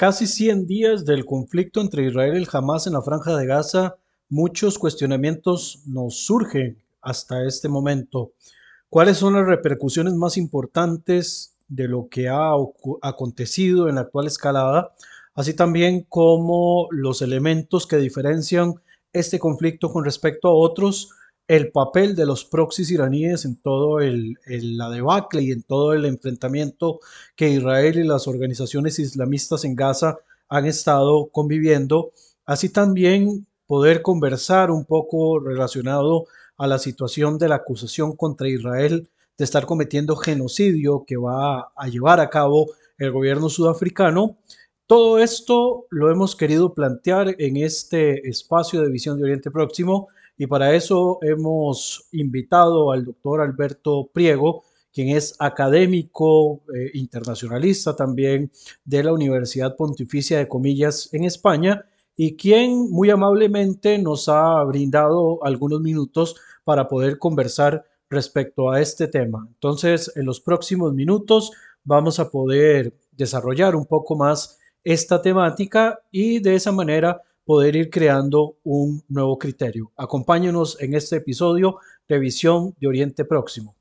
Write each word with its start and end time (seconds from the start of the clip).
Casi 0.00 0.26
100 0.26 0.66
días 0.66 1.04
del 1.04 1.26
conflicto 1.26 1.82
entre 1.82 2.06
Israel 2.06 2.42
y 2.42 2.48
Hamas 2.50 2.86
en 2.86 2.94
la 2.94 3.02
franja 3.02 3.36
de 3.36 3.44
Gaza, 3.44 3.96
muchos 4.30 4.78
cuestionamientos 4.78 5.82
nos 5.84 6.24
surgen 6.24 6.78
hasta 7.02 7.46
este 7.46 7.68
momento. 7.68 8.32
¿Cuáles 8.88 9.18
son 9.18 9.34
las 9.34 9.44
repercusiones 9.44 10.14
más 10.14 10.38
importantes 10.38 11.54
de 11.68 11.86
lo 11.86 12.08
que 12.08 12.30
ha 12.30 12.52
acontecido 13.02 13.90
en 13.90 13.96
la 13.96 14.00
actual 14.00 14.26
escalada? 14.26 14.94
Así 15.34 15.52
también 15.52 16.06
como 16.08 16.88
los 16.92 17.20
elementos 17.20 17.86
que 17.86 17.98
diferencian 17.98 18.76
este 19.12 19.38
conflicto 19.38 19.92
con 19.92 20.06
respecto 20.06 20.48
a 20.48 20.54
otros 20.54 21.10
el 21.48 21.72
papel 21.72 22.14
de 22.14 22.26
los 22.26 22.44
proxies 22.44 22.90
iraníes 22.90 23.44
en 23.44 23.56
todo 23.56 24.00
el, 24.00 24.38
la 24.46 24.88
debacle 24.88 25.42
y 25.42 25.50
en 25.50 25.62
todo 25.62 25.94
el 25.94 26.04
enfrentamiento 26.04 27.00
que 27.34 27.48
Israel 27.48 27.98
y 27.98 28.04
las 28.04 28.28
organizaciones 28.28 28.98
islamistas 28.98 29.64
en 29.64 29.74
Gaza 29.74 30.18
han 30.48 30.66
estado 30.66 31.28
conviviendo, 31.32 32.12
así 32.46 32.68
también 32.68 33.46
poder 33.66 34.02
conversar 34.02 34.70
un 34.70 34.84
poco 34.84 35.38
relacionado 35.38 36.26
a 36.56 36.66
la 36.66 36.78
situación 36.78 37.38
de 37.38 37.48
la 37.48 37.56
acusación 37.56 38.14
contra 38.16 38.48
Israel 38.48 39.08
de 39.38 39.44
estar 39.44 39.64
cometiendo 39.64 40.16
genocidio 40.16 41.04
que 41.06 41.16
va 41.16 41.72
a 41.74 41.88
llevar 41.88 42.20
a 42.20 42.28
cabo 42.28 42.66
el 42.98 43.10
gobierno 43.10 43.48
sudafricano. 43.48 44.36
Todo 44.86 45.18
esto 45.18 45.86
lo 45.88 46.10
hemos 46.10 46.36
querido 46.36 46.74
plantear 46.74 47.34
en 47.38 47.56
este 47.56 48.28
espacio 48.28 48.82
de 48.82 48.90
visión 48.90 49.16
de 49.16 49.24
Oriente 49.24 49.50
Próximo 49.50 50.08
y 50.40 50.46
para 50.46 50.74
eso 50.74 51.18
hemos 51.20 52.08
invitado 52.12 52.92
al 52.92 53.04
doctor 53.04 53.42
Alberto 53.42 54.08
Priego, 54.10 54.64
quien 54.90 55.14
es 55.14 55.36
académico 55.38 56.62
eh, 56.74 56.92
internacionalista 56.94 57.94
también 57.94 58.50
de 58.82 59.04
la 59.04 59.12
Universidad 59.12 59.76
Pontificia 59.76 60.38
de 60.38 60.48
Comillas 60.48 61.10
en 61.12 61.24
España 61.24 61.84
y 62.16 62.38
quien 62.38 62.90
muy 62.90 63.10
amablemente 63.10 63.98
nos 63.98 64.30
ha 64.30 64.64
brindado 64.64 65.44
algunos 65.44 65.82
minutos 65.82 66.36
para 66.64 66.88
poder 66.88 67.18
conversar 67.18 67.84
respecto 68.08 68.70
a 68.70 68.80
este 68.80 69.08
tema. 69.08 69.46
Entonces, 69.46 70.10
en 70.16 70.24
los 70.24 70.40
próximos 70.40 70.94
minutos 70.94 71.52
vamos 71.84 72.18
a 72.18 72.30
poder 72.30 72.94
desarrollar 73.12 73.76
un 73.76 73.84
poco 73.84 74.16
más 74.16 74.58
esta 74.84 75.20
temática 75.20 76.00
y 76.10 76.38
de 76.38 76.54
esa 76.54 76.72
manera 76.72 77.20
poder 77.44 77.76
ir 77.76 77.90
creando 77.90 78.56
un 78.62 79.02
nuevo 79.08 79.38
criterio. 79.38 79.92
Acompáñenos 79.96 80.80
en 80.80 80.94
este 80.94 81.16
episodio 81.16 81.76
de 82.08 82.18
Visión 82.18 82.74
de 82.78 82.86
Oriente 82.86 83.24
Próximo. 83.24 83.76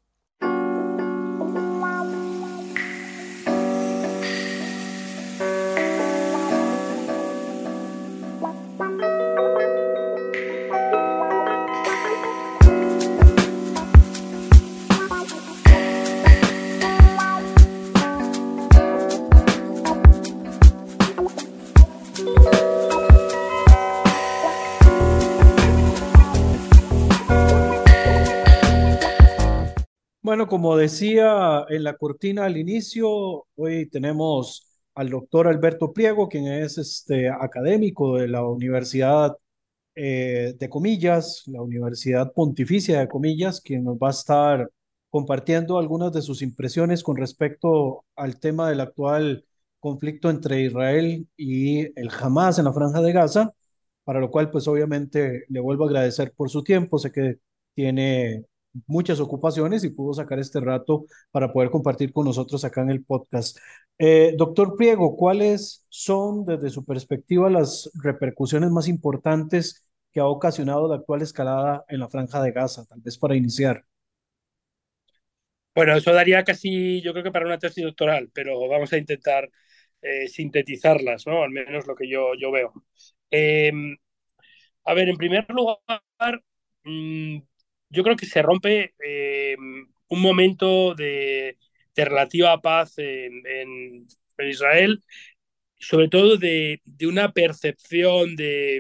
Como 30.50 30.76
decía 30.76 31.66
en 31.70 31.84
la 31.84 31.96
cortina 31.96 32.46
al 32.46 32.58
inicio, 32.58 33.48
hoy 33.56 33.88
tenemos 33.90 34.68
al 34.96 35.10
doctor 35.10 35.48
Alberto 35.48 35.94
Priego, 35.94 36.28
quien 36.28 36.48
es 36.48 36.78
este, 36.78 37.30
académico 37.30 38.18
de 38.18 38.28
la 38.28 38.46
Universidad 38.46 39.38
eh, 39.96 40.56
de 40.60 40.70
Comillas, 40.70 41.44
la 41.48 41.62
Universidad 41.62 42.34
Pontificia 42.34 43.00
de 43.00 43.08
Comillas, 43.08 43.62
quien 43.62 43.84
nos 43.84 43.98
va 43.98 44.08
a 44.08 44.12
estar 44.12 44.70
compartiendo 45.10 45.80
algunas 45.80 46.12
de 46.14 46.22
sus 46.22 46.42
impresiones 46.42 47.04
con 47.04 47.18
respecto 47.18 48.06
al 48.16 48.40
tema 48.40 48.70
del 48.70 48.82
actual 48.82 49.46
conflicto 49.80 50.30
entre 50.30 50.62
Israel 50.64 51.28
y 51.38 51.82
el 52.00 52.10
Hamas 52.20 52.60
en 52.60 52.66
la 52.66 52.74
franja 52.74 53.02
de 53.02 53.14
Gaza, 53.14 53.54
para 54.04 54.20
lo 54.20 54.32
cual 54.32 54.52
pues 54.52 54.68
obviamente 54.68 55.46
le 55.50 55.60
vuelvo 55.60 55.86
a 55.86 55.88
agradecer 55.88 56.34
por 56.36 56.50
su 56.50 56.64
tiempo, 56.64 57.00
sé 57.00 57.12
que 57.12 57.40
tiene 57.74 58.46
muchas 58.88 59.20
ocupaciones 59.20 59.84
y 59.84 59.90
pudo 59.90 60.14
sacar 60.14 60.40
este 60.40 60.60
rato 60.60 61.06
para 61.32 61.52
poder 61.52 61.70
compartir 61.70 62.14
con 62.14 62.26
nosotros 62.26 62.64
acá 62.66 62.82
en 62.82 62.92
el 62.92 63.04
podcast. 63.04 63.58
Eh, 63.98 64.34
doctor 64.38 64.76
Priego, 64.78 65.16
¿cuáles 65.16 65.86
son 65.90 66.46
desde 66.46 66.70
su 66.70 66.86
perspectiva 66.86 67.50
las 67.50 67.90
repercusiones 68.02 68.72
más 68.72 68.88
importantes 68.88 69.86
que 70.12 70.20
ha 70.20 70.26
ocasionado 70.28 70.88
la 70.88 70.96
actual 70.96 71.22
escalada 71.22 71.86
en 71.90 72.00
la 72.00 72.10
franja 72.10 72.42
de 72.42 72.52
Gaza? 72.52 72.86
Tal 72.86 73.02
vez 73.02 73.18
para 73.18 73.36
iniciar. 73.36 73.84
Bueno, 75.76 75.96
eso 75.96 76.12
daría 76.14 76.44
casi, 76.44 77.02
yo 77.02 77.14
creo 77.14 77.24
que 77.24 77.32
para 77.32 77.46
una 77.46 77.58
tesis 77.60 77.84
doctoral, 77.84 78.30
pero 78.34 78.68
vamos 78.68 78.92
a 78.92 78.98
intentar 78.98 79.50
eh, 80.02 80.28
sintetizarlas, 80.28 81.26
¿no? 81.28 81.44
Al 81.44 81.52
menos 81.52 81.88
lo 81.88 81.96
que 81.96 82.10
yo, 82.10 82.34
yo 82.36 82.52
veo. 82.52 82.74
Em, 83.32 83.98
a 84.86 84.94
ver, 84.94 85.10
en 85.10 85.18
primer 85.18 85.46
lugar, 85.50 86.44
mm, 86.84 87.40
yo 87.90 88.04
creo 88.04 88.16
que 88.16 88.26
se 88.26 88.42
rompe 88.42 88.94
eh, 89.04 89.56
un 90.10 90.22
momento 90.22 90.96
de, 90.96 91.58
relativa 91.96 92.62
paz 92.62 92.94
en, 92.98 94.08
Israel, 94.40 95.04
sobre 95.78 96.08
todo 96.08 96.38
de, 96.38 96.82
una 97.06 97.34
percepción 97.34 98.36
eh, 98.40 98.80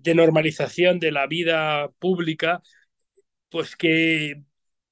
de, 0.00 0.14
normalización 0.14 0.98
de 0.98 1.12
la 1.12 1.26
vida 1.26 1.90
pública, 1.98 2.62
pues 3.50 3.76
que 3.76 4.42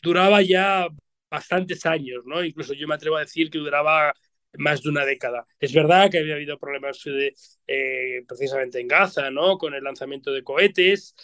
duraba 0.02 0.42
ya 0.42 0.88
bastantes 1.30 1.86
años, 1.86 2.24
¿no? 2.26 2.44
Incluso 2.44 2.74
yo 2.74 2.86
me 2.88 2.94
atrevo 2.94 3.16
a 3.16 3.20
decir 3.20 3.50
que 3.50 3.58
duraba 3.58 4.12
más 4.58 4.82
de 4.82 4.90
una 4.90 5.04
década. 5.04 5.46
Es 5.60 5.72
verdad 5.72 6.10
que 6.10 6.18
había 6.18 6.34
habido 6.34 6.58
problemas 6.58 7.02
eh, 7.66 8.22
precisamente 8.26 8.80
en 8.80 8.88
Gaza, 8.88 9.30
¿no? 9.30 9.58
Con 9.58 9.74
el 9.74 9.84
lanzamiento 9.84 10.32
de 10.32 10.42
cohetes, 10.42 11.14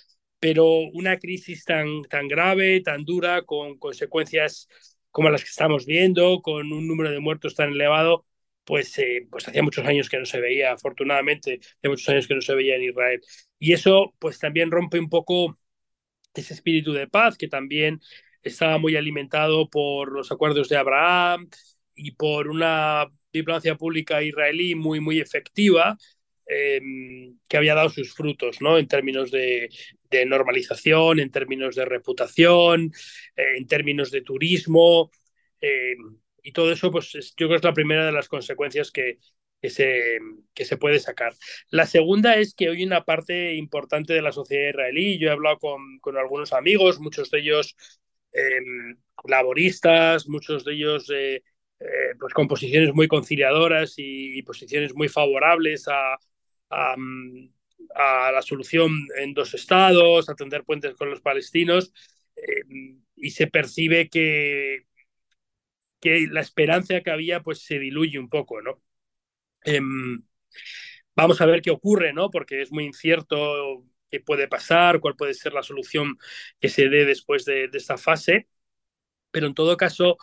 pero 0.44 0.66
una 0.92 1.18
crisis 1.18 1.64
tan, 1.64 2.02
tan 2.02 2.28
grave, 2.28 2.82
tan 2.82 3.06
dura, 3.06 3.44
con 3.46 3.78
consecuencias 3.78 4.68
como 5.10 5.30
las 5.30 5.42
que 5.42 5.48
estamos 5.48 5.86
viendo, 5.86 6.42
con 6.42 6.70
un 6.70 6.86
número 6.86 7.10
de 7.10 7.18
muertos 7.18 7.54
tan 7.54 7.70
elevado, 7.72 8.26
pues, 8.64 8.98
eh, 8.98 9.26
pues 9.30 9.48
hacía 9.48 9.62
muchos 9.62 9.86
años 9.86 10.10
que 10.10 10.18
no 10.18 10.26
se 10.26 10.40
veía, 10.42 10.72
afortunadamente, 10.72 11.60
hace 11.62 11.88
muchos 11.88 12.06
años 12.10 12.28
que 12.28 12.34
no 12.34 12.42
se 12.42 12.54
veía 12.54 12.76
en 12.76 12.82
Israel. 12.82 13.22
Y 13.58 13.72
eso 13.72 14.14
pues 14.18 14.38
también 14.38 14.70
rompe 14.70 14.98
un 14.98 15.08
poco 15.08 15.58
ese 16.34 16.52
espíritu 16.52 16.92
de 16.92 17.08
paz 17.08 17.38
que 17.38 17.48
también 17.48 18.02
estaba 18.42 18.76
muy 18.76 18.96
alimentado 18.96 19.70
por 19.70 20.12
los 20.12 20.30
acuerdos 20.30 20.68
de 20.68 20.76
Abraham 20.76 21.48
y 21.94 22.12
por 22.12 22.48
una 22.48 23.06
diplomacia 23.32 23.76
pública 23.76 24.22
israelí 24.22 24.74
muy, 24.74 25.00
muy 25.00 25.20
efectiva, 25.20 25.96
Em, 26.46 27.38
que 27.48 27.56
había 27.56 27.74
dado 27.74 27.88
sus 27.88 28.12
frutos, 28.12 28.60
¿no? 28.60 28.76
En 28.78 28.86
términos 28.86 29.30
de, 29.30 29.70
normalización, 30.26 31.18
en 31.18 31.30
términos 31.30 31.74
de 31.74 31.84
reputación, 31.84 32.92
eh, 33.36 33.56
en 33.56 33.66
términos 33.66 34.10
de 34.10 34.22
turismo. 34.22 35.10
Em, 35.60 36.18
y 36.42 36.52
todo 36.52 36.70
eso, 36.70 36.90
pues 36.92 37.12
yo 37.12 37.46
creo 37.46 37.48
que 37.50 37.56
es 37.56 37.64
la 37.64 37.72
primera 37.72 38.06
de 38.06 38.12
las 38.12 38.28
consecuencias 38.28 38.90
que, 38.92 39.18
que, 39.60 39.70
se, 39.70 40.18
que 40.54 40.64
se 40.64 40.76
puede 40.76 41.00
sacar. 41.00 41.34
La 41.70 41.86
segunda 41.86 42.36
es 42.36 42.54
que 42.54 42.68
hoy 42.68 42.84
una 42.84 43.04
parte 43.04 43.54
importante 43.54 44.12
de 44.12 44.22
la 44.22 44.32
sociedad 44.32 44.68
israelí, 44.68 45.18
yo 45.18 45.28
he 45.28 45.32
hablado 45.32 45.58
con, 45.58 45.98
con 46.00 46.16
algunos 46.18 46.52
amigos, 46.52 47.00
muchos 47.00 47.30
de 47.30 47.40
ellos 47.40 47.74
em, 48.32 48.98
laboristas, 49.24 50.28
muchos 50.28 50.64
de 50.64 50.74
ellos 50.74 51.10
eh, 51.10 51.42
eh, 51.80 52.14
pues 52.20 52.34
con 52.34 52.48
posiciones 52.48 52.94
muy 52.94 53.08
conciliadoras 53.08 53.94
y 53.96 54.42
posiciones 54.42 54.94
muy 54.94 55.08
favorables 55.08 55.88
a, 55.88 56.18
a, 56.70 56.96
la 58.32 58.42
solución 58.42 58.92
en 59.18 59.34
dos 59.34 59.54
estados, 59.54 60.28
a 60.28 60.34
tender 60.34 60.64
puentes 60.64 60.94
con 60.94 61.10
los 61.10 61.20
palestinos, 61.20 61.92
eh, 62.36 62.64
y 63.16 63.30
se 63.30 63.46
percibe 63.46 64.08
que, 64.08 64.86
que 66.00 66.26
la 66.30 66.40
esperanza 66.40 67.00
que 67.00 67.10
había 67.10 67.42
pues 67.42 67.62
se 67.62 67.78
diluye 67.78 68.18
un 68.18 68.28
poco, 68.28 68.60
¿no? 68.62 68.82
Em, 69.64 70.22
vamos 71.16 71.40
a 71.40 71.46
ver 71.46 71.62
qué 71.62 71.70
ocurre, 71.70 72.12
¿no? 72.12 72.30
Porque 72.30 72.62
es 72.62 72.72
muy 72.72 72.84
incierto 72.84 73.84
qué 74.10 74.20
puede 74.20 74.48
pasar, 74.48 75.00
cuál 75.00 75.16
puede 75.16 75.34
ser 75.34 75.52
la 75.54 75.62
solución 75.62 76.18
que 76.60 76.68
se 76.68 76.88
dé 76.88 77.04
después 77.06 77.44
de, 77.44 77.70
esta 77.72 77.98
fase, 77.98 78.48
pero 79.30 79.46
en 79.46 79.54
todo 79.54 79.76
caso 79.76 80.18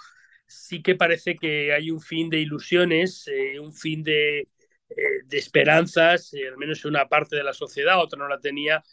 sí 0.47 0.81
que 0.83 0.95
parece 0.95 1.35
que 1.37 1.73
hay 1.73 1.91
un 1.91 2.01
fin 2.01 2.29
de 2.29 2.39
ilusiones, 2.39 3.27
eh, 3.27 3.59
un 3.59 3.73
fin 3.73 4.03
de, 4.03 4.49
eh, 4.97 5.23
de 5.25 5.37
esperanzas, 5.37 6.33
eh, 6.33 6.47
al 6.49 6.57
menos 6.57 6.83
una 6.85 7.07
parte 7.07 7.37
de 7.37 7.43
la 7.43 7.53
sociedad, 7.53 7.99
otra 7.99 8.19
no 8.19 8.27
la 8.27 8.39
tenía, 8.41 8.83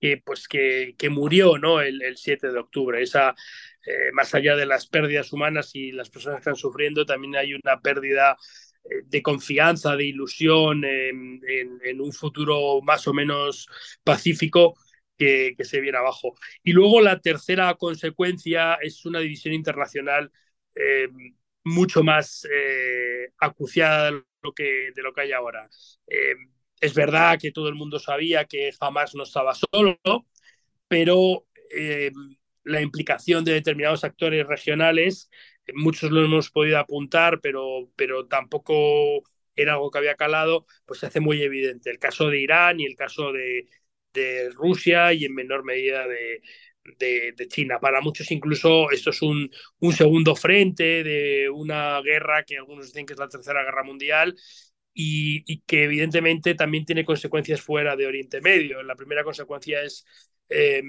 que, 0.00 0.18
pues 0.24 0.46
que, 0.46 0.94
que 0.98 1.08
murió 1.10 1.58
¿no? 1.58 1.80
el, 1.80 2.16
7 2.16 2.52
de 2.52 2.58
octubre. 2.58 3.02
Esa, 3.02 3.34
eh, 3.86 4.12
más 4.12 4.34
allá 4.34 4.56
de 4.56 4.66
las 4.66 4.86
pérdidas 4.86 5.32
humanas 5.32 5.70
y 5.74 5.92
las 5.92 6.10
personas 6.10 6.36
que 6.36 6.40
están 6.40 6.56
sufriendo, 6.56 7.06
también 7.06 7.36
hay 7.36 7.54
una 7.54 7.80
pérdida 7.80 8.36
de 9.04 9.22
confianza, 9.22 9.96
de 9.96 10.04
ilusión 10.06 10.82
en, 10.84 12.00
un 12.00 12.12
futuro 12.12 12.80
más 12.82 13.06
o 13.06 13.12
menos 13.12 13.68
pacífico 14.02 14.76
que, 15.16 15.54
se 15.60 15.80
viene 15.80 15.98
abajo. 15.98 16.34
Y 16.62 16.72
luego 16.72 17.00
la 17.02 17.20
tercera 17.20 17.74
consecuencia 17.74 18.74
es 18.76 19.04
una 19.04 19.20
división 19.20 19.54
internacional 19.54 20.32
mucho 21.64 22.02
más 22.02 22.46
eh, 22.50 23.30
acuciada 23.38 24.06
de 24.06 24.22
lo, 24.42 24.52
que, 24.54 24.90
de 24.94 25.02
lo 25.02 25.12
que 25.12 25.22
hay 25.22 25.32
ahora. 25.32 25.68
Eh, 26.06 26.34
es 26.80 26.94
verdad 26.94 27.38
que 27.40 27.52
todo 27.52 27.68
el 27.68 27.74
mundo 27.74 27.98
sabía 27.98 28.44
que 28.44 28.70
jamás 28.78 29.14
no 29.14 29.24
estaba 29.24 29.52
solo, 29.54 29.98
pero 30.88 31.46
eh, 31.74 32.10
la 32.64 32.80
implicación 32.80 33.44
de 33.44 33.52
determinados 33.54 34.04
actores 34.04 34.46
regionales, 34.46 35.30
muchos 35.74 36.10
lo 36.10 36.24
hemos 36.24 36.50
podido 36.50 36.78
apuntar, 36.78 37.40
pero, 37.40 37.90
pero 37.96 38.26
tampoco 38.26 39.22
era 39.54 39.74
algo 39.74 39.90
que 39.90 39.98
había 39.98 40.14
calado, 40.14 40.66
pues 40.86 41.00
se 41.00 41.06
hace 41.06 41.20
muy 41.20 41.42
evidente. 41.42 41.90
El 41.90 41.98
caso 41.98 42.28
de 42.28 42.40
Irán 42.40 42.80
y 42.80 42.86
el 42.86 42.94
caso 42.96 43.32
de, 43.32 43.68
de 44.12 44.50
Rusia 44.50 45.12
y 45.12 45.24
en 45.24 45.34
menor 45.34 45.64
medida 45.64 46.06
de, 46.06 46.42
de, 46.98 47.34
China. 47.48 47.78
Para 47.80 48.00
muchos 48.00 48.30
incluso 48.30 48.90
esto 48.90 49.10
es 49.10 49.22
un, 49.22 49.50
un, 49.80 49.92
segundo 49.92 50.34
frente 50.36 51.02
de 51.04 51.48
una 51.50 52.00
guerra 52.02 52.44
que 52.44 52.56
algunos 52.56 52.86
dicen 52.86 53.06
que 53.06 53.14
es 53.14 53.18
la 53.18 53.28
tercera 53.28 53.62
guerra 53.62 53.84
mundial 53.84 54.34
y, 54.94 55.60
que 55.62 55.84
evidentemente 55.84 56.54
también 56.54 56.84
tiene 56.84 57.04
consecuencias 57.04 57.60
fuera 57.60 57.96
de 57.96 58.06
Oriente 58.06 58.40
Medio. 58.40 58.82
La 58.82 58.96
primera 58.96 59.24
consecuencia 59.24 59.82
es 59.82 60.04
eh, 60.48 60.82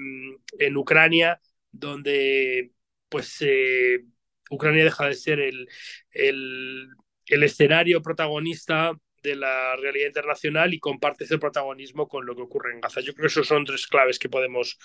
en 0.58 0.76
Ucrania, 0.76 1.40
donde 1.70 2.72
pues 3.08 3.36
eh, 3.40 4.04
Ucrania 4.50 4.84
deja 4.84 5.06
de 5.06 5.14
ser 5.14 5.40
el, 5.40 5.68
el, 6.12 6.88
el 7.26 7.42
escenario 7.42 8.02
protagonista 8.02 8.92
de 9.22 9.36
la 9.36 9.76
realidad 9.76 10.06
internacional 10.08 10.74
y 10.74 10.80
comparte 10.80 11.24
ese 11.24 11.38
protagonismo 11.38 12.08
con 12.08 12.26
lo 12.26 12.34
que 12.34 12.42
ocurre 12.42 12.72
en 12.72 12.80
Gaza. 12.80 13.00
Yo 13.00 13.12
creo 13.14 13.24
que 13.24 13.32
esos 13.32 13.46
son 13.46 13.64
tres 13.64 13.86
claves 13.86 14.18
que 14.18 14.28
podemos, 14.28 14.78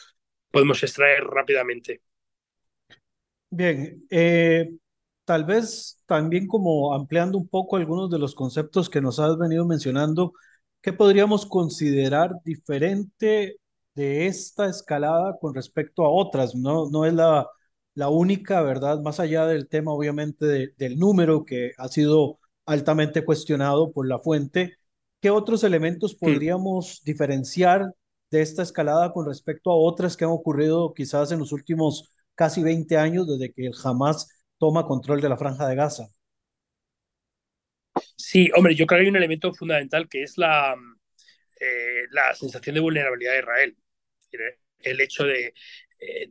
podemos 0.56 0.82
extraer 0.84 1.22
rápidamente. 1.26 2.02
Bien, 3.50 4.06
eh, 4.10 4.70
tal 5.26 5.44
vez 5.44 6.02
también 6.06 6.48
como 6.48 6.94
ampliando 6.94 7.38
un 7.38 7.50
poco 7.50 7.76
algunos 7.76 8.10
de 8.10 8.20
los 8.20 8.34
conceptos 8.36 8.90
que 8.90 9.02
nos 9.02 9.20
has 9.20 9.38
venido 9.38 9.66
mencionando, 9.66 10.32
¿qué 10.82 10.94
podríamos 10.94 11.46
considerar 11.46 12.32
diferente 12.46 13.58
de 13.96 14.28
esta 14.28 14.70
escalada 14.70 15.38
con 15.42 15.54
respecto 15.54 16.06
a 16.06 16.10
otras? 16.10 16.56
No, 16.56 16.90
no 16.90 17.06
es 17.06 17.14
la, 17.14 17.46
la 17.94 18.08
única, 18.08 18.62
¿verdad? 18.62 19.02
Más 19.02 19.20
allá 19.20 19.46
del 19.48 19.68
tema, 19.68 19.92
obviamente, 19.92 20.46
de, 20.46 20.74
del 20.78 20.98
número 20.98 21.44
que 21.44 21.72
ha 21.78 21.90
sido 21.90 22.40
altamente 22.66 23.26
cuestionado 23.26 23.92
por 23.92 24.08
la 24.08 24.20
fuente, 24.20 24.78
¿qué 25.20 25.32
otros 25.32 25.66
elementos 25.66 26.16
podríamos 26.16 27.00
sí. 27.00 27.02
diferenciar 27.12 27.94
de 28.32 28.42
esta 28.42 28.64
escalada 28.64 29.12
con 29.14 29.26
respecto 29.28 29.72
a 29.72 29.76
otras 29.76 30.18
que 30.18 30.26
han 30.26 30.32
ocurrido 30.32 30.94
quizás 30.94 31.32
en 31.32 31.40
los 31.40 31.52
últimos 31.52 32.12
casi 32.36 32.64
20 32.64 32.98
años 32.98 33.28
desde 33.28 33.54
que 33.54 33.68
el 33.68 33.74
Hamas 33.84 34.30
toma 34.58 34.86
control 34.86 35.22
de 35.22 35.30
la 35.30 35.38
franja 35.38 35.68
de 35.68 35.76
Gaza? 35.76 36.08
Sí, 38.18 38.50
hombre, 38.56 38.76
yo 38.76 38.86
creo 38.86 39.00
que 39.00 39.04
hay 39.04 39.10
un 39.10 39.16
elemento 39.16 39.54
fundamental 39.54 40.10
que 40.10 40.24
es 40.24 40.38
la, 40.38 40.76
eh, 41.60 42.04
la 42.12 42.34
sensación 42.36 42.76
de 42.76 42.82
vulnerabilidad 42.82 43.34
de 43.34 43.40
Israel. 43.40 43.78
El 44.80 45.02
hecho 45.02 45.24
de, 45.24 45.54
eh, 46.02 46.30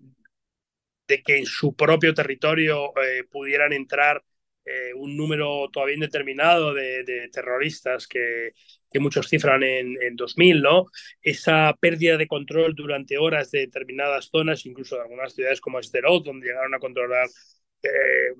de 1.08 1.22
que 1.22 1.38
en 1.38 1.46
su 1.46 1.74
propio 1.74 2.14
territorio 2.14 2.92
eh, 3.02 3.24
pudieran 3.30 3.72
entrar 3.72 4.22
eh, 4.64 4.94
un 4.94 5.16
número 5.16 5.68
todavía 5.70 5.94
indeterminado 5.94 6.72
de, 6.74 7.04
de 7.04 7.28
terroristas 7.28 8.06
que, 8.06 8.52
que, 8.90 8.98
muchos 8.98 9.28
cifran 9.28 9.62
en, 9.62 9.96
en 10.02 10.16
2000, 10.16 10.62
¿no? 10.62 10.86
Esa 11.22 11.76
pérdida 11.80 12.16
de 12.16 12.26
control 12.26 12.74
durante 12.74 13.18
horas 13.18 13.50
de 13.50 13.60
determinadas 13.60 14.30
zonas, 14.30 14.64
incluso 14.66 14.96
de 14.96 15.02
algunas 15.02 15.34
ciudades 15.34 15.60
como 15.60 15.78
Esterot, 15.80 16.24
donde 16.24 16.46
llegaron 16.46 16.74
a 16.74 16.78
controlar, 16.78 17.28
eh, 17.82 18.34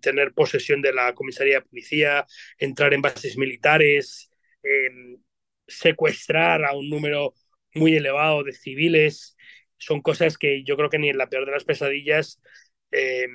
tener 0.00 0.32
posesión 0.32 0.82
de 0.82 0.92
la 0.92 1.14
comisaría 1.14 1.56
de 1.56 1.66
policía, 1.66 2.26
entrar 2.58 2.94
en 2.94 3.02
bases 3.02 3.36
militares, 3.36 4.30
eh, 4.62 5.16
secuestrar 5.66 6.64
a 6.64 6.74
un 6.74 6.88
número 6.88 7.34
muy 7.74 7.96
elevado 7.96 8.42
de 8.44 8.52
civiles, 8.52 9.36
son 9.78 10.02
cosas 10.02 10.38
que 10.38 10.62
yo 10.64 10.76
creo 10.76 10.90
que 10.90 10.98
ni 10.98 11.08
en 11.08 11.18
la 11.18 11.28
peor 11.28 11.46
de 11.46 11.52
las 11.52 11.64
pesadillas 11.64 12.40
eh, 12.90 13.26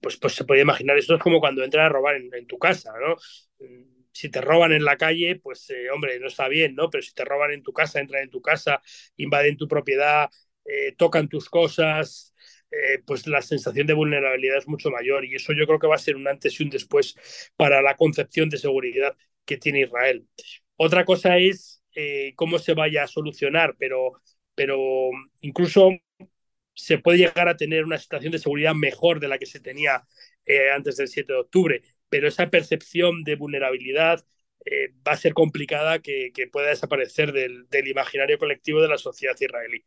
pues, 0.00 0.16
pues 0.16 0.34
se 0.34 0.44
puede 0.44 0.62
imaginar. 0.62 0.96
Esto 0.98 1.14
es 1.14 1.22
como 1.22 1.40
cuando 1.40 1.64
entran 1.64 1.86
a 1.86 1.88
robar 1.88 2.16
en, 2.16 2.46
tu 2.46 2.58
casa, 2.58 2.92
¿no? 3.00 3.16
Si 4.12 4.30
te 4.30 4.40
roban 4.40 4.72
en 4.72 4.84
la 4.84 4.96
calle, 4.96 5.36
pues 5.36 5.68
eh, 5.70 5.90
hombre, 5.90 6.18
no 6.20 6.28
está 6.28 6.48
bien, 6.48 6.74
¿no? 6.74 6.90
Pero 6.90 7.02
si 7.02 7.12
te 7.14 7.24
roban 7.24 7.50
en 7.52 7.62
tu 7.62 7.72
casa, 7.72 8.00
entran 8.00 8.22
en 8.22 8.30
tu 8.30 8.40
casa, 8.40 8.80
invaden 9.16 9.56
tu 9.56 9.68
propiedad, 9.68 10.30
eh, 10.64 10.94
tocan 10.96 11.28
tus 11.28 11.50
cosas, 11.50 12.34
eh, 12.70 13.00
pues 13.06 13.26
la 13.26 13.42
sensación 13.42 13.86
de 13.86 13.94
vulnerabilidad 13.94 14.58
es 14.58 14.68
mucho 14.68 14.90
mayor 14.90 15.24
y 15.24 15.34
eso 15.34 15.52
yo 15.52 15.66
creo 15.66 15.78
que 15.78 15.86
va 15.86 15.96
a 15.96 15.98
ser 15.98 16.16
un 16.16 16.28
antes 16.28 16.58
y 16.58 16.62
un 16.64 16.70
después 16.70 17.14
para 17.56 17.82
la 17.82 17.96
concepción 17.96 18.48
de 18.48 18.58
seguridad 18.58 19.16
que 19.44 19.58
tiene 19.58 19.82
Israel. 19.82 20.26
Otra 20.76 21.04
cosa 21.04 21.38
es 21.38 21.82
cómo 22.36 22.58
se 22.58 22.74
vaya 22.74 23.04
a 23.04 23.06
solucionar, 23.06 23.74
pero, 23.78 24.20
pero 24.54 25.10
incluso 25.40 25.90
se 26.76 26.98
puede 26.98 27.18
llegar 27.18 27.48
a 27.48 27.56
tener 27.56 27.84
una 27.84 27.98
situación 27.98 28.32
de 28.32 28.38
seguridad 28.38 28.74
mejor 28.74 29.20
de 29.20 29.28
la 29.28 29.38
que 29.38 29.46
se 29.46 29.60
tenía 29.60 30.06
eh, 30.44 30.70
antes 30.70 30.96
del 30.96 31.08
7 31.08 31.32
de 31.32 31.38
octubre, 31.40 31.82
pero 32.08 32.28
esa 32.28 32.50
percepción 32.50 33.24
de 33.24 33.36
vulnerabilidad 33.36 34.24
eh, 34.64 34.92
va 35.06 35.12
a 35.12 35.16
ser 35.16 35.34
complicada 35.34 36.00
que, 36.00 36.32
que 36.34 36.48
pueda 36.48 36.68
desaparecer 36.68 37.32
del, 37.32 37.68
del, 37.68 37.88
imaginario 37.88 38.38
colectivo 38.38 38.80
de 38.82 38.88
la 38.88 38.98
sociedad 38.98 39.36
israelí. 39.40 39.84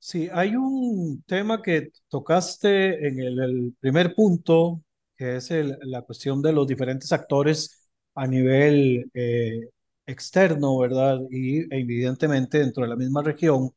Sí, 0.00 0.28
hay 0.32 0.54
un 0.56 1.22
tema 1.26 1.60
que 1.60 1.90
tocaste 2.08 3.06
en 3.06 3.20
el, 3.20 3.74
primer 3.80 4.14
punto, 4.14 4.82
que 5.16 5.36
es 5.36 5.50
la 5.50 6.02
cuestión 6.02 6.40
de 6.40 6.52
los 6.52 6.66
diferentes 6.66 7.12
actores 7.12 7.88
a 8.14 8.26
nivel 8.26 9.10
eh, 9.14 9.68
externo, 10.08 10.78
¿verdad? 10.78 11.20
Y 11.30 11.72
evidentemente 11.74 12.58
dentro 12.58 12.82
de 12.84 12.88
la 12.90 12.96
misma 12.96 13.22
región, 13.22 13.70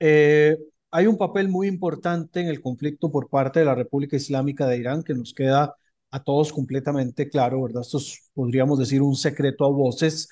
eh, 0.00 0.56
hay 0.90 1.06
un 1.06 1.18
papel 1.18 1.48
muy 1.48 1.68
importante 1.68 2.40
en 2.40 2.48
el 2.48 2.60
conflicto 2.62 3.10
por 3.10 3.28
parte 3.28 3.60
de 3.60 3.66
la 3.66 3.74
República 3.74 4.16
Islámica 4.16 4.66
de 4.66 4.78
Irán 4.78 5.02
que 5.02 5.14
nos 5.14 5.34
queda 5.34 5.74
a 6.10 6.22
todos 6.24 6.52
completamente 6.52 7.28
claro, 7.28 7.62
¿verdad? 7.62 7.82
Esto 7.82 7.98
es, 7.98 8.30
podríamos 8.34 8.78
decir, 8.78 9.02
un 9.02 9.16
secreto 9.16 9.64
a 9.66 9.70
voces, 9.70 10.28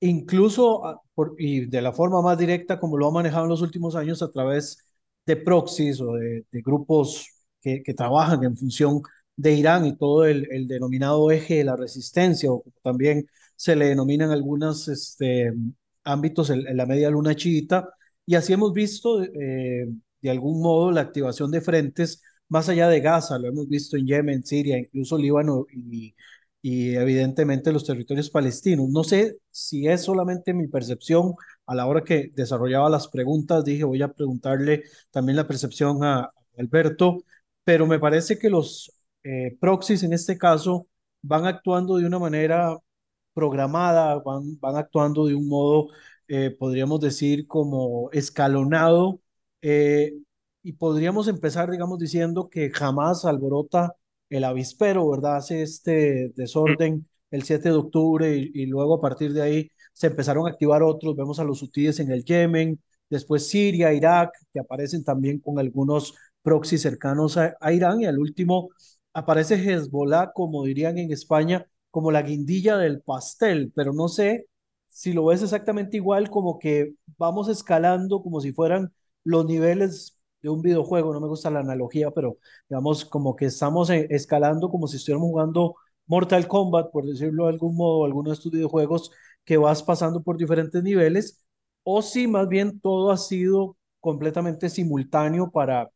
incluso 0.00 0.84
a, 0.86 1.00
por, 1.14 1.34
y 1.38 1.66
de 1.66 1.82
la 1.82 1.92
forma 1.92 2.22
más 2.22 2.38
directa 2.38 2.78
como 2.80 2.98
lo 2.98 3.08
ha 3.08 3.12
manejado 3.12 3.44
en 3.44 3.50
los 3.50 3.62
últimos 3.62 3.96
años 3.96 4.22
a 4.22 4.30
través 4.30 4.84
de 5.26 5.36
proxies 5.36 6.00
o 6.00 6.14
de, 6.14 6.44
grupos 6.52 7.28
que, 7.62 7.82
trabajan 7.96 8.44
en 8.44 8.56
función 8.56 9.02
de 9.36 9.54
Irán 9.54 9.86
y 9.86 9.96
todo 9.96 10.26
el 10.26 10.68
denominado 10.68 11.30
eje 11.30 11.56
de 11.56 11.64
la 11.64 11.76
resistencia, 11.76 12.50
o 12.52 12.64
también 12.82 13.26
se 13.58 13.76
le 13.76 13.86
denominan 13.88 14.30
algunos 14.30 14.88
este, 14.88 15.52
ámbitos 16.04 16.50
en, 16.50 16.76
la 16.76 16.86
media 16.86 17.10
luna 17.10 17.34
chiita, 17.36 17.88
y 18.26 18.36
así 18.36 18.52
hemos 18.52 18.72
visto 18.72 19.22
eh, 19.24 19.88
de 20.22 20.30
algún 20.30 20.62
modo 20.62 20.92
la 20.92 21.02
activación 21.02 21.50
de 21.50 21.60
frentes 21.60 22.22
más 22.48 22.68
allá 22.68 22.88
de 22.88 23.00
Gaza, 23.00 23.38
lo 23.38 23.48
hemos 23.48 23.68
visto 23.68 23.96
en 23.96 24.06
Yemen, 24.06 24.44
Siria, 24.44 24.78
incluso 24.78 25.18
Líbano 25.18 25.66
y, 25.70 26.14
y 26.62 26.94
evidentemente 26.96 27.72
los 27.72 27.84
territorios 27.84 28.30
palestinos. 28.30 28.88
No 28.88 29.04
sé 29.04 29.38
si 29.50 29.86
es 29.88 30.02
solamente 30.02 30.54
mi 30.54 30.68
percepción, 30.68 31.34
a 31.66 31.74
la 31.74 31.86
hora 31.86 32.04
que 32.04 32.30
desarrollaba 32.34 32.88
las 32.90 33.08
preguntas, 33.08 33.64
dije 33.64 33.84
voy 33.84 34.02
a 34.02 34.12
preguntarle 34.12 34.84
también 35.10 35.36
la 35.36 35.46
percepción 35.46 36.02
a 36.04 36.30
Alberto, 36.56 37.24
pero 37.64 37.86
me 37.86 37.98
parece 37.98 38.38
que 38.38 38.50
los 38.50 38.92
eh, 39.24 39.56
proxies 39.60 40.02
en 40.02 40.12
este 40.14 40.38
caso 40.38 40.88
van 41.22 41.46
actuando 41.46 41.96
de 41.96 42.06
una 42.06 42.18
manera 42.18 42.76
programada, 43.38 44.18
van, 44.20 44.58
van 44.60 44.76
actuando 44.76 45.26
de 45.26 45.34
un 45.36 45.48
modo, 45.48 45.88
eh, 46.26 46.50
podríamos 46.58 47.00
decir, 47.00 47.46
como 47.46 48.10
escalonado, 48.12 49.20
eh, 49.62 50.12
y 50.62 50.72
podríamos 50.72 51.28
empezar, 51.28 51.70
digamos, 51.70 51.98
diciendo 52.00 52.48
que 52.50 52.70
jamás 52.70 53.24
alborota 53.24 53.94
el 54.28 54.42
avispero, 54.44 55.08
¿verdad? 55.08 55.36
Hace 55.36 55.62
este 55.62 56.32
desorden 56.34 57.06
el 57.30 57.44
7 57.44 57.68
de 57.68 57.76
octubre 57.76 58.36
y, 58.36 58.66
luego 58.66 58.94
a 58.94 59.00
partir 59.00 59.32
de 59.32 59.42
ahí 59.42 59.70
se 59.92 60.08
empezaron 60.08 60.46
a 60.46 60.50
activar 60.50 60.82
otros, 60.82 61.14
vemos 61.16 61.38
a 61.38 61.44
los 61.44 61.62
hutíes 61.62 62.00
en 62.00 62.10
el 62.10 62.24
Yemen, 62.24 62.80
después 63.08 63.48
Siria, 63.48 63.92
Irak, 63.92 64.32
que 64.52 64.60
aparecen 64.60 65.04
también 65.04 65.38
con 65.38 65.58
algunos 65.60 66.14
proxies 66.42 66.82
cercanos 66.82 67.36
a, 67.36 67.56
a 67.60 67.72
Irán, 67.72 68.00
y 68.00 68.06
al 68.06 68.18
último 68.18 68.70
aparece 69.12 69.54
Hezbollah, 69.54 70.32
como 70.34 70.64
dirían 70.64 70.98
en 70.98 71.12
España, 71.12 71.66
como 71.90 72.10
la 72.10 72.22
guindilla 72.22 72.76
del 72.78 73.00
pastel, 73.02 73.72
pero 73.74 73.92
no 73.92 74.08
sé 74.08 74.46
si 74.88 75.12
lo 75.12 75.26
ves 75.26 75.42
exactamente 75.42 75.96
igual, 75.96 76.30
como 76.30 76.58
que 76.58 76.94
vamos 77.18 77.48
escalando 77.48 78.22
como 78.22 78.40
si 78.40 78.52
fueran 78.52 78.92
los 79.24 79.46
niveles 79.46 80.18
de 80.42 80.48
un 80.50 80.62
videojuego, 80.62 81.12
no 81.12 81.20
me 81.20 81.28
gusta 81.28 81.50
la 81.50 81.60
analogía, 81.60 82.10
pero 82.10 82.38
digamos 82.68 83.04
como 83.04 83.36
que 83.36 83.46
estamos 83.46 83.90
eh, 83.90 84.06
escalando 84.10 84.70
como 84.70 84.86
si 84.86 84.96
estuviéramos 84.96 85.28
jugando 85.30 85.76
Mortal 86.06 86.46
Kombat, 86.48 86.90
por 86.90 87.04
decirlo 87.06 87.44
de 87.44 87.50
algún 87.50 87.76
modo, 87.76 88.04
alguno 88.04 88.30
de 88.30 88.34
estos 88.34 88.52
videojuegos 88.52 89.10
que 89.44 89.56
vas 89.56 89.82
pasando 89.82 90.22
por 90.22 90.36
diferentes 90.38 90.82
niveles, 90.82 91.44
o 91.82 92.02
si 92.02 92.26
más 92.28 92.48
bien 92.48 92.80
todo 92.80 93.10
ha 93.10 93.16
sido 93.16 93.76
completamente 94.00 94.68
simultáneo 94.68 95.50
para, 95.50 95.90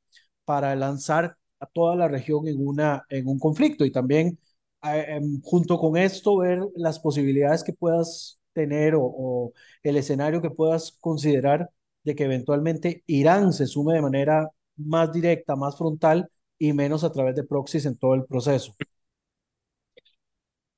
para 0.44 0.74
lanzar 0.76 1.36
a 1.60 1.66
toda 1.66 1.96
la 1.96 2.08
región 2.08 2.48
en, 2.48 2.66
una, 2.66 3.04
en 3.08 3.28
un 3.28 3.38
conflicto. 3.38 3.84
Y 3.84 3.92
también 3.92 4.38
em, 4.84 5.40
junto 5.42 5.78
con 5.78 5.96
esto 5.96 6.38
ver 6.38 6.60
las 6.76 6.98
posibilidades 6.98 7.62
que 7.64 7.72
puedas 7.72 8.40
tener 8.52 8.94
o, 8.94 9.02
o 9.04 9.52
el 9.82 9.96
escenario 9.96 10.42
que 10.42 10.50
puedas 10.50 10.92
considerar 11.00 11.70
de 12.04 12.14
que 12.14 12.24
eventualmente 12.24 13.02
Irán 13.06 13.52
se 13.52 13.66
sume 13.66 13.94
de 13.94 14.02
manera 14.02 14.48
más 14.76 15.12
directa, 15.12 15.56
más 15.56 15.76
frontal 15.78 16.28
y 16.58 16.72
menos 16.72 17.04
a 17.04 17.12
través 17.12 17.36
de 17.36 17.44
proxies 17.44 17.86
en 17.86 17.96
todo 17.96 18.14
el 18.14 18.24
proceso. 18.26 18.74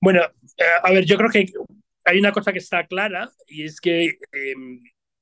Bueno, 0.00 0.22
eh, 0.58 0.64
a 0.82 0.90
ver, 0.92 1.04
yo 1.04 1.16
creo 1.16 1.30
que 1.30 1.46
hay 2.04 2.18
una 2.18 2.32
cosa 2.32 2.52
que 2.52 2.58
está 2.58 2.86
clara 2.86 3.30
y 3.46 3.64
es 3.64 3.80
que 3.80 4.04
eh, 4.06 4.54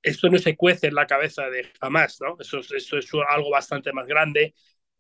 esto 0.02 0.28
no 0.28 0.38
se 0.38 0.56
cuece 0.56 0.88
en 0.88 0.94
la 0.94 1.06
cabeza 1.06 1.48
de 1.48 1.64
jamás, 1.80 2.18
¿no? 2.20 2.36
Eso, 2.40 2.58
eso 2.60 2.98
es 2.98 3.08
algo 3.28 3.50
bastante 3.50 3.92
más 3.92 4.06
grande. 4.06 4.54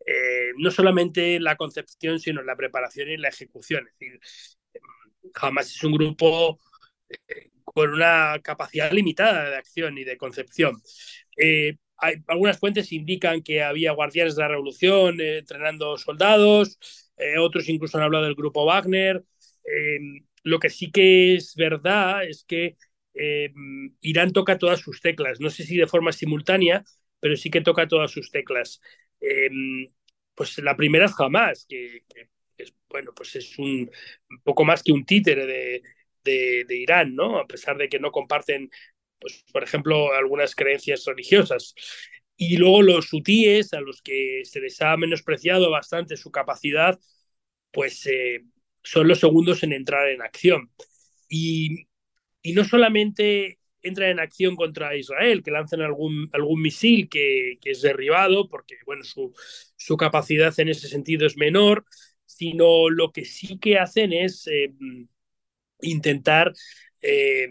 Eh, 0.06 0.52
no 0.56 0.70
solamente 0.70 1.38
la 1.40 1.56
concepción, 1.56 2.18
sino 2.18 2.42
la 2.42 2.56
preparación 2.56 3.10
y 3.10 3.16
la 3.16 3.28
ejecución. 3.28 3.88
Es 3.88 3.98
decir, 3.98 4.20
jamás 5.34 5.70
es 5.74 5.82
un 5.84 5.92
grupo 5.92 6.58
eh, 7.08 7.50
con 7.64 7.90
una 7.92 8.40
capacidad 8.42 8.90
limitada 8.92 9.50
de 9.50 9.56
acción 9.56 9.96
y 9.98 10.04
de 10.04 10.16
concepción. 10.16 10.82
Eh, 11.36 11.76
hay, 11.96 12.16
algunas 12.26 12.58
fuentes 12.58 12.92
indican 12.92 13.42
que 13.42 13.62
había 13.62 13.92
guardianes 13.92 14.34
de 14.36 14.42
la 14.42 14.48
revolución 14.48 15.20
entrenando 15.20 15.96
soldados, 15.98 16.78
otros 17.38 17.68
incluso 17.68 17.96
han 17.98 18.04
hablado 18.04 18.24
del 18.24 18.34
grupo 18.34 18.64
Wagner. 18.64 19.24
lo 20.42 20.58
que 20.58 20.70
sí 20.70 20.90
que 20.90 21.36
es 21.36 21.54
verdad 21.54 22.24
es 22.24 22.44
que 22.44 22.76
Irán 24.00 24.32
toca 24.32 24.58
todas 24.58 24.80
sus 24.80 25.00
teclas, 25.00 25.38
no 25.40 25.50
sé 25.50 25.62
si 25.64 25.76
de 25.76 25.86
forma 25.86 26.10
simultánea, 26.12 26.84
pero 27.20 27.36
sí 27.36 27.50
que 27.50 27.60
toca 27.60 27.86
todas 27.86 28.10
sus 28.10 28.32
teclas. 28.32 28.80
Pues 30.34 30.58
la 30.58 30.76
primera 30.76 31.06
es 31.06 31.14
jamás, 31.14 31.66
que, 31.68 32.04
es, 32.56 32.74
bueno, 32.88 33.12
pues 33.14 33.36
es 33.36 33.58
un, 33.58 33.90
poco 34.42 34.64
más 34.64 34.82
que 34.82 34.92
un 34.92 35.04
títere 35.04 35.46
de, 35.46 35.82
de, 36.24 36.64
de, 36.66 36.76
Irán, 36.76 37.14
¿no? 37.14 37.38
A 37.38 37.46
pesar 37.46 37.76
de 37.76 37.88
que 37.88 37.98
no 37.98 38.10
comparten, 38.10 38.70
pues, 39.18 39.44
por 39.52 39.62
ejemplo, 39.62 40.12
algunas 40.14 40.54
creencias 40.54 41.04
religiosas. 41.06 41.74
Y 42.36 42.56
luego 42.56 42.82
los 42.82 43.12
hutíes, 43.12 43.72
a 43.74 43.80
los 43.80 44.02
que 44.02 44.42
se 44.44 44.60
les 44.60 44.80
ha 44.82 44.96
menospreciado 44.96 45.70
bastante 45.70 46.16
su 46.16 46.30
capacidad, 46.30 46.98
pues 47.70 48.06
eh, 48.06 48.44
son 48.82 49.08
los 49.08 49.20
segundos 49.20 49.62
en 49.62 49.72
entrar 49.72 50.08
en 50.08 50.22
acción. 50.22 50.70
Y, 51.28 51.86
y 52.42 52.52
no 52.52 52.64
solamente 52.64 53.58
entran 53.82 54.10
en 54.10 54.20
acción 54.20 54.56
contra 54.56 54.96
Israel, 54.96 55.42
que 55.42 55.50
lanzan 55.50 55.82
algún, 55.82 56.28
algún 56.32 56.62
misil 56.62 57.08
que, 57.08 57.58
que 57.60 57.70
es 57.72 57.82
derribado, 57.82 58.48
porque 58.48 58.76
bueno, 58.86 59.04
su, 59.04 59.34
su, 59.76 59.96
capacidad 59.96 60.58
en 60.58 60.68
ese 60.68 60.88
sentido 60.88 61.26
es 61.26 61.36
menor, 61.36 61.84
sino 62.26 62.88
lo 62.90 63.12
que 63.12 63.24
sí 63.24 63.58
que 63.58 63.78
hacen 63.78 64.12
es 64.12 64.46
eh, 64.46 64.72
intentar 65.80 66.52
eh, 67.00 67.48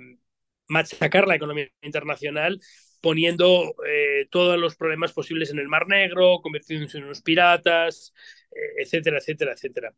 machacar 0.68 1.28
la 1.28 1.36
economía 1.36 1.70
internacional 1.82 2.60
poniendo 3.02 3.76
eh, 3.88 4.28
todos 4.30 4.60
los 4.60 4.76
problemas 4.76 5.12
posibles 5.12 5.50
en 5.50 5.60
el 5.60 5.68
Mar 5.68 5.88
Negro, 5.88 6.40
convirtiéndose 6.42 7.00
en 7.00 7.06
unos 7.06 7.22
piratas, 7.24 8.14
etcétera, 8.78 9.18
etcétera, 9.18 9.54
etcétera. 9.54 9.96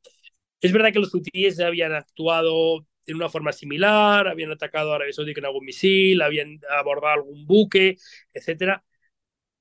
Es 0.61 0.71
verdad 0.71 0.93
que 0.93 0.99
los 0.99 1.13
hutíes 1.13 1.57
ya 1.57 1.67
habían 1.67 1.91
actuado 1.91 2.87
de 3.05 3.13
una 3.13 3.29
forma 3.29 3.51
similar, 3.53 4.27
habían 4.27 4.51
atacado 4.51 4.91
a 4.93 4.95
Arabia 4.95 5.13
Saudí 5.13 5.33
con 5.33 5.45
algún 5.45 5.65
misil, 5.65 6.21
habían 6.21 6.59
abordado 6.69 7.15
algún 7.15 7.45
buque, 7.45 7.97
etcétera. 8.33 8.83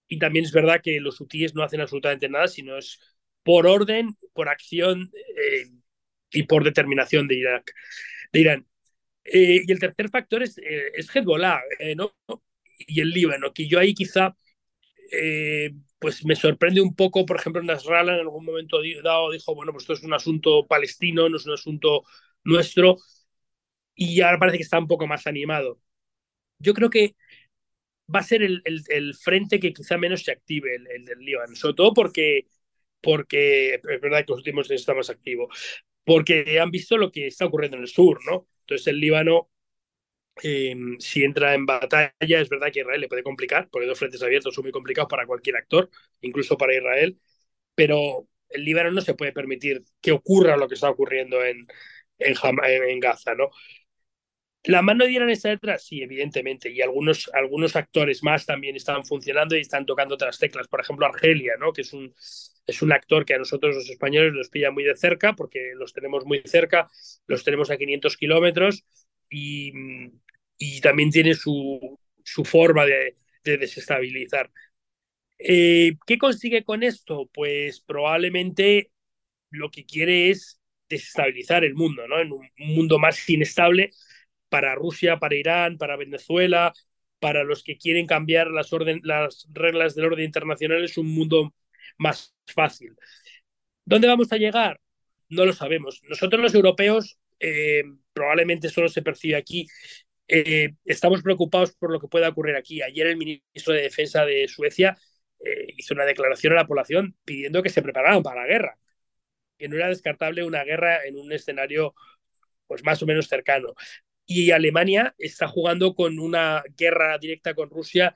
Y 0.09 0.19
también 0.19 0.45
es 0.45 0.53
verdad 0.53 0.81
que 0.83 1.01
los 1.01 1.21
hutíes 1.21 1.55
no 1.55 1.63
hacen 1.63 1.81
absolutamente 1.81 2.29
nada, 2.29 2.49
sino 2.49 2.77
es 2.79 3.01
por 3.43 3.67
orden, 3.67 4.17
por 4.35 4.49
acción 4.49 5.11
eh, 5.37 5.71
y 6.33 6.45
por 6.45 6.65
determinación 6.65 7.29
de 7.29 7.37
Irak 7.37 7.73
de 8.33 8.41
Irán. 8.41 8.67
Eh, 9.25 9.63
y 9.67 9.73
el 9.73 9.81
tercer 9.81 10.11
factor 10.11 10.43
es, 10.43 10.59
eh, 10.59 10.93
es 10.97 11.15
Hezbollah, 11.15 11.61
eh, 11.81 11.95
¿no? 11.97 12.15
Y 12.79 13.01
el 13.01 13.11
Líbano, 13.11 13.53
que 13.53 13.69
yo 13.69 13.79
ahí 13.81 13.95
quizá 13.95 14.37
eh, 15.13 15.73
pues 15.99 16.25
me 16.25 16.37
sorprende 16.37 16.81
un 16.81 16.95
poco, 16.95 17.25
por 17.27 17.37
ejemplo, 17.37 17.63
Nasrallah 17.63 18.15
en 18.15 18.21
algún 18.21 18.45
momento 18.45 18.79
dado 19.03 19.31
dijo, 19.31 19.55
bueno, 19.55 19.73
pues 19.73 19.85
esto 19.85 19.95
es 19.95 20.03
un 20.03 20.15
asunto 20.15 20.67
palestino, 20.67 21.29
no 21.29 21.37
es 21.37 21.47
un 21.47 21.55
asunto 21.55 22.05
nuestro, 22.45 22.97
y 23.95 24.21
ahora 24.21 24.39
parece 24.39 24.59
que 24.59 24.65
está 24.65 24.79
un 24.79 24.89
poco 24.89 25.07
más 25.07 25.27
animado. 25.27 25.81
Yo 26.59 26.75
creo 26.75 26.91
que 26.91 27.17
va 28.15 28.21
a 28.21 28.23
ser 28.23 28.43
el, 28.43 28.63
el, 28.65 29.15
frente 29.15 29.61
que 29.61 29.73
quizá 29.73 29.97
menos 29.99 30.23
se 30.23 30.33
active, 30.33 30.75
el, 30.77 30.87
el 30.91 31.05
del 31.05 31.19
Líbano, 31.21 31.55
sobre 31.57 31.75
todo 31.75 31.95
porque, 31.95 32.47
porque 33.01 33.75
es 33.75 34.01
verdad 34.01 34.21
que 34.25 34.33
los 34.33 34.39
últimos 34.39 34.69
días 34.69 34.81
está 34.83 34.95
más 34.95 35.11
activo, 35.11 35.49
porque 36.05 36.61
han 36.61 36.71
visto 36.71 36.99
lo 36.99 37.13
que 37.13 37.27
está 37.29 37.47
ocurriendo 37.47 37.77
en 37.77 37.85
el 37.85 37.89
sur, 37.89 38.21
¿no? 38.27 38.49
Entonces 38.63 38.87
el 38.89 39.01
Líbano, 39.01 39.51
eh, 40.43 40.75
si 40.99 41.25
entra 41.25 41.55
en 41.55 41.67
batalla, 41.67 42.13
es 42.21 42.49
verdad 42.49 42.73
que 42.73 42.81
Israel 42.81 43.01
le 43.01 43.09
puede 43.09 43.23
complicar, 43.23 43.69
porque 43.71 43.87
dos 43.87 43.99
frentes 43.99 44.23
abiertos 44.23 44.55
son 44.55 44.65
muy 44.65 44.73
complicados 44.73 45.09
para 45.11 45.27
cualquier 45.27 45.57
actor, 45.57 45.91
incluso 46.21 46.57
para 46.57 46.75
Israel, 46.77 47.21
pero 47.75 48.29
el 48.51 48.65
Líbano 48.65 48.91
no 48.93 49.01
se 49.03 49.15
puede 49.15 49.33
permitir 49.33 49.85
que 50.01 50.13
ocurra 50.13 50.57
lo 50.57 50.69
que 50.69 50.75
está 50.75 50.91
ocurriendo 50.91 51.45
en, 51.45 51.67
en, 52.19 52.37
en 52.65 53.01
Gaza, 53.01 53.35
¿no? 53.35 53.51
¿La 54.65 54.81
mano 54.81 55.05
de 55.05 55.11
Irán 55.11 55.31
está 55.31 55.49
detrás? 55.49 55.85
Sí, 55.85 56.03
evidentemente. 56.03 56.71
Y 56.71 56.81
algunos, 56.83 57.29
algunos 57.35 57.75
actores 57.75 58.23
más 58.23 58.47
también 58.47 58.77
están 58.77 59.05
funcionando 59.05 59.57
y 59.57 59.61
están 59.61 59.87
tocando 59.87 60.15
otras 60.15 60.39
teclas. 60.39 60.69
Por 60.69 60.81
ejemplo, 60.81 61.07
Argelia, 61.07 61.55
¿no? 61.59 61.73
que 61.73 61.81
es 61.81 61.93
un, 61.93 62.15
es 62.67 62.81
un 62.81 62.93
actor 62.93 63.25
que 63.25 63.35
a 63.35 63.39
nosotros 63.39 63.75
los 63.75 63.91
españoles 63.91 64.33
nos 64.33 64.51
pilla 64.51 64.71
muy 64.71 64.85
de 64.85 64.97
cerca 64.97 65.35
porque 65.35 65.73
los 65.75 65.93
tenemos 65.93 66.25
muy 66.25 66.43
cerca, 66.45 66.89
los 67.27 67.43
tenemos 67.43 67.71
a 67.73 67.77
500 67.77 68.17
kilómetros 68.17 68.85
y, 69.29 69.73
y, 70.59 70.81
también 70.81 71.11
tiene 71.11 71.35
su, 71.35 71.99
su 72.23 72.45
forma 72.45 72.87
de, 72.87 73.17
de 73.43 73.59
desestabilizar. 73.59 74.51
Eh, 75.39 75.95
¿Qué 76.07 76.19
consigue 76.19 76.63
con 76.63 76.85
esto? 76.85 77.29
Pues 77.33 77.81
probablemente 77.81 78.93
lo 79.51 79.71
que 79.71 79.85
quiere 79.85 80.31
es 80.31 80.61
desestabilizar 80.89 81.65
el 81.65 81.75
mundo, 81.75 82.07
¿no? 82.07 82.21
En 82.21 82.31
un 82.33 82.49
mundo 82.59 82.99
más 82.99 83.29
inestable 83.29 83.91
para 84.53 84.75
Rusia, 84.75 85.19
para 85.19 85.35
Irán, 85.35 85.79
para 85.79 85.97
Venezuela, 85.97 86.75
para 87.21 87.43
los 87.43 87.63
que 87.65 87.79
quieren 87.79 88.07
cambiar 88.07 88.49
las, 88.49 88.69
reglas 89.51 89.95
del 89.95 90.05
orden 90.05 90.27
internacional, 90.27 90.85
es 90.85 90.99
un 90.99 91.07
mundo 91.07 91.55
más 91.97 92.35
fácil. 92.47 92.95
¿Dónde 93.87 94.09
vamos 94.09 94.31
a 94.31 94.37
llegar? 94.37 94.79
No 95.31 95.47
lo 95.47 95.55
sabemos. 95.55 96.03
Nosotros 96.07 96.43
los 96.43 96.55
europeos, 96.55 97.19
eh, 97.41 97.83
probablemente 98.13 98.69
solo 98.69 98.91
se 98.91 99.01
percibe 99.01 99.37
aquí, 99.37 99.67
eh, 100.29 100.75
estamos 100.85 101.23
preocupados 101.23 101.75
por 101.75 101.91
lo 101.91 101.99
que 101.99 102.09
pueda 102.09 102.29
ocurrir 102.29 102.55
aquí. 102.57 102.83
Ayer 102.83 103.07
el 103.07 103.17
ministro 103.17 103.73
de 103.73 103.81
Defensa 103.81 104.27
de 104.27 104.49
Suecia 104.49 104.99
eh, 105.43 105.69
hizo 105.79 105.95
una 105.95 106.05
declaración 106.05 106.53
a 106.53 106.57
la 106.57 106.67
población 106.67 107.17
pidiendo 107.25 107.63
que 107.63 107.71
se 107.71 107.81
prepararan 107.81 108.23
para 108.23 108.43
la 108.43 108.47
guerra, 108.49 108.79
que 109.57 109.69
no 109.69 109.77
era 109.77 109.89
descartable 109.89 110.45
una 110.45 110.63
guerra 110.63 111.07
en 111.07 111.17
un 111.17 111.33
escenario 111.33 111.95
pues 112.67 112.85
más 112.85 113.03
o 113.03 113.07
menos 113.07 113.29
cercano 113.29 113.75
y 114.27 114.51
Alemania 114.51 115.15
está 115.19 115.49
jugando 115.49 115.95
con 115.95 116.19
una 116.19 116.63
guerra 116.77 117.19
directa 117.19 117.55
con 117.55 117.71
Rusia 117.71 118.15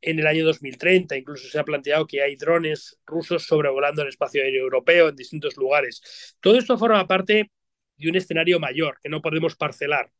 en 0.00 0.18
el 0.18 0.26
año 0.26 0.44
2030. 0.44 1.16
Incluso 1.16 1.48
se 1.48 1.58
ha 1.58 1.64
planteado 1.64 2.06
que 2.06 2.22
hay 2.22 2.36
drones 2.36 2.98
rusos 3.06 3.44
sobrevolando 3.44 4.02
el 4.02 4.08
espacio 4.08 4.42
aéreo 4.42 4.62
europeo 4.64 5.08
en 5.08 5.16
distintos 5.16 5.56
lugares. 5.56 6.36
Todo 6.40 6.58
esto 6.58 6.78
forma 6.78 7.06
parte 7.06 7.50
de 7.96 8.08
un 8.08 8.16
escenario 8.16 8.60
mayor 8.60 8.98
que 9.02 9.08
no 9.08 9.22
podemos 9.22 9.56
parcelar. 9.56 10.10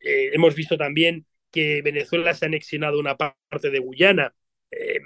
Eh, 0.00 0.30
hemos 0.32 0.54
visto 0.54 0.76
también 0.76 1.26
que 1.50 1.82
Venezuela 1.82 2.34
se 2.34 2.44
ha 2.44 2.48
anexionado 2.48 3.00
una 3.00 3.16
parte 3.16 3.70
de 3.70 3.78
Guyana. 3.78 4.34
Eh, 4.70 5.00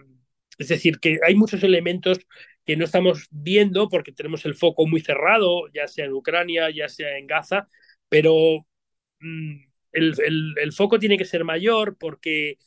es 0.58 0.68
decir, 0.68 0.98
que 1.00 1.18
hay 1.26 1.34
muchos 1.34 1.62
elementos 1.62 2.20
que 2.64 2.76
no 2.76 2.84
estamos 2.84 3.26
viendo 3.30 3.88
porque 3.88 4.12
tenemos 4.12 4.44
el 4.44 4.54
foco 4.54 4.86
muy 4.86 5.00
cerrado, 5.00 5.68
ya 5.72 5.88
sea 5.88 6.04
en 6.06 6.12
Ucrania, 6.12 6.70
ya 6.70 6.88
sea 6.88 7.18
en 7.18 7.26
Gaza, 7.26 7.68
pero 8.08 8.66
el, 9.22 10.14
el, 10.24 10.54
el, 10.60 10.72
foco 10.72 10.98
tiene 10.98 11.18
que 11.18 11.24
ser 11.24 11.44
mayor 11.44 11.96
porque, 11.98 12.58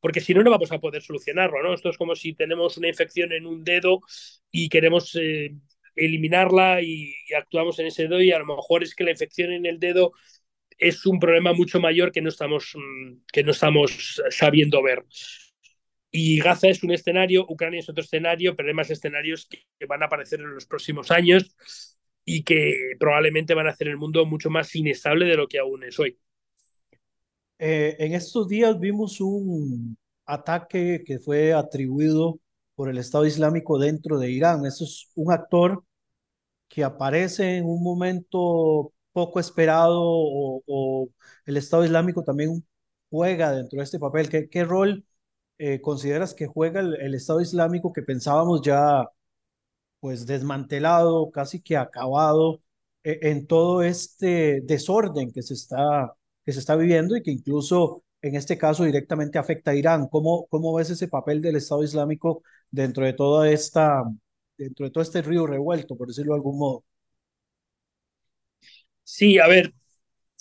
porque 0.00 0.20
si 0.20 0.34
no, 0.34 0.42
no 0.42 0.50
vamos 0.50 0.72
a 0.72 0.80
poder 0.80 1.02
solucionarlo. 1.02 1.62
¿no? 1.62 1.74
Esto 1.74 1.90
es 1.90 1.96
como 1.96 2.14
si 2.14 2.34
tenemos 2.34 2.76
una 2.76 2.88
infección 2.88 3.32
en 3.32 3.46
un 3.46 3.64
dedo 3.64 4.00
y 4.50 4.68
queremos 4.68 5.16
eh, 5.20 5.54
eliminarla 5.94 6.82
y, 6.82 7.14
y, 7.28 7.34
actuamos 7.34 7.78
en 7.78 7.86
ese 7.86 8.04
dedo 8.04 8.20
y 8.20 8.32
a 8.32 8.38
lo 8.38 8.46
mejor 8.46 8.82
es 8.82 8.94
que 8.94 9.04
la 9.04 9.12
infección 9.12 9.52
en 9.52 9.66
el 9.66 9.78
dedo 9.78 10.12
es 10.78 11.06
un 11.06 11.18
problema 11.18 11.52
mucho 11.52 11.80
mayor 11.80 12.12
que 12.12 12.22
no 12.22 12.28
estamos, 12.28 12.72
mm, 12.74 13.22
que 13.32 13.42
no 13.42 13.52
estamos 13.52 14.22
sabiendo 14.30 14.82
ver. 14.82 15.04
Y 16.10 16.38
Gaza 16.38 16.68
es 16.68 16.82
un 16.82 16.92
escenario, 16.92 17.44
Ucrania 17.48 17.80
es 17.80 17.88
otro 17.88 18.02
escenario, 18.02 18.56
pero 18.56 18.68
hay 18.68 18.74
más 18.74 18.90
escenarios 18.90 19.46
que 19.46 19.86
van 19.86 20.02
a 20.02 20.06
aparecer 20.06 20.40
en 20.40 20.54
los 20.54 20.66
próximos 20.66 21.10
años 21.10 21.54
y 22.26 22.44
que 22.44 22.74
probablemente 23.00 23.54
van 23.54 23.68
a 23.68 23.70
hacer 23.70 23.88
el 23.88 23.98
mundo 23.98 24.26
mucho 24.26 24.50
más 24.50 24.74
inestable 24.76 25.26
de 25.26 25.36
lo 25.36 25.48
que 25.48 25.60
aún 25.60 25.84
es 25.84 25.98
hoy. 26.00 26.18
Eh, 27.58 27.96
en 28.00 28.14
estos 28.14 28.48
días 28.48 28.78
vimos 28.78 29.20
un 29.20 29.96
ataque 30.26 31.02
que 31.06 31.18
fue 31.20 31.54
atribuido 31.54 32.40
por 32.74 32.90
el 32.90 32.98
Estado 32.98 33.26
Islámico 33.26 33.78
dentro 33.78 34.18
de 34.18 34.30
Irán. 34.30 34.66
Eso 34.66 34.84
es 34.84 35.10
un 35.14 35.32
actor 35.32 35.84
que 36.68 36.84
aparece 36.84 37.58
en 37.58 37.66
un 37.66 37.82
momento 37.82 38.92
poco 39.12 39.40
esperado 39.40 40.00
o, 40.02 41.08
el 41.46 41.56
Estado 41.56 41.84
Islámico 41.84 42.24
también 42.24 42.66
juega 43.10 43.52
dentro 43.52 43.78
de 43.78 43.84
este 43.84 43.98
papel. 43.98 44.28
¿Qué, 44.28 44.48
qué 44.48 44.64
rol 44.64 45.06
eh, 45.58 45.80
consideras 45.80 46.34
que 46.34 46.46
juega 46.46 46.80
el, 46.80 46.94
el, 46.96 47.14
Estado 47.14 47.40
Islámico 47.40 47.92
que 47.92 48.02
pensábamos 48.02 48.62
ya 48.62 49.06
pues 50.00 50.26
desmantelado, 50.26 51.30
casi 51.30 51.60
que 51.60 51.76
acabado 51.76 52.62
eh, 53.04 53.18
en 53.22 53.46
todo 53.46 53.82
este 53.82 54.60
desorden 54.62 55.32
que 55.32 55.42
se 55.42 55.54
está 55.54 56.12
que 56.44 56.52
se 56.52 56.60
está 56.60 56.76
viviendo 56.76 57.16
y 57.16 57.22
que 57.22 57.32
incluso 57.32 58.04
en 58.22 58.36
este 58.36 58.56
caso 58.56 58.84
directamente 58.84 59.38
afecta 59.38 59.72
a 59.72 59.74
Irán. 59.74 60.08
¿Cómo, 60.08 60.46
cómo 60.48 60.74
ves 60.74 60.90
ese 60.90 61.08
papel 61.08 61.42
del 61.42 61.56
Estado 61.56 61.82
Islámico 61.82 62.42
dentro 62.70 63.04
de 63.04 63.12
toda 63.12 63.50
esta, 63.50 64.04
dentro 64.56 64.86
de 64.86 64.92
todo 64.92 65.02
este 65.02 65.22
río 65.22 65.46
revuelto, 65.46 65.96
por 65.96 66.08
decirlo 66.08 66.34
de 66.34 66.38
algún 66.38 66.58
modo? 66.58 66.84
Sí, 69.02 69.38
a 69.38 69.46
ver, 69.48 69.72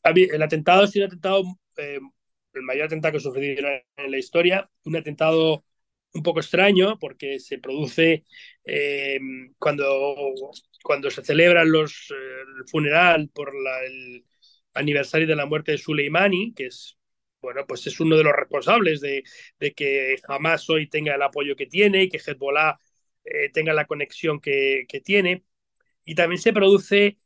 el 0.04 0.42
atentado 0.42 0.88
sido 0.88 1.06
un 1.06 1.12
atentado, 1.12 1.44
eh, 1.78 2.00
el 2.54 2.62
mayor 2.64 2.86
atentado 2.86 3.12
que 3.14 3.18
ha 3.18 3.22
sufrido 3.22 3.68
en 3.98 4.12
la 4.12 4.18
historia, 4.18 4.70
un 4.86 4.96
atentado 4.96 5.64
un 6.16 6.24
poco 6.24 6.40
extraño 6.40 6.98
porque 6.98 7.40
se 7.40 7.60
produce 7.60 8.24
eh, 8.64 9.20
cuando, 9.60 10.34
cuando 10.82 11.12
se 11.12 11.24
celebran 11.24 11.72
los, 11.72 12.10
eh, 12.12 12.42
el 12.60 12.68
funeral 12.68 13.30
por 13.34 13.54
la, 13.54 13.84
el, 13.86 14.26
aniversario 14.74 15.28
de 15.28 15.36
la 15.36 15.46
muerte 15.46 15.74
de 15.74 15.78
Soleimani, 15.78 16.54
que 16.54 16.68
es, 16.68 16.98
bueno, 17.42 17.66
pues 17.68 17.86
es 17.88 18.00
uno 18.00 18.18
de 18.18 18.24
los 18.24 18.34
responsables 18.34 19.02
de, 19.02 19.24
de 19.60 19.74
que 19.74 20.18
Hamas 20.28 20.70
hoy 20.70 20.88
tenga 20.88 21.16
el 21.16 21.22
apoyo 21.22 21.56
que 21.56 21.68
tiene 21.68 22.04
y 22.04 22.10
que 22.10 22.18
Hezbollah 22.18 22.80
eh, 23.24 23.50
tenga 23.54 23.74
la 23.74 23.86
conexión 23.86 24.40
que, 24.40 24.86
tiene. 25.04 25.44
Y 26.06 26.16
también 26.16 26.42
se 26.42 26.54
produce 26.54 27.18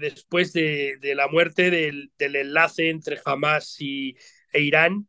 después 0.00 0.52
de, 0.54 0.96
de, 1.00 1.14
la 1.14 1.28
muerte 1.28 1.70
del, 1.70 2.10
del, 2.18 2.36
enlace 2.36 2.88
entre 2.88 3.20
Hamas 3.24 3.76
y, 3.80 4.16
e 4.52 4.60
Irán 4.60 5.08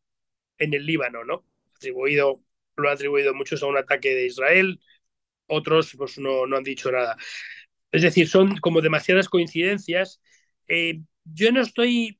en 0.58 0.74
el 0.74 0.86
Líbano, 0.86 1.24
¿no? 1.24 1.46
Atribuido, 1.76 2.44
lo 2.78 2.90
han 2.90 2.96
atribuido 2.96 3.34
muchos 3.34 3.64
a 3.64 3.68
un 3.68 3.78
ataque 3.78 4.14
de 4.16 4.26
Israel, 4.26 4.80
otros 5.48 5.94
pues 5.98 6.18
no, 6.18 6.48
no 6.48 6.58
han 6.58 6.64
dicho 6.64 6.92
nada. 6.92 7.18
Es 7.92 8.02
decir, 8.02 8.28
son 8.28 8.58
como 8.58 8.82
demasiadas 8.82 9.30
coincidencias. 9.30 10.22
Eh, 10.68 11.02
yo 11.26 11.52
no 11.52 11.62
estoy 11.62 12.20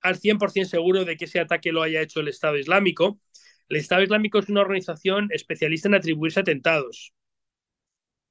al 0.00 0.18
100% 0.18 0.68
seguro 0.68 1.04
de 1.04 1.16
que 1.16 1.26
ese 1.26 1.40
ataque 1.40 1.72
lo 1.72 1.82
haya 1.82 2.02
hecho 2.02 2.20
el 2.20 2.28
Estado 2.28 2.58
Islámico. 2.58 3.20
El 3.68 3.78
Estado 3.78 4.02
Islámico 4.02 4.38
es 4.38 4.48
una 4.48 4.60
organización 4.60 5.28
especialista 5.32 5.88
en 5.88 5.94
atribuirse 5.94 6.40
atentados. 6.40 7.12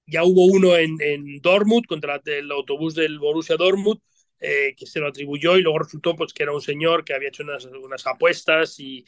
Ya 0.06 0.24
hubo 0.24 0.46
uno 0.46 0.76
en, 0.76 0.98
en 1.02 1.42
Dortmund 1.42 1.86
contra 1.88 2.22
el 2.26 2.52
autobús 2.52 2.96
del 2.96 3.20
Borussia 3.20 3.56
Dortmund 3.56 4.02
eh, 4.44 4.74
que 4.76 4.88
se 4.88 5.00
lo 5.00 5.08
atribuyó 5.08 5.56
y 5.56 5.62
luego 5.62 5.78
resultó 5.78 6.16
pues, 6.16 6.34
que 6.34 6.42
era 6.42 6.52
un 6.52 6.62
señor 6.62 7.06
que 7.06 7.14
había 7.14 7.30
hecho 7.30 7.44
unas, 7.44 7.66
unas 7.66 8.08
apuestas 8.08 8.80
y, 8.80 9.06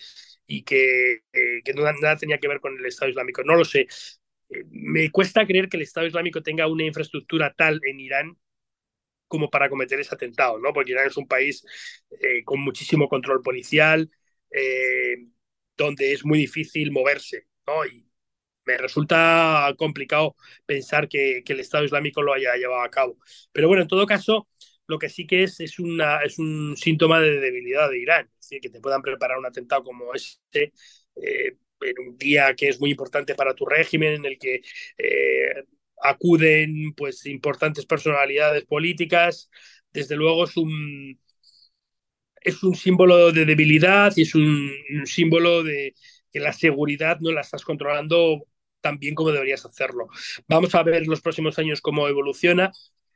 y 0.47 0.63
que, 0.63 1.23
eh, 1.34 1.62
nada 2.01 2.17
tenía 2.17 2.38
que 2.39 2.47
ver 2.47 2.60
con 2.60 2.77
el 2.77 2.86
Estado 2.86 3.10
Islámico. 3.10 3.43
No 3.43 3.56
lo 3.56 3.65
sé. 3.65 3.88
Eh, 4.49 4.63
me 4.69 5.12
cuesta 5.12 5.45
creer 5.45 5.69
que 5.69 5.77
el 5.77 5.84
Estado 5.84 6.08
Islámico 6.08 6.41
tenga 6.43 6.67
una 6.67 6.84
infraestructura 6.86 7.53
tal 7.53 7.79
en 7.86 7.99
Irán 7.99 8.38
como 9.27 9.49
para 9.49 9.69
cometer 9.69 9.99
ese 9.99 10.13
atentado, 10.15 10.60
¿no? 10.60 10.73
Porque 10.73 10.91
Irán 10.91 11.08
es 11.08 11.17
un 11.17 11.27
país 11.27 11.65
eh, 12.21 12.43
con 12.43 12.60
muchísimo 12.62 13.10
control 13.10 13.41
policial, 13.41 14.12
donde 15.75 16.13
es 16.13 16.23
muy 16.25 16.38
difícil 16.39 16.91
moverse, 16.91 17.47
¿no? 17.67 17.86
Y 17.86 18.08
me 18.65 18.77
resulta 18.77 19.73
complicado 19.77 20.36
pensar 20.65 21.08
que, 21.10 21.43
el 21.45 21.60
Estado 21.60 21.84
Islámico 21.84 22.21
lo 22.21 22.34
haya 22.34 22.56
llevado 22.56 22.84
a 22.84 22.89
cabo. 22.91 23.17
Pero 23.51 23.67
bueno, 23.67 23.84
en 23.84 23.88
todo 23.88 24.06
caso, 24.06 24.47
lo 24.93 24.99
que 24.99 25.10
sí 25.10 25.25
que 25.25 25.43
es 25.43 25.60
es, 25.60 25.79
una, 25.79 26.19
es 26.19 26.38
un 26.39 26.75
síntoma 26.77 27.19
de 27.19 27.39
debilidad 27.39 27.89
de 27.89 27.99
Irán, 27.99 28.29
es 28.39 28.49
decir, 28.49 28.62
que 28.62 28.69
te 28.69 28.79
puedan 28.79 29.01
preparar 29.01 29.39
un 29.39 29.45
atentado 29.45 29.84
como 29.84 30.13
este. 30.13 30.71
Eh, 31.15 31.58
en 31.82 31.99
un 31.99 32.17
día 32.17 32.56
que 32.56 32.69
es 32.69 32.79
muy 32.79 32.91
importante 32.91 33.36
para 33.36 33.53
tu 33.56 33.65
régimen, 33.65 34.13
en 34.13 34.25
el 34.25 34.38
que 34.38 34.62
eh, 34.97 35.65
acuden 36.01 36.93
pues 36.95 37.25
importantes 37.25 37.86
personalidades 37.86 38.63
políticas. 38.65 39.49
Desde 39.91 40.15
luego 40.15 40.45
es 40.45 40.56
un, 40.56 41.19
es 42.41 42.63
un 42.63 42.75
símbolo 42.75 43.32
de 43.32 43.45
debilidad 43.45 44.13
y 44.15 44.21
es 44.21 44.36
un, 44.36 44.71
un 44.97 45.08
símbolo 45.08 45.63
de 45.63 45.93
que 46.32 46.39
la 46.39 46.53
seguridad 46.53 47.19
no 47.19 47.32
la 47.32 47.41
estás 47.41 47.63
controlando 47.65 48.45
tan 48.79 48.97
bien 48.99 49.15
como 49.15 49.32
deberías 49.32 49.65
hacerlo. 49.65 50.08
Vamos 50.47 50.75
a 50.75 50.84
ver 50.84 51.06
los 51.08 51.21
próximos 51.21 51.60
años 51.60 51.82
cómo 51.82 52.08
evoluciona 52.08 52.71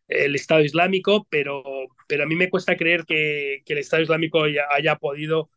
el 0.08 0.36
Estado 0.36 0.62
Islámico, 0.62 1.28
pero, 1.30 1.64
pero 2.08 2.24
a 2.24 2.28
mí 2.28 2.36
me 2.36 2.50
cuesta 2.50 2.78
creer 2.78 3.06
que, 3.06 3.62
que 3.66 3.74
el 3.74 3.80
Estado 3.80 4.04
Islámico 4.04 4.44
haya, 4.44 4.96
podido 4.98 5.50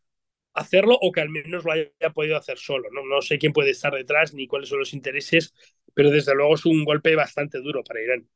hacerlo 0.53 0.97
o 1.01 1.11
que 1.11 1.21
al 1.21 1.29
menos 1.29 1.63
lo 1.65 1.71
haya 1.71 1.89
podido 2.13 2.37
hacer 2.37 2.57
solo. 2.57 2.89
¿no? 2.91 3.05
no 3.05 3.21
sé 3.21 3.37
quién 3.37 3.53
puede 3.53 3.71
estar 3.71 3.93
detrás 3.93 4.33
ni 4.33 4.47
cuáles 4.47 4.69
son 4.69 4.79
los 4.79 4.93
intereses, 4.93 5.53
pero 5.93 6.11
desde 6.11 6.35
luego 6.35 6.55
es 6.55 6.65
un 6.65 6.83
golpe 6.85 7.15
bastante 7.15 7.59
duro 7.59 7.83
para 7.83 8.01
Irán. 8.01 8.27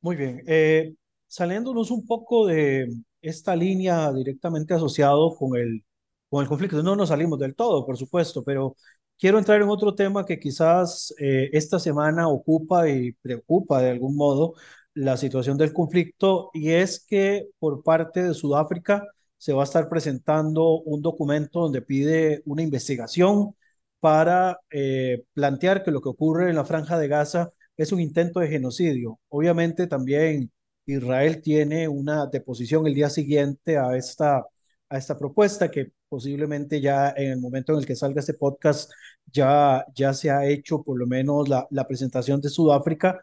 Muy 0.00 0.16
bien. 0.16 0.42
Eh, 0.46 0.94
saliéndonos 1.26 1.90
un 1.90 2.06
poco 2.06 2.46
de 2.46 2.88
esta 3.20 3.56
línea 3.56 4.12
directamente 4.12 4.74
asociado 4.74 5.34
con 5.34 5.58
el, 5.58 5.84
con 6.28 6.42
el 6.42 6.48
conflicto, 6.48 6.82
no 6.82 6.96
nos 6.96 7.08
salimos 7.08 7.38
del 7.38 7.54
todo, 7.56 7.84
por 7.84 7.96
supuesto, 7.96 8.44
pero 8.44 8.76
quiero 9.18 9.38
entrar 9.38 9.60
en 9.62 9.68
otro 9.68 9.94
tema 9.94 10.24
que 10.26 10.38
quizás 10.38 11.14
eh, 11.18 11.50
esta 11.52 11.78
semana 11.78 12.28
ocupa 12.28 12.88
y 12.88 13.12
preocupa 13.12 13.80
de 13.82 13.90
algún 13.90 14.16
modo 14.16 14.54
la 14.94 15.16
situación 15.16 15.58
del 15.58 15.72
conflicto 15.72 16.50
y 16.54 16.70
es 16.70 17.04
que 17.04 17.48
por 17.58 17.82
parte 17.82 18.22
de 18.22 18.34
Sudáfrica 18.34 19.04
se 19.36 19.52
va 19.52 19.62
a 19.62 19.64
estar 19.64 19.88
presentando 19.88 20.80
un 20.80 21.02
documento 21.02 21.60
donde 21.60 21.82
pide 21.82 22.42
una 22.46 22.62
investigación 22.62 23.54
para 24.00 24.60
eh, 24.70 25.24
plantear 25.34 25.82
que 25.82 25.90
lo 25.90 26.00
que 26.00 26.08
ocurre 26.08 26.48
en 26.50 26.56
la 26.56 26.64
franja 26.64 26.98
de 26.98 27.08
Gaza 27.08 27.52
es 27.76 27.92
un 27.92 28.00
intento 28.00 28.40
de 28.40 28.48
genocidio. 28.48 29.20
Obviamente 29.28 29.86
también 29.86 30.50
Israel 30.86 31.42
tiene 31.42 31.88
una 31.88 32.26
deposición 32.26 32.86
el 32.86 32.94
día 32.94 33.10
siguiente 33.10 33.76
a 33.78 33.96
esta, 33.96 34.46
a 34.88 34.98
esta 34.98 35.18
propuesta 35.18 35.70
que 35.70 35.92
posiblemente 36.08 36.80
ya 36.80 37.10
en 37.16 37.32
el 37.32 37.40
momento 37.40 37.72
en 37.72 37.80
el 37.80 37.86
que 37.86 37.96
salga 37.96 38.20
este 38.20 38.34
podcast 38.34 38.90
ya, 39.32 39.84
ya 39.94 40.12
se 40.14 40.30
ha 40.30 40.46
hecho 40.46 40.82
por 40.82 40.98
lo 40.98 41.06
menos 41.06 41.48
la, 41.48 41.66
la 41.70 41.86
presentación 41.86 42.40
de 42.40 42.48
Sudáfrica. 42.48 43.20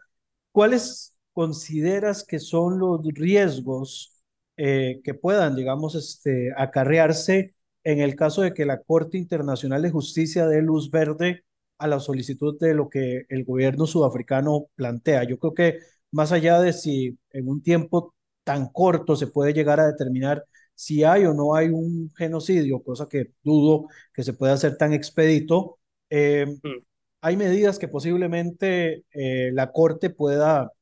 ¿Cuáles 0.52 1.14
consideras 1.32 2.24
que 2.24 2.38
son 2.38 2.78
los 2.78 3.02
riesgos 3.14 4.14
eh, 4.56 5.00
que 5.04 5.14
puedan, 5.14 5.56
digamos, 5.56 5.94
este, 5.96 6.52
acarrearse 6.56 7.54
en 7.82 8.00
el 8.00 8.14
caso 8.16 8.42
de 8.42 8.54
que 8.54 8.64
la 8.64 8.80
Corte 8.82 9.18
Internacional 9.18 9.82
de 9.82 9.90
Justicia 9.90 10.46
dé 10.46 10.62
luz 10.62 10.90
verde 10.90 11.44
a 11.78 11.86
la 11.88 12.00
solicitud 12.00 12.56
de 12.58 12.74
lo 12.74 12.88
que 12.88 13.26
el 13.28 13.44
gobierno 13.44 13.86
sudafricano 13.86 14.66
plantea. 14.76 15.24
Yo 15.24 15.38
creo 15.38 15.54
que 15.54 15.78
más 16.12 16.32
allá 16.32 16.60
de 16.60 16.72
si 16.72 17.18
en 17.32 17.48
un 17.48 17.62
tiempo 17.62 18.14
tan 18.44 18.68
corto 18.68 19.16
se 19.16 19.26
puede 19.26 19.52
llegar 19.52 19.80
a 19.80 19.86
determinar 19.86 20.44
si 20.74 21.04
hay 21.04 21.24
o 21.24 21.34
no 21.34 21.54
hay 21.54 21.68
un 21.68 22.10
genocidio, 22.16 22.82
cosa 22.82 23.08
que 23.08 23.32
dudo 23.42 23.88
que 24.12 24.22
se 24.22 24.32
pueda 24.32 24.54
hacer 24.54 24.76
tan 24.76 24.92
expedito, 24.92 25.78
eh, 26.10 26.46
mm. 26.46 26.84
hay 27.20 27.36
medidas 27.36 27.78
que 27.78 27.88
posiblemente 27.88 29.04
eh, 29.12 29.50
la 29.52 29.72
Corte 29.72 30.10
pueda 30.10 30.72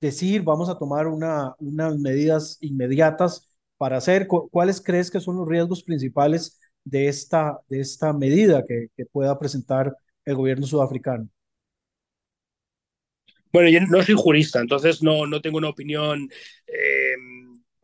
decir, 0.00 0.42
vamos 0.42 0.68
a 0.68 0.78
tomar 0.78 1.06
una, 1.06 1.54
unas 1.58 1.98
medidas 1.98 2.58
inmediatas 2.60 3.48
para 3.76 3.96
hacer? 3.96 4.26
¿Cuáles 4.28 4.80
crees 4.80 5.10
que 5.10 5.20
son 5.20 5.36
los 5.36 5.48
riesgos 5.48 5.82
principales 5.82 6.60
de 6.84 7.08
esta, 7.08 7.58
de 7.68 7.80
esta 7.80 8.12
medida 8.12 8.64
que, 8.66 8.88
que 8.96 9.06
pueda 9.06 9.38
presentar 9.38 9.94
el 10.24 10.34
gobierno 10.36 10.66
sudafricano? 10.66 11.28
Bueno, 13.54 13.68
yo 13.68 13.80
no 13.82 14.02
soy 14.02 14.16
jurista, 14.16 14.60
entonces 14.60 15.00
no, 15.00 15.26
no 15.26 15.40
tengo 15.40 15.58
una 15.58 15.68
opinión 15.68 16.28
eh, 16.66 16.93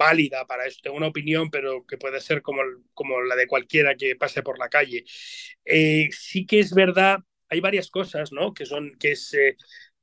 válida 0.00 0.46
para 0.46 0.66
eso. 0.66 0.80
Tengo 0.82 0.96
una 0.96 1.08
opinión, 1.08 1.50
pero 1.50 1.84
que 1.86 1.98
puede 1.98 2.20
ser 2.22 2.42
como, 2.42 2.62
como 2.94 3.22
la 3.22 3.36
de 3.36 3.46
cualquiera 3.46 3.96
que 3.96 4.16
pase 4.16 4.42
por 4.42 4.58
la 4.58 4.68
calle. 4.70 5.04
Eh, 5.64 6.08
sí 6.12 6.46
que 6.46 6.60
es 6.60 6.74
verdad, 6.74 7.20
hay 7.48 7.60
varias 7.60 7.90
cosas, 7.90 8.32
¿no? 8.32 8.54
Que 8.54 8.66
son, 8.66 8.96
que 8.98 9.12
es, 9.12 9.34
eh, 9.34 9.56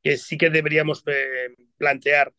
que 0.04 0.18
sí 0.18 0.38
que 0.38 0.50
deberíamos 0.50 1.04
eh, 1.08 1.50
plantear. 1.78 2.34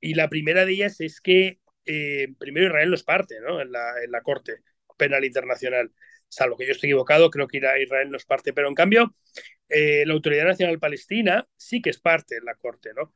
Y 0.00 0.14
la 0.14 0.28
primera 0.28 0.64
de 0.64 0.72
ellas 0.72 1.00
es 1.00 1.20
que 1.20 1.60
eh, 1.86 2.28
primero 2.38 2.66
Israel 2.68 2.90
no 2.90 2.94
es 2.94 3.02
parte 3.04 3.40
¿no? 3.40 3.60
En, 3.60 3.72
la, 3.72 4.02
en 4.04 4.10
la 4.12 4.22
Corte 4.22 4.56
Penal 4.96 5.24
Internacional. 5.24 5.92
salvo 6.28 6.56
que 6.56 6.66
yo 6.66 6.72
esté 6.72 6.86
equivocado, 6.86 7.30
creo 7.30 7.48
que 7.48 7.58
Israel 7.58 8.10
no 8.10 8.16
es 8.16 8.24
parte, 8.26 8.52
pero 8.52 8.68
en 8.68 8.74
cambio 8.74 9.14
eh, 9.68 10.04
la 10.06 10.14
Autoridad 10.14 10.46
Nacional 10.46 10.78
Palestina 10.78 11.46
sí 11.56 11.82
que 11.82 11.90
es 11.90 11.98
parte 12.00 12.36
de 12.36 12.42
la 12.42 12.54
Corte, 12.56 12.90
¿no? 12.96 13.14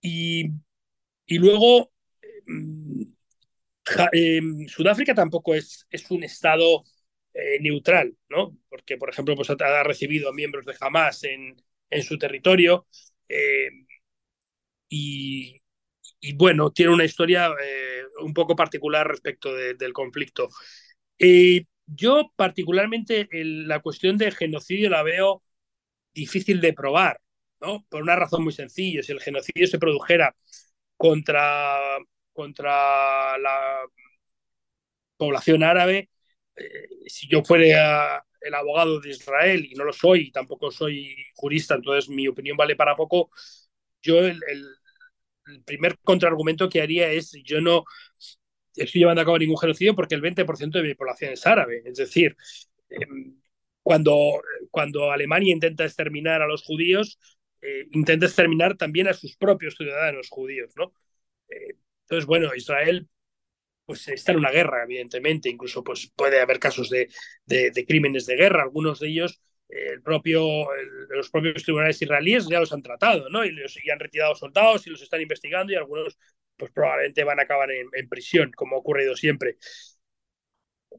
Y, 0.00 0.50
y 1.26 1.38
luego 1.38 1.92
eh, 4.12 4.40
Sudáfrica 4.68 5.14
tampoco 5.14 5.54
es, 5.54 5.86
es 5.90 6.10
un 6.10 6.24
Estado 6.24 6.84
eh, 7.34 7.58
neutral, 7.60 8.16
¿no? 8.28 8.56
Porque, 8.68 8.96
por 8.96 9.10
ejemplo, 9.10 9.34
pues 9.36 9.50
ha, 9.50 9.82
recibido 9.82 10.28
a 10.28 10.32
miembros 10.34 10.66
de 10.66 10.74
Hamas 10.80 11.24
en, 11.24 11.56
en 11.90 12.02
su 12.02 12.18
territorio 12.18 12.86
y, 14.88 15.56
y, 16.20 16.32
bueno, 16.34 16.70
tiene 16.72 16.92
una 16.92 17.04
historia 17.04 17.50
un 18.20 18.32
poco 18.34 18.56
particular 18.56 19.06
respecto 19.06 19.54
del 19.54 19.92
conflicto. 19.92 20.48
yo 21.86 22.32
particularmente 22.36 23.28
la 23.32 23.80
cuestión 23.80 24.16
del 24.18 24.34
genocidio 24.34 24.90
la 24.90 25.02
veo 25.02 25.42
difícil 26.14 26.60
de 26.60 26.72
probar, 26.72 27.20
¿no? 27.60 27.84
Por 27.88 28.02
una 28.02 28.16
razón 28.16 28.44
muy 28.44 28.52
sencilla. 28.52 29.02
Si 29.02 29.12
el 29.12 29.20
genocidio 29.20 29.66
se 29.66 29.78
produjera 29.78 30.34
contra, 30.96 31.78
contra 32.38 33.36
la 33.38 33.82
población 35.16 35.64
árabe, 35.64 36.08
eh, 36.54 36.88
si 37.06 37.26
yo 37.28 37.42
fuera 37.42 38.24
el 38.40 38.54
abogado 38.54 39.00
de 39.00 39.10
Israel 39.10 39.66
y 39.68 39.74
no 39.74 39.82
lo 39.84 39.92
soy, 39.92 40.28
y 40.28 40.30
tampoco 40.30 40.70
soy 40.70 41.16
jurista, 41.34 41.74
entonces 41.74 42.08
mi 42.08 42.28
opinión 42.28 42.56
vale 42.56 42.76
para 42.76 42.94
poco, 42.94 43.30
yo 44.00 44.20
el, 44.20 44.40
primer 45.64 45.98
contraargumento 46.04 46.68
que 46.68 46.80
haría 46.80 47.10
es 47.10 47.32
yo 47.42 47.60
no 47.60 47.84
estoy 48.76 49.00
llevando 49.00 49.22
a 49.22 49.24
cabo 49.24 49.38
ningún 49.38 49.58
genocidio 49.58 49.96
porque 49.96 50.14
el 50.14 50.22
20% 50.22 50.78
de 50.78 50.88
mi 50.88 50.94
población 50.94 51.32
es 51.32 51.44
árabe. 51.46 51.82
Es 51.84 51.96
decir, 51.96 52.36
em, 52.90 53.40
cuando, 53.82 54.42
cuando 54.70 55.10
Alemania 55.10 55.52
intenta 55.52 55.84
exterminar 55.84 56.42
a 56.42 56.46
los 56.46 56.62
judíos, 56.62 57.18
eh, 57.62 57.86
intenta 57.92 58.26
exterminar 58.26 58.76
también 58.76 59.08
a 59.08 59.14
sus 59.14 59.36
propios 59.36 59.74
ciudadanos 59.76 60.28
judíos, 60.28 60.72
¿no? 60.76 60.92
Eh, 61.48 61.74
entonces, 62.08 62.26
bueno, 62.26 62.54
Israel 62.54 63.06
pues 63.84 64.08
está 64.08 64.32
en 64.32 64.38
una 64.38 64.50
guerra, 64.50 64.84
evidentemente, 64.84 65.48
incluso 65.48 65.82
pues 65.84 66.12
puede 66.14 66.40
haber 66.40 66.58
casos 66.58 66.90
de, 66.90 67.08
de, 67.46 67.86
crímenes 67.86 68.26
de 68.26 68.36
guerra, 68.36 68.62
algunos 68.62 69.00
de 69.00 69.08
ellos 69.08 69.40
el 69.68 70.02
propio, 70.02 70.66
los 71.10 71.30
propios 71.30 71.62
tribunales 71.62 72.00
israelíes 72.00 72.48
ya 72.48 72.60
los 72.60 72.72
han 72.72 72.82
tratado, 72.82 73.28
¿no? 73.28 73.44
Y, 73.44 73.50
los, 73.50 73.76
y 73.82 73.90
han 73.90 74.00
retirado 74.00 74.34
soldados 74.34 74.86
y 74.86 74.90
los 74.90 75.02
están 75.02 75.20
investigando 75.20 75.72
y 75.72 75.76
algunos 75.76 76.18
pues 76.56 76.72
probablemente 76.72 77.24
van 77.24 77.38
a 77.38 77.42
acabar 77.42 77.70
en, 77.70 77.88
en 77.92 78.08
prisión, 78.08 78.50
como 78.52 78.76
ha 78.76 78.78
ocurrido 78.78 79.14
siempre. 79.14 79.56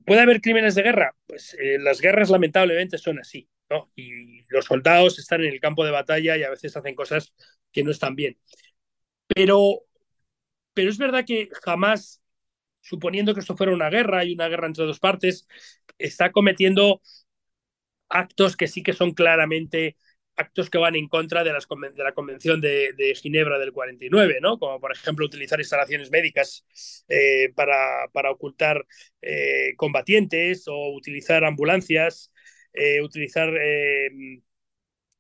¿Puede 0.06 0.22
haber 0.22 0.42
crímenes 0.42 0.76
de 0.76 0.84
guerra? 0.84 1.16
Pues 1.26 1.56
eh, 1.60 1.78
las 1.80 2.02
guerras 2.02 2.30
lamentablemente 2.30 2.98
son 2.98 3.20
así, 3.20 3.50
¿no? 3.70 3.88
Y 3.96 4.42
los 4.50 4.66
soldados 4.66 5.20
están 5.20 5.42
en 5.42 5.54
el 5.54 5.60
campo 5.60 5.86
de 5.86 5.92
batalla 5.92 6.38
y 6.38 6.44
a 6.44 6.50
veces 6.50 6.76
hacen 6.76 6.96
cosas 6.96 7.34
que 7.72 7.84
no 7.84 7.92
están 7.92 8.16
bien. 8.16 8.38
Pero, 9.28 9.84
pero 10.74 10.90
es 10.90 10.98
verdad 10.98 11.26
que 11.26 11.50
jamás, 11.64 12.22
suponiendo 12.82 13.34
que 13.34 13.42
esto 13.42 13.58
fuera 13.58 13.74
una 13.74 13.90
guerra 13.90 14.24
y 14.26 14.34
una 14.34 14.48
guerra 14.50 14.68
entre 14.68 14.86
dos 14.86 15.00
partes, 15.00 15.48
está 15.98 16.32
cometiendo 16.32 17.02
actos 18.10 18.58
que 18.58 18.68
sí 18.68 18.84
que 18.84 18.94
son 18.94 19.14
claramente 19.14 19.98
actos 20.40 20.70
que 20.70 20.78
van 20.78 20.96
en 20.96 21.08
contra 21.10 21.44
de, 21.44 21.52
las, 21.52 21.68
de 21.68 22.04
la 22.04 22.14
Convención 22.14 22.62
de, 22.62 23.14
Ginebra 23.22 23.60
del 23.60 23.74
49, 23.74 24.40
¿no? 24.42 24.58
Como 24.58 24.80
por 24.80 24.92
ejemplo 24.94 25.26
utilizar 25.26 25.60
instalaciones 25.60 26.12
médicas 26.12 26.66
eh, 27.10 27.52
para, 27.56 28.08
para, 28.14 28.32
ocultar 28.32 28.86
eh, 29.22 29.74
combatientes 29.76 30.66
o 30.68 30.94
utilizar 30.96 31.44
ambulancias, 31.44 32.32
eh, 32.74 33.02
utilizar, 33.02 33.52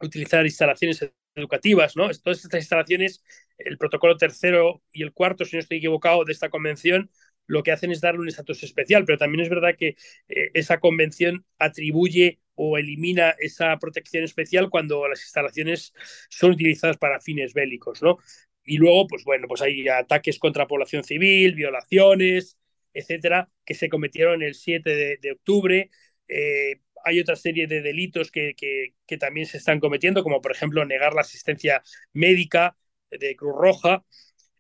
utilizar 0.02 0.46
instalaciones 0.46 1.02
educativas, 1.39 1.95
¿no? 1.95 2.10
Todas 2.23 2.43
estas 2.43 2.62
instalaciones, 2.62 3.23
el 3.58 3.78
protocolo 3.78 4.17
tercero 4.17 4.82
y 4.93 5.04
el 5.04 5.13
cuarto, 5.13 5.45
si 5.45 5.56
no 5.56 5.62
estoy 5.62 5.78
equivocado, 5.78 6.25
de 6.25 6.34
esta 6.34 6.49
convención, 6.49 7.10
lo 7.47 7.63
que 7.63 7.71
hacen 7.71 7.91
es 7.91 8.02
darle 8.02 8.21
un 8.21 8.28
estatus 8.28 8.63
especial, 8.63 9.06
pero 9.06 9.17
también 9.17 9.41
es 9.41 9.49
verdad 9.49 9.75
que 9.78 9.95
esa 10.28 10.80
convención 10.80 11.45
atribuye 11.58 12.39
o 12.54 12.78
elimina 12.78 13.36
esa 13.39 13.78
protección 13.80 14.23
especial 14.23 14.69
cuando 14.69 15.08
las 15.08 15.21
instalaciones 15.21 15.93
son 16.30 16.52
utilizadas 16.52 16.97
para 16.97 17.21
fines 17.21 17.54
bélicos, 17.54 18.02
¿no? 18.04 18.17
Y 18.65 18.78
luego, 18.78 19.08
pues 19.08 19.23
bueno, 19.23 19.47
pues 19.47 19.62
hay 19.62 19.88
ataques 19.88 20.38
contra 20.38 20.67
población 20.67 21.04
civil, 21.04 21.56
violaciones, 21.56 22.58
etcétera, 22.93 23.49
que 23.65 23.73
se 23.73 23.89
cometieron 23.89 24.43
el 24.43 24.56
7 24.56 25.17
de, 25.19 25.32
octubre. 25.32 25.89
Eh, 26.28 26.82
hay 27.04 27.20
otra 27.20 27.36
serie 27.36 27.68
de 27.68 27.82
delitos 27.82 28.32
que, 28.32 28.54
que, 28.56 29.18
también 29.18 29.48
se 29.48 29.58
están 29.58 29.80
cometiendo, 29.80 30.24
como 30.24 30.42
por 30.42 30.52
ejemplo 30.52 30.86
negar 30.86 31.14
la 31.14 31.22
asistencia 31.22 31.84
médica 32.14 32.78
de 33.12 33.36
Cruz 33.36 33.56
Roja. 33.58 34.04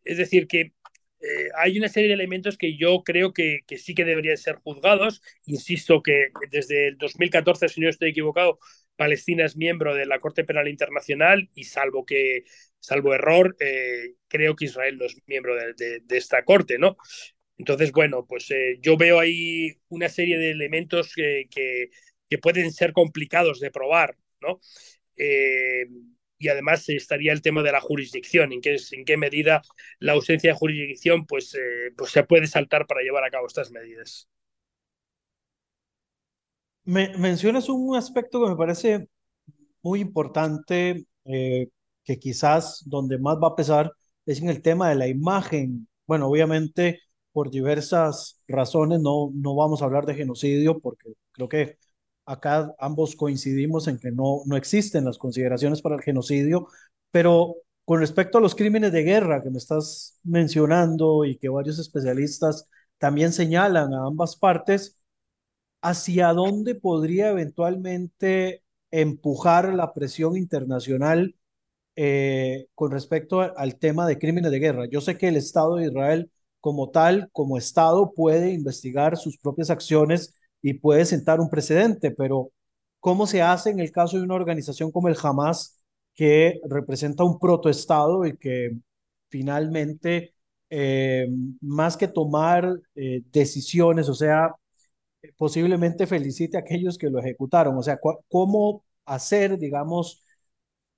Es 0.03 0.17
decir, 0.17 0.47
que 0.47 0.73
eh, 1.21 1.49
hay 1.57 1.77
una 1.77 1.89
serie 1.89 2.07
de 2.09 2.15
elementos 2.15 2.57
que 2.57 2.77
yo 2.77 3.03
creo 3.03 3.33
que, 3.33 3.59
que, 3.67 3.77
sí 3.77 3.93
que 3.95 4.05
deberían 4.05 4.37
ser 4.37 4.55
juzgados. 4.55 5.21
Insisto 5.45 6.01
que 6.01 6.29
desde 6.51 6.87
el 6.89 6.97
2014, 6.97 7.69
si 7.69 7.81
no 7.81 7.89
estoy 7.89 8.09
equivocado, 8.09 8.59
Palestina 8.95 9.45
es 9.45 9.55
miembro 9.55 9.95
de 9.95 10.05
la 10.05 10.19
Corte 10.19 10.43
Penal 10.43 10.67
Internacional 10.67 11.49
y 11.55 11.63
salvo 11.65 12.05
que, 12.05 12.43
salvo 12.79 13.13
error, 13.13 13.55
eh, 13.59 14.15
creo 14.27 14.55
que 14.55 14.65
Israel 14.65 14.97
no 14.97 15.05
es 15.05 15.15
miembro 15.25 15.55
de, 15.55 16.01
de, 16.01 16.17
esta 16.17 16.43
Corte, 16.43 16.77
¿no? 16.77 16.97
Entonces, 17.57 17.91
bueno, 17.91 18.25
pues 18.27 18.49
eh, 18.51 18.77
yo 18.81 18.97
veo 18.97 19.19
ahí 19.19 19.77
una 19.89 20.09
serie 20.09 20.37
de 20.37 20.51
elementos 20.51 21.13
que, 21.13 21.47
que, 21.51 21.89
que 22.29 22.37
pueden 22.37 22.71
ser 22.71 22.93
complicados 22.93 23.59
de 23.59 23.71
probar, 23.71 24.15
¿no? 24.41 24.59
y 26.39 26.47
además 26.47 26.87
estaría 26.87 27.33
el 27.33 27.41
tema 27.41 27.61
de 27.61 27.73
la 27.73 27.81
jurisdicción, 27.81 28.53
en 28.53 28.61
qué, 28.61 28.77
en 28.91 29.05
qué 29.05 29.17
medida 29.17 29.61
la 29.99 30.13
ausencia 30.13 30.51
de 30.51 30.57
jurisdicción 30.57 31.25
pues, 31.25 31.53
eh, 31.53 31.91
pues 31.95 32.11
se 32.11 32.23
puede 32.23 32.47
saltar 32.47 32.87
para 32.87 33.01
llevar 33.01 33.25
a 33.25 33.29
cabo 33.29 33.45
estas 33.45 33.71
medidas. 33.71 34.27
Me, 36.85 37.15
mencionas 37.17 37.67
un 37.67 37.95
aspecto 37.95 38.41
que 38.41 38.49
me 38.49 38.55
parece 38.55 39.09
muy 39.83 39.99
importante, 39.99 41.05
eh, 41.25 41.67
que 42.05 42.17
quizás 42.17 42.83
donde 42.85 43.19
más 43.19 43.37
va 43.37 43.49
a 43.49 43.55
pesar 43.55 43.91
es 44.25 44.41
en 44.41 44.49
el 44.49 44.61
tema 44.61 44.89
de 44.89 44.95
la 44.95 45.07
imagen. 45.07 45.87
Bueno, 46.07 46.27
obviamente 46.27 47.01
por 47.33 47.51
diversas 47.51 48.41
razones 48.47 49.01
no, 49.01 49.29
no 49.35 49.55
vamos 49.55 49.81
a 49.81 49.85
hablar 49.85 50.05
de 50.05 50.15
genocidio 50.15 50.79
porque 50.79 51.13
creo 51.33 51.49
que 51.49 51.77
Acá 52.29 52.75
ambos 52.77 53.15
coincidimos 53.15 53.87
en 53.87 53.97
que 53.97 54.11
no, 54.11 54.43
no 54.45 54.55
existen 54.55 55.05
las 55.05 55.17
consideraciones 55.17 55.81
para 55.81 55.95
el 55.95 56.03
genocidio, 56.03 56.67
pero 57.09 57.55
con 57.85 57.99
respecto 57.99 58.37
a 58.37 58.41
los 58.41 58.53
crímenes 58.53 58.91
de 58.91 59.01
guerra 59.01 59.41
que 59.41 59.49
me 59.49 59.57
estás 59.57 60.19
mencionando 60.23 61.25
y 61.25 61.37
que 61.37 61.49
varios 61.49 61.79
especialistas 61.79 62.67
también 62.99 63.33
señalan 63.33 63.95
a 63.95 64.05
ambas 64.05 64.35
partes, 64.35 64.99
¿hacia 65.81 66.33
dónde 66.33 66.75
podría 66.75 67.29
eventualmente 67.31 68.63
empujar 68.91 69.73
la 69.73 69.91
presión 69.93 70.37
internacional 70.37 71.35
eh, 71.95 72.67
con 72.75 72.91
respecto 72.91 73.41
al 73.41 73.77
tema 73.79 74.05
de 74.07 74.19
crímenes 74.19 74.51
de 74.51 74.59
guerra? 74.59 74.85
Yo 74.87 75.01
sé 75.01 75.17
que 75.17 75.29
el 75.29 75.37
Estado 75.37 75.77
de 75.77 75.87
Israel 75.87 76.31
como 76.59 76.91
tal, 76.91 77.29
como 77.31 77.57
Estado, 77.57 78.13
puede 78.13 78.51
investigar 78.53 79.17
sus 79.17 79.39
propias 79.39 79.71
acciones 79.71 80.35
y 80.61 80.73
puede 80.75 81.05
sentar 81.05 81.39
un 81.39 81.49
precedente, 81.49 82.11
pero 82.11 82.51
¿cómo 82.99 83.27
se 83.27 83.41
hace 83.41 83.69
en 83.71 83.79
el 83.79 83.91
caso 83.91 84.17
de 84.17 84.23
una 84.23 84.35
organización 84.35 84.91
como 84.91 85.07
el 85.07 85.17
Hamas 85.21 85.79
que 86.15 86.59
representa 86.69 87.23
un 87.23 87.39
protoestado 87.39 88.25
y 88.25 88.37
que 88.37 88.77
finalmente, 89.29 90.33
eh, 90.69 91.27
más 91.61 91.95
que 91.97 92.07
tomar 92.07 92.79
eh, 92.95 93.21
decisiones, 93.31 94.09
o 94.09 94.13
sea, 94.15 94.55
posiblemente 95.37 96.07
felicite 96.07 96.57
a 96.57 96.61
aquellos 96.61 96.97
que 96.97 97.09
lo 97.09 97.19
ejecutaron, 97.19 97.77
o 97.77 97.83
sea, 97.83 97.99
¿cómo 98.29 98.83
hacer, 99.05 99.57
digamos, 99.57 100.23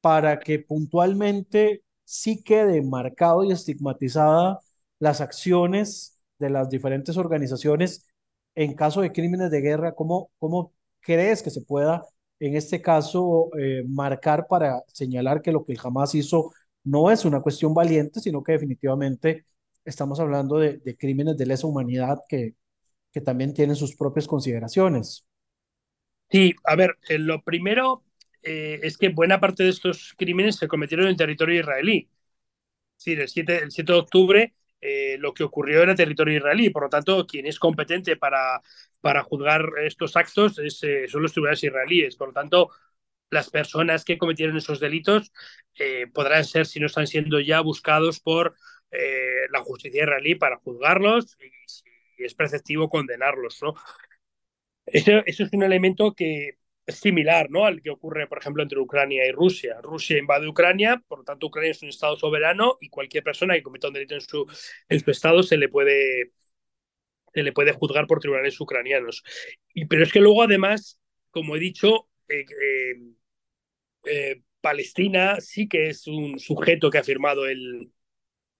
para 0.01 0.39
que 0.39 0.59
puntualmente 0.59 1.83
sí 2.03 2.43
quede 2.43 2.81
marcado 2.81 3.43
y 3.43 3.51
estigmatizada 3.51 4.59
las 4.99 5.21
acciones 5.21 6.19
de 6.39 6.49
las 6.49 6.69
diferentes 6.69 7.17
organizaciones 7.17 8.05
en 8.55 8.73
caso 8.75 9.01
de 9.01 9.11
crímenes 9.11 9.51
de 9.51 9.61
guerra, 9.61 9.93
¿cómo, 9.95 10.31
cómo 10.39 10.73
crees 11.01 11.41
que 11.43 11.49
se 11.49 11.61
pueda, 11.61 12.03
en 12.39 12.55
este 12.55 12.81
caso, 12.81 13.49
eh, 13.59 13.83
marcar 13.87 14.47
para 14.47 14.81
señalar 14.87 15.41
que 15.41 15.51
lo 15.51 15.65
que 15.65 15.77
Hamas 15.81 16.15
hizo 16.15 16.51
no 16.83 17.11
es 17.11 17.25
una 17.25 17.41
cuestión 17.41 17.73
valiente, 17.73 18.19
sino 18.19 18.43
que 18.43 18.53
definitivamente 18.53 19.45
estamos 19.85 20.19
hablando 20.19 20.57
de, 20.57 20.77
de 20.79 20.97
crímenes 20.97 21.37
de 21.37 21.45
lesa 21.45 21.67
humanidad 21.67 22.19
que, 22.27 22.55
que 23.11 23.21
también 23.21 23.53
tienen 23.53 23.75
sus 23.75 23.95
propias 23.95 24.27
consideraciones? 24.27 25.25
Sí, 26.29 26.55
a 26.63 26.75
ver, 26.75 26.97
eh, 27.09 27.17
lo 27.19 27.43
primero 27.43 28.03
eh, 28.43 28.79
es 28.83 28.97
que 28.97 29.09
buena 29.09 29.39
parte 29.39 29.63
de 29.63 29.69
estos 29.69 30.13
crímenes 30.17 30.55
se 30.55 30.67
cometieron 30.67 31.07
en 31.07 31.17
territorio 31.17 31.59
israelí. 31.59 32.09
Es 32.97 33.05
decir, 33.05 33.21
el 33.21 33.29
7, 33.29 33.63
el 33.63 33.71
7 33.71 33.93
de 33.93 33.99
octubre 33.99 34.55
eh, 34.81 35.17
lo 35.19 35.33
que 35.33 35.43
ocurrió 35.43 35.83
era 35.83 35.95
territorio 35.95 36.37
israelí. 36.37 36.69
Por 36.69 36.83
lo 36.83 36.89
tanto, 36.89 37.25
quien 37.27 37.45
es 37.45 37.59
competente 37.59 38.17
para, 38.17 38.61
para 38.99 39.23
juzgar 39.23 39.69
estos 39.85 40.15
actos 40.15 40.59
es, 40.59 40.83
eh, 40.83 41.07
son 41.07 41.21
los 41.23 41.33
tribunales 41.33 41.63
israelíes. 41.63 42.15
Por 42.15 42.29
lo 42.29 42.33
tanto, 42.33 42.71
las 43.29 43.49
personas 43.49 44.03
que 44.05 44.17
cometieron 44.17 44.57
esos 44.57 44.79
delitos 44.79 45.31
eh, 45.79 46.07
podrán 46.13 46.45
ser, 46.45 46.65
si 46.65 46.79
no 46.79 46.87
están 46.87 47.07
siendo 47.07 47.39
ya, 47.39 47.61
buscados 47.61 48.19
por 48.19 48.55
la 49.51 49.61
justicia 49.61 50.03
israelí 50.03 50.35
para 50.35 50.57
juzgarlos 50.57 51.37
y 51.39 51.49
si 51.65 51.85
es 52.25 52.35
preceptivo 52.35 52.89
condenarlos. 52.89 53.61
¿no? 53.61 53.73
Eso, 54.85 55.23
eso 55.25 55.43
es 55.43 55.53
un 55.53 55.63
elemento 55.63 56.13
que 56.13 56.57
similar 56.87 57.49
¿no? 57.49 57.65
al 57.65 57.81
que 57.81 57.89
ocurre, 57.89 58.27
por 58.27 58.39
ejemplo, 58.39 58.63
entre 58.63 58.79
Ucrania 58.79 59.27
y 59.27 59.31
Rusia. 59.31 59.77
Rusia 59.81 60.17
invade 60.17 60.47
Ucrania, 60.47 61.01
por 61.07 61.19
lo 61.19 61.23
tanto, 61.23 61.47
Ucrania 61.47 61.71
es 61.71 61.81
un 61.83 61.89
Estado 61.89 62.17
soberano 62.17 62.77
y 62.81 62.89
cualquier 62.89 63.23
persona 63.23 63.53
que 63.53 63.63
cometa 63.63 63.87
un 63.87 63.93
delito 63.93 64.15
en 64.15 64.21
su, 64.21 64.45
en 64.89 64.99
su 64.99 65.11
Estado 65.11 65.43
se 65.43 65.57
le 65.57 65.69
puede 65.69 66.31
se 67.33 67.43
le 67.43 67.53
puede 67.53 67.71
juzgar 67.71 68.07
por 68.07 68.19
tribunales 68.19 68.59
ucranianos. 68.59 69.23
Y, 69.73 69.85
pero 69.85 70.03
es 70.03 70.11
que 70.11 70.19
luego, 70.19 70.43
además, 70.43 70.99
como 71.29 71.55
he 71.55 71.59
dicho, 71.59 72.09
eh, 72.27 72.45
eh, 72.61 72.95
eh, 74.05 74.41
Palestina 74.61 75.39
sí 75.39 75.67
que 75.67 75.89
es 75.89 76.07
un 76.07 76.39
sujeto 76.39 76.89
que 76.89 76.97
ha 76.97 77.03
firmado 77.03 77.47
el 77.47 77.91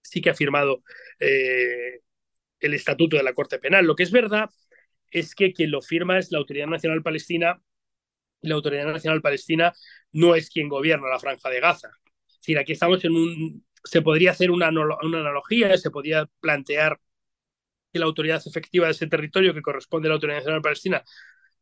sí 0.02 0.20
que 0.20 0.30
ha 0.30 0.34
firmado 0.34 0.82
el 1.18 2.74
estatuto 2.74 3.16
de 3.16 3.22
la 3.22 3.34
Corte 3.34 3.58
Penal. 3.58 3.86
Lo 3.86 3.94
que 3.96 4.02
es 4.02 4.10
verdad 4.10 4.50
es 5.10 5.34
que 5.34 5.52
quien 5.52 5.70
lo 5.70 5.80
firma 5.82 6.18
es 6.18 6.32
la 6.32 6.38
Autoridad 6.38 6.66
Nacional 6.66 7.02
Palestina 7.02 7.62
la 8.42 8.54
Autoridad 8.54 8.86
Nacional 8.86 9.22
Palestina 9.22 9.72
no 10.12 10.34
es 10.34 10.50
quien 10.50 10.68
gobierna 10.68 11.08
la 11.08 11.18
franja 11.18 11.48
de 11.48 11.60
Gaza. 11.60 11.88
Es 12.28 12.38
decir, 12.38 12.58
aquí 12.58 12.72
estamos 12.72 13.04
en 13.04 13.12
un... 13.12 13.66
Se 13.84 14.02
podría 14.02 14.30
hacer 14.30 14.50
una, 14.50 14.68
una 14.70 15.20
analogía, 15.20 15.76
se 15.76 15.90
podría 15.90 16.28
plantear 16.40 17.00
que 17.92 17.98
la 17.98 18.06
autoridad 18.06 18.42
efectiva 18.46 18.86
de 18.86 18.92
ese 18.92 19.06
territorio 19.06 19.54
que 19.54 19.62
corresponde 19.62 20.08
a 20.08 20.10
la 20.10 20.14
Autoridad 20.14 20.38
Nacional 20.38 20.62
Palestina, 20.62 21.04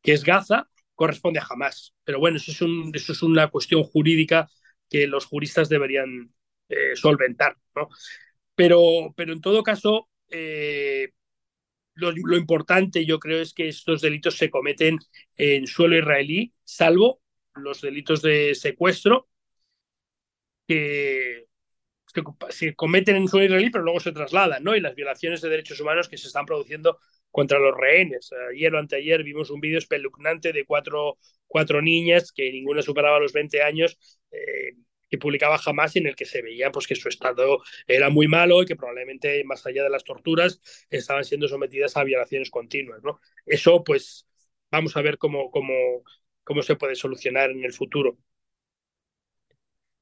que 0.03 0.13
es 0.13 0.25
Gaza, 0.25 0.69
corresponde 0.95 1.41
a 1.41 1.47
Hamas. 1.49 1.95
Pero 2.05 2.19
bueno, 2.19 2.37
eso 2.37 2.53
es, 2.53 2.61
un, 2.63 2.93
eso 2.95 3.13
es 3.13 3.23
una 3.23 3.49
cuestión 3.49 3.83
jurídica 3.83 4.49
que 4.89 5.07
los 5.07 5.27
juristas 5.27 5.69
deberían 5.69 6.33
eh, 6.69 6.95
solventar. 6.95 7.57
Pero, 8.55 9.13
pero 9.17 9.33
en 9.33 9.41
todo 9.41 9.63
caso, 9.63 10.09
eh, 10.29 11.11
lo, 12.01 12.37
importante 12.37 13.05
yo 13.07 13.19
creo 13.19 13.41
es 13.41 13.55
que 13.55 13.69
estos 13.69 14.01
delitos 14.01 14.37
se 14.37 14.51
cometen 14.51 14.99
en 15.37 15.67
suelo 15.67 15.97
israelí, 15.97 16.53
salvo 16.65 17.21
los 17.55 17.81
delitos 17.81 18.23
de 18.23 18.55
secuestro 18.55 19.29
que, 20.67 21.47
se 22.51 22.75
cometen 22.75 23.17
en 23.17 23.29
suelo 23.29 23.47
israelí 23.47 23.71
pero 23.71 23.85
luego 23.85 24.01
se 24.01 24.13
trasladan, 24.13 24.65
¿no? 24.65 24.75
Y 24.75 24.81
las 24.81 24.95
violaciones 24.95 25.41
de 25.41 25.49
derechos 25.49 25.81
humanos 25.81 26.09
que 26.09 26.19
se 26.19 26.27
están 26.27 26.47
produciendo 26.47 26.99
contra 27.31 27.59
los 27.59 27.77
rehenes. 27.77 28.31
Ayer 28.53 28.75
o 28.75 28.79
anteayer 28.79 29.23
vimos 29.23 29.51
un 29.51 29.61
vídeo 29.61 29.79
espeluznante 29.79 30.53
de 30.53 30.65
cuatro, 30.65 31.19
cuatro 31.47 31.81
niñas 31.83 32.33
que 32.33 32.51
ninguna 32.53 32.83
superaba 32.83 33.21
los 33.21 33.33
20 33.33 33.63
años. 33.63 33.99
Eh, 34.33 34.75
que 35.11 35.19
publicaba 35.19 35.59
jamás 35.59 35.97
en 35.97 36.07
el 36.07 36.17
que 36.17 36.25
se 36.25 36.43
veía 36.43 36.71
pues, 36.71 36.87
que 36.87 36.95
su 36.95 37.09
estado 37.09 37.59
era 37.87 38.11
muy 38.11 38.29
malo 38.29 38.63
y 38.63 38.67
que 38.67 38.77
probablemente 38.77 39.43
más 39.45 39.67
allá 39.67 39.83
de 39.83 39.91
las 39.91 40.05
torturas 40.05 40.61
estaban 40.91 41.25
siendo 41.25 41.49
sometidas 41.49 41.97
a 41.97 42.05
violaciones 42.05 42.51
continuas. 42.51 43.03
¿no? 43.03 43.21
Eso 43.45 43.83
pues 43.85 44.27
vamos 44.71 44.97
a 44.97 45.03
ver 45.03 45.19
cómo, 45.19 45.51
cómo, 45.51 45.75
cómo 46.45 46.63
se 46.63 46.77
puede 46.77 46.95
solucionar 46.95 47.51
en 47.51 47.65
el 47.65 47.73
futuro. 47.73 48.19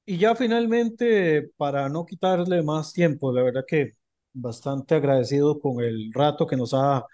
Y 0.07 0.17
ya 0.19 0.35
finalmente, 0.35 1.51
para 1.57 1.89
no 1.91 2.07
quitarle 2.07 2.63
más 2.63 2.93
tiempo, 2.95 3.33
la 3.33 3.43
verdad 3.43 3.65
que 3.67 3.93
bastante 4.33 4.95
agradecido 4.95 5.61
con 5.61 5.83
el 5.85 6.11
rato 6.15 6.47
que 6.47 6.57
nos 6.57 6.73
ha 6.75 7.05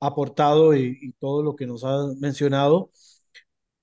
aportado 0.00 0.74
y, 0.76 0.98
y 1.00 1.12
todo 1.14 1.42
lo 1.42 1.56
que 1.56 1.66
nos 1.66 1.82
ha 1.84 2.06
mencionado. 2.20 2.90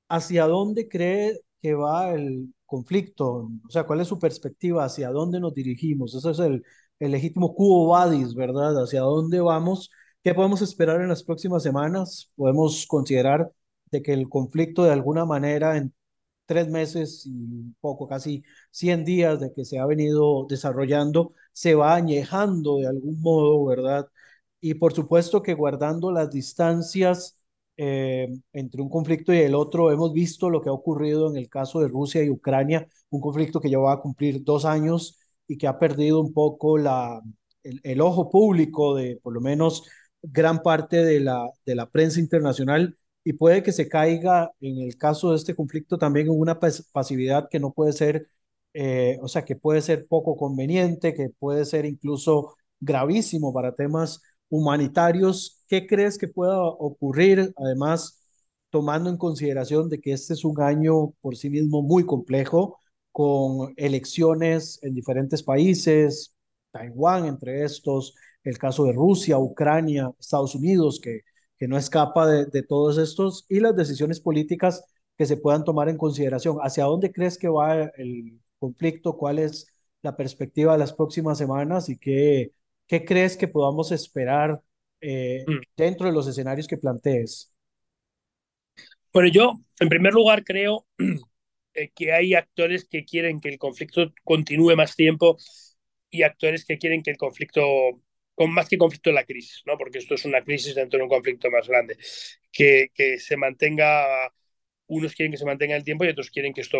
¿Hacia 0.10 0.46
dónde 0.48 0.88
cree 0.88 1.40
que 1.62 1.74
va 1.74 2.14
el 2.14 2.54
conflicto? 2.72 3.50
O 3.68 3.70
sea, 3.70 3.84
¿cuál 3.86 4.02
es 4.02 4.08
su 4.08 4.18
perspectiva? 4.20 4.86
¿Hacia 4.86 5.10
dónde 5.12 5.40
nos 5.42 5.54
dirigimos? 5.54 6.16
Ese 6.16 6.32
es 6.32 6.40
el, 6.40 6.64
el 7.00 7.12
legítimo 7.12 7.54
cubo 7.54 7.88
vadis, 7.90 8.34
¿verdad? 8.34 8.82
¿Hacia 8.82 9.02
dónde 9.02 9.42
vamos? 9.42 9.92
¿Qué 10.24 10.34
podemos 10.34 10.62
esperar 10.62 11.02
en 11.02 11.10
las 11.10 11.24
próximas 11.24 11.64
semanas? 11.64 12.32
Podemos 12.36 12.86
considerar 12.88 13.52
de 13.92 14.02
que 14.02 14.14
el 14.14 14.30
conflicto 14.30 14.84
de 14.84 14.92
alguna 14.94 15.26
manera 15.26 15.76
en 15.78 15.94
tres 16.46 16.70
meses 16.70 17.24
y 17.26 17.74
poco, 17.82 18.08
casi 18.08 18.44
100 18.72 19.06
días 19.06 19.40
de 19.40 19.54
que 19.54 19.66
se 19.66 19.80
ha 19.80 19.86
venido 19.86 20.46
desarrollando, 20.50 21.34
se 21.54 21.76
va 21.76 21.96
añejando 21.96 22.78
de 22.78 22.88
algún 22.88 23.22
modo, 23.22 23.66
¿verdad? 23.66 24.08
Y 24.62 24.76
por 24.76 24.94
supuesto 24.94 25.42
que 25.44 25.54
guardando 25.56 26.12
las 26.12 26.32
distancias 26.32 27.38
eh, 27.84 28.30
entre 28.54 28.82
un 28.84 28.90
conflicto 28.90 29.34
y 29.34 29.40
el 29.40 29.56
otro. 29.56 29.92
Hemos 29.92 30.14
visto 30.14 30.52
lo 30.52 30.62
que 30.62 30.70
ha 30.70 30.72
ocurrido 30.74 31.32
en 31.32 31.38
el 31.38 31.50
caso 31.50 31.80
de 31.80 31.88
Rusia 31.88 32.24
y 32.24 32.30
Ucrania, 32.30 32.88
un 33.10 33.22
conflicto 33.22 33.60
que 33.60 33.72
ya 33.72 33.78
a 33.92 34.00
cumplir 34.02 34.44
dos 34.44 34.66
años 34.66 35.18
y 35.48 35.58
que 35.58 35.68
ha 35.68 35.80
perdido 35.80 36.22
un 36.22 36.32
poco 36.32 36.78
el, 36.78 38.02
ojo 38.02 38.30
público 38.30 38.96
de 38.96 39.20
por 39.24 39.34
lo 39.34 39.42
menos 39.42 39.84
gran 40.22 40.62
parte 40.62 41.04
de 41.04 41.22
la, 41.22 41.90
prensa 41.92 42.20
internacional 42.20 42.98
y 43.24 43.34
puede 43.34 43.64
que 43.64 43.72
se 43.72 43.90
caiga 43.90 44.52
en 44.62 44.80
el 44.82 44.96
caso 44.98 45.32
de 45.32 45.38
este 45.38 45.56
conflicto 45.56 45.98
también 45.98 46.30
una 46.30 46.60
pasividad 46.60 47.50
que 47.50 47.60
no 47.60 47.74
puede 47.74 47.94
ser, 47.94 48.28
eh, 48.74 49.18
o 49.22 49.28
sea, 49.28 49.44
que 49.44 49.56
puede 49.56 49.82
ser 49.82 50.08
poco 50.08 50.38
conveniente, 50.38 51.14
que 51.16 51.30
puede 51.30 51.66
ser 51.66 51.86
incluso 51.86 52.56
gravísimo 52.80 53.54
para 53.54 53.74
temas 53.76 54.22
humanitarios, 54.52 55.64
¿qué 55.68 55.88
crees 55.88 56.18
que 56.20 56.28
pueda 56.28 56.62
ocurrir? 56.62 57.54
Además, 57.58 58.22
tomando 58.70 59.10
en 59.10 59.18
consideración 59.18 59.90
de 59.90 60.00
que 60.02 60.14
este 60.14 60.34
es 60.34 60.46
un 60.46 60.62
año 60.62 61.12
por 61.22 61.36
sí 61.38 61.50
mismo 61.50 61.82
muy 61.82 62.06
complejo, 62.06 62.78
con 63.12 63.74
elecciones 63.78 64.80
en 64.84 64.94
diferentes 64.94 65.44
países, 65.44 66.36
Taiwán 66.72 67.26
entre 67.26 67.64
estos, 67.64 68.14
el 68.44 68.58
caso 68.58 68.86
de 68.86 68.94
Rusia, 68.94 69.38
Ucrania, 69.40 70.12
Estados 70.20 70.56
Unidos, 70.56 71.00
que, 71.02 71.22
que 71.58 71.68
no 71.68 71.78
escapa 71.78 72.28
de, 72.28 72.46
de 72.46 72.64
todos 72.64 72.98
estos, 72.98 73.46
y 73.50 73.60
las 73.60 73.76
decisiones 73.76 74.20
políticas 74.20 74.84
que 75.18 75.26
se 75.26 75.38
puedan 75.38 75.64
tomar 75.64 75.90
en 75.90 75.98
consideración. 75.98 76.58
¿Hacia 76.62 76.86
dónde 76.86 77.12
crees 77.12 77.38
que 77.38 77.50
va 77.50 77.84
el 77.98 78.40
conflicto? 78.60 79.18
¿Cuál 79.18 79.40
es 79.40 79.68
la 80.02 80.16
perspectiva 80.18 80.74
de 80.74 80.80
las 80.80 80.94
próximas 80.94 81.38
semanas 81.38 81.90
y 81.90 81.98
qué 81.98 82.54
¿Qué 82.92 83.06
crees 83.06 83.38
que 83.38 83.48
podamos 83.48 83.94
esperar 83.94 84.62
eh, 85.00 85.46
mm. 85.48 85.60
dentro 85.78 86.08
de 86.08 86.12
los 86.12 86.28
escenarios 86.28 86.68
que 86.68 86.76
plantees? 86.76 87.50
Bueno, 89.14 89.30
yo 89.30 89.62
en 89.80 89.88
primer 89.88 90.12
lugar 90.12 90.44
creo 90.44 90.86
eh, 91.74 91.90
que 91.96 92.12
hay 92.12 92.34
actores 92.34 92.84
que 92.84 93.06
quieren 93.06 93.40
que 93.40 93.48
el 93.48 93.58
conflicto 93.58 94.12
continúe 94.26 94.76
más 94.76 94.98
tiempo 94.98 95.38
y 96.10 96.24
actores 96.24 96.66
que 96.66 96.78
quieren 96.78 97.02
que 97.02 97.12
el 97.12 97.18
conflicto, 97.18 97.64
con 98.36 98.52
más 98.52 98.68
que 98.68 98.78
conflicto, 98.78 99.14
la 99.14 99.24
crisis, 99.24 99.64
¿no? 99.66 99.78
porque 99.78 100.00
esto 100.00 100.16
es 100.16 100.26
una 100.26 100.44
crisis 100.44 100.76
dentro 100.76 100.98
de 100.98 101.04
un 101.04 101.10
conflicto 101.10 101.50
más 101.50 101.70
grande, 101.70 101.96
que, 102.52 102.92
que 102.94 103.20
se 103.20 103.38
mantenga, 103.38 104.34
unos 104.88 105.16
quieren 105.16 105.32
que 105.32 105.38
se 105.38 105.46
mantenga 105.46 105.78
el 105.78 105.86
tiempo 105.86 106.04
y 106.04 106.10
otros 106.10 106.30
quieren 106.30 106.54
que 106.54 106.60
esto 106.60 106.78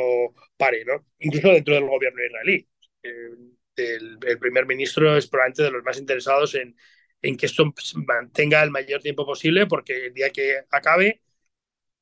pare, 0.58 0.84
¿no? 0.84 1.06
incluso 1.20 1.54
dentro 1.54 1.74
del 1.74 1.88
gobierno 1.88 2.22
israelí. 2.22 2.68
Eh, 3.02 3.61
el, 3.76 4.18
primer 4.40 4.66
ministro 4.66 5.18
es 5.18 5.28
probablemente 5.28 5.64
de 5.64 5.72
los 5.72 5.84
más 5.84 5.98
interesados 6.00 6.56
en, 6.56 6.76
en 7.22 7.38
que 7.38 7.46
esto 7.46 7.72
se 7.78 7.98
mantenga 8.00 8.64
el 8.64 8.72
mayor 8.72 9.02
tiempo 9.02 9.26
posible, 9.26 9.68
porque 9.68 10.08
el 10.08 10.14
día 10.14 10.32
que 10.32 10.64
acabe, 10.72 11.22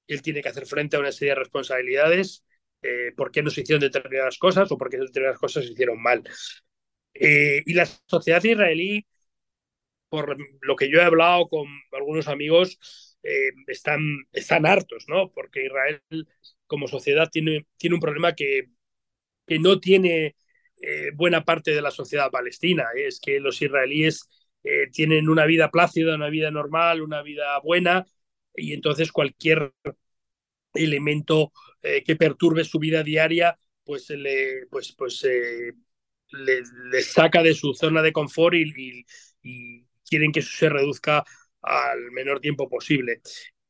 él 0.08 0.22
tiene 0.22 0.42
que 0.42 0.50
hacer 0.50 0.66
frente 0.66 0.98
a 0.98 1.00
una 1.00 1.12
serie 1.12 1.34
de 1.34 1.40
responsabilidades, 1.40 2.46
eh, 2.82 3.12
por 3.16 3.32
qué 3.32 3.44
no 3.44 3.50
se 3.50 3.62
hicieron 3.62 3.82
determinadas 3.82 4.38
cosas 4.38 4.72
o 4.72 4.78
por 4.78 4.90
qué 4.90 4.98
determinadas 4.98 5.40
cosas 5.40 5.66
se 5.66 5.74
hicieron 5.74 6.02
mal. 6.02 6.24
Eh, 7.14 7.64
y 7.66 7.74
la 7.74 7.86
sociedad 7.86 8.44
israelí, 8.44 9.06
por 10.10 10.38
lo 10.62 10.76
que 10.76 10.90
yo 10.90 11.00
he 11.00 11.04
hablado 11.04 11.48
con 11.50 11.68
algunos 11.92 12.28
amigos, 12.28 13.18
eh, 13.24 13.52
están, 13.68 14.02
están 14.32 14.66
hartos, 14.66 15.06
¿no? 15.08 15.32
Porque 15.32 15.66
Israel 15.66 16.02
como 16.68 16.88
sociedad 16.88 17.30
tiene, 17.32 17.68
tiene 17.78 17.96
un 17.96 18.02
problema 18.02 18.34
que, 18.36 18.70
que 19.48 19.60
no 19.60 19.80
tiene 19.80 20.36
eh, 20.82 21.12
buena 21.14 21.44
parte 21.44 21.72
de 21.72 21.82
la 21.82 21.92
sociedad 21.92 22.32
palestina. 22.32 22.86
Es 22.96 23.20
que 23.20 23.40
los 23.40 23.62
israelíes 23.62 24.30
eh, 24.64 24.88
tienen 24.92 25.30
una 25.30 25.46
vida 25.46 25.70
plácida, 25.72 26.16
una 26.16 26.30
vida 26.30 26.52
normal, 26.52 27.02
una 27.02 27.22
vida 27.22 27.60
buena, 27.64 28.06
y 28.56 28.74
entonces 28.74 29.12
cualquier 29.12 29.74
elemento 30.74 31.52
eh, 31.82 32.04
que 32.04 32.16
perturbe 32.16 32.64
su 32.64 32.80
vida 32.80 33.04
diaria, 33.04 33.58
pues 33.84 34.10
le, 34.10 34.68
pues, 34.70 34.94
pues, 34.98 35.24
le, 36.32 37.02
saca 37.02 37.42
de 37.42 37.54
su 37.54 37.74
zona 37.74 38.02
de 38.02 38.14
confort 38.14 38.56
y, 38.56 39.06
y 39.42 39.86
quieren 40.08 40.32
que 40.32 40.42
eso 40.42 40.52
se 40.56 40.70
reduzca 40.70 41.24
al 41.62 42.12
menor 42.12 42.40
tiempo 42.40 42.70
posible. 42.70 43.22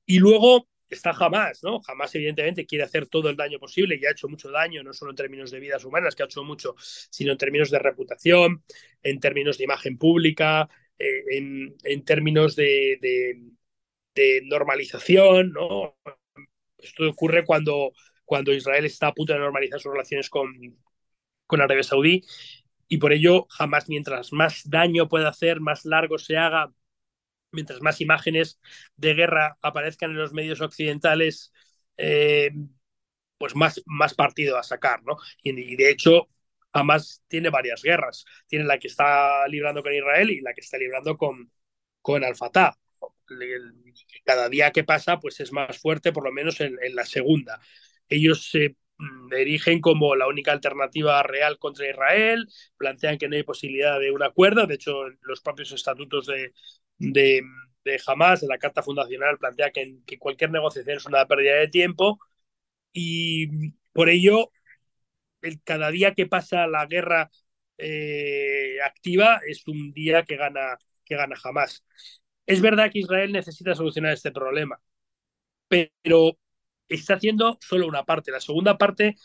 Y 0.06 0.20
luego 0.20 0.68
está 0.90 1.14
jamás, 1.14 1.64
¿no? 1.64 1.80
Jamás, 1.82 2.14
evidentemente, 2.16 2.66
quiere 2.66 2.84
hacer 2.84 3.08
todo 3.08 3.30
el 3.30 3.36
daño 3.36 3.60
posible 3.60 3.98
y 4.02 4.06
ha 4.06 4.12
hecho 4.12 4.28
mucho 4.28 4.50
daño, 4.52 4.84
no 4.84 4.94
solo 4.94 5.12
en 5.12 5.18
términos 5.18 5.52
de 5.52 5.60
vidas 5.60 5.86
humanas, 5.86 6.16
que 6.16 6.24
ha 6.24 6.26
hecho 6.26 6.44
mucho, 6.44 6.76
sino 6.80 7.32
en 7.32 7.38
términos 7.38 7.70
de 7.72 7.80
reputación, 7.80 8.64
en 9.04 9.20
términos 9.20 9.58
de 9.58 9.64
imagen 9.66 9.98
pública, 9.98 10.70
eh, 10.98 11.24
en, 11.38 11.76
en, 11.84 12.06
términos 12.06 12.56
de, 12.56 12.98
de, 13.02 13.42
de, 14.16 14.42
normalización, 14.46 15.54
¿no? 15.54 15.98
Esto 16.78 17.10
ocurre 17.10 17.46
cuando, 17.46 17.94
cuando 18.26 18.54
Israel 18.54 18.86
está 18.86 19.08
a 19.08 19.14
punto 19.14 19.34
de 19.34 19.40
normalizar 19.40 19.80
sus 19.80 19.92
relaciones 19.92 20.30
con, 20.30 20.54
con 21.46 21.62
Arabia 21.62 21.84
Saudí 21.84 22.24
y 22.88 22.98
por 22.98 23.14
ello 23.14 23.46
jamás 23.50 23.88
mientras 23.90 24.34
más 24.34 24.70
daño 24.70 25.08
pueda 25.10 25.30
hacer, 25.30 25.62
más 25.62 25.86
largo 25.86 26.18
se 26.18 26.38
haga, 26.38 26.74
mientras 27.52 27.82
más 27.82 28.02
imágenes 28.02 28.60
de 28.98 29.14
guerra 29.14 29.58
aparezcan 29.62 30.12
en 30.12 30.18
los 30.18 30.34
medios 30.34 30.62
occidentales, 30.62 31.54
eh, 31.98 32.52
pues 33.38 33.56
más, 33.56 33.82
más 33.86 34.14
partido 34.14 34.58
a 34.58 34.64
sacar, 34.64 35.04
¿no? 35.04 35.18
Y, 35.44 35.76
de 35.76 35.90
hecho, 35.90 36.30
Hamas 36.74 37.24
tiene 37.28 37.50
varias 37.50 37.82
guerras. 37.82 38.26
Tiene 38.48 38.66
la 38.66 38.78
que 38.80 38.88
está 38.88 39.48
librando 39.48 39.82
con 39.84 39.94
Israel 39.94 40.30
y 40.30 40.42
la 40.42 40.54
que 40.54 40.62
está 40.62 40.78
librando 40.78 41.18
con, 41.18 41.50
con 42.02 42.24
Al-Fatah. 42.24 42.78
Cada 44.26 44.50
día 44.50 44.72
que 44.72 44.84
pasa, 44.84 45.20
pues 45.20 45.40
es 45.40 45.52
más 45.52 45.78
fuerte, 45.80 46.12
por 46.12 46.24
lo 46.24 46.32
menos 46.32 46.60
en, 46.62 46.78
en 46.82 46.96
la 46.96 47.06
segunda. 47.06 47.60
Ellos 48.10 48.50
se 48.52 48.76
erigen 49.32 49.80
como 49.80 50.16
la 50.16 50.28
única 50.28 50.52
alternativa 50.52 51.24
real 51.24 51.58
contra 51.58 51.90
Israel, 51.90 52.48
plantean 52.78 53.18
que 53.18 53.30
no 53.30 53.36
hay 53.36 53.44
posibilidad 53.44 54.00
de 54.00 54.12
un 54.12 54.24
acuerdo, 54.24 54.68
de 54.68 54.76
hecho 54.76 55.06
los 55.22 55.42
propios 55.42 55.72
estatutos 55.72 56.26
de, 56.26 56.54
de, 57.00 57.42
de 57.86 58.02
Hamas, 58.08 58.42
de 58.42 58.48
la 58.48 58.58
Carta 58.60 58.84
Fundacional, 58.84 59.38
plantea 59.40 59.72
que, 59.72 59.98
que, 60.06 60.20
cualquier 60.20 60.52
negociación 60.52 60.98
es 60.98 61.06
una 61.06 61.26
pérdida 61.28 61.56
de 61.56 61.68
tiempo 61.70 62.20
y 62.94 63.72
por 63.94 64.10
ello 64.10 64.52
el, 65.42 65.62
cada 65.64 65.92
día 65.92 66.14
que 66.14 66.28
pasa 66.28 66.68
la 66.68 66.86
guerra 66.86 67.30
eh, 67.78 68.78
activa 68.86 69.42
es 69.48 69.68
un 69.68 69.92
día 69.94 70.24
que 70.24 70.36
gana, 70.38 70.78
que 71.06 71.16
gana 71.16 71.36
Hamas. 71.44 71.84
Es 72.46 72.62
verdad 72.62 72.92
que 72.92 73.00
Israel 73.00 73.32
necesita 73.32 73.76
solucionar 73.76 74.14
este 74.14 74.32
problema, 74.32 74.82
pero 75.68 76.38
está 76.88 77.16
haciendo 77.16 77.58
solo 77.62 77.88
una 77.88 78.04
parte. 78.06 78.32
La 78.32 78.40
segunda 78.42 78.78
parte, 78.78 79.16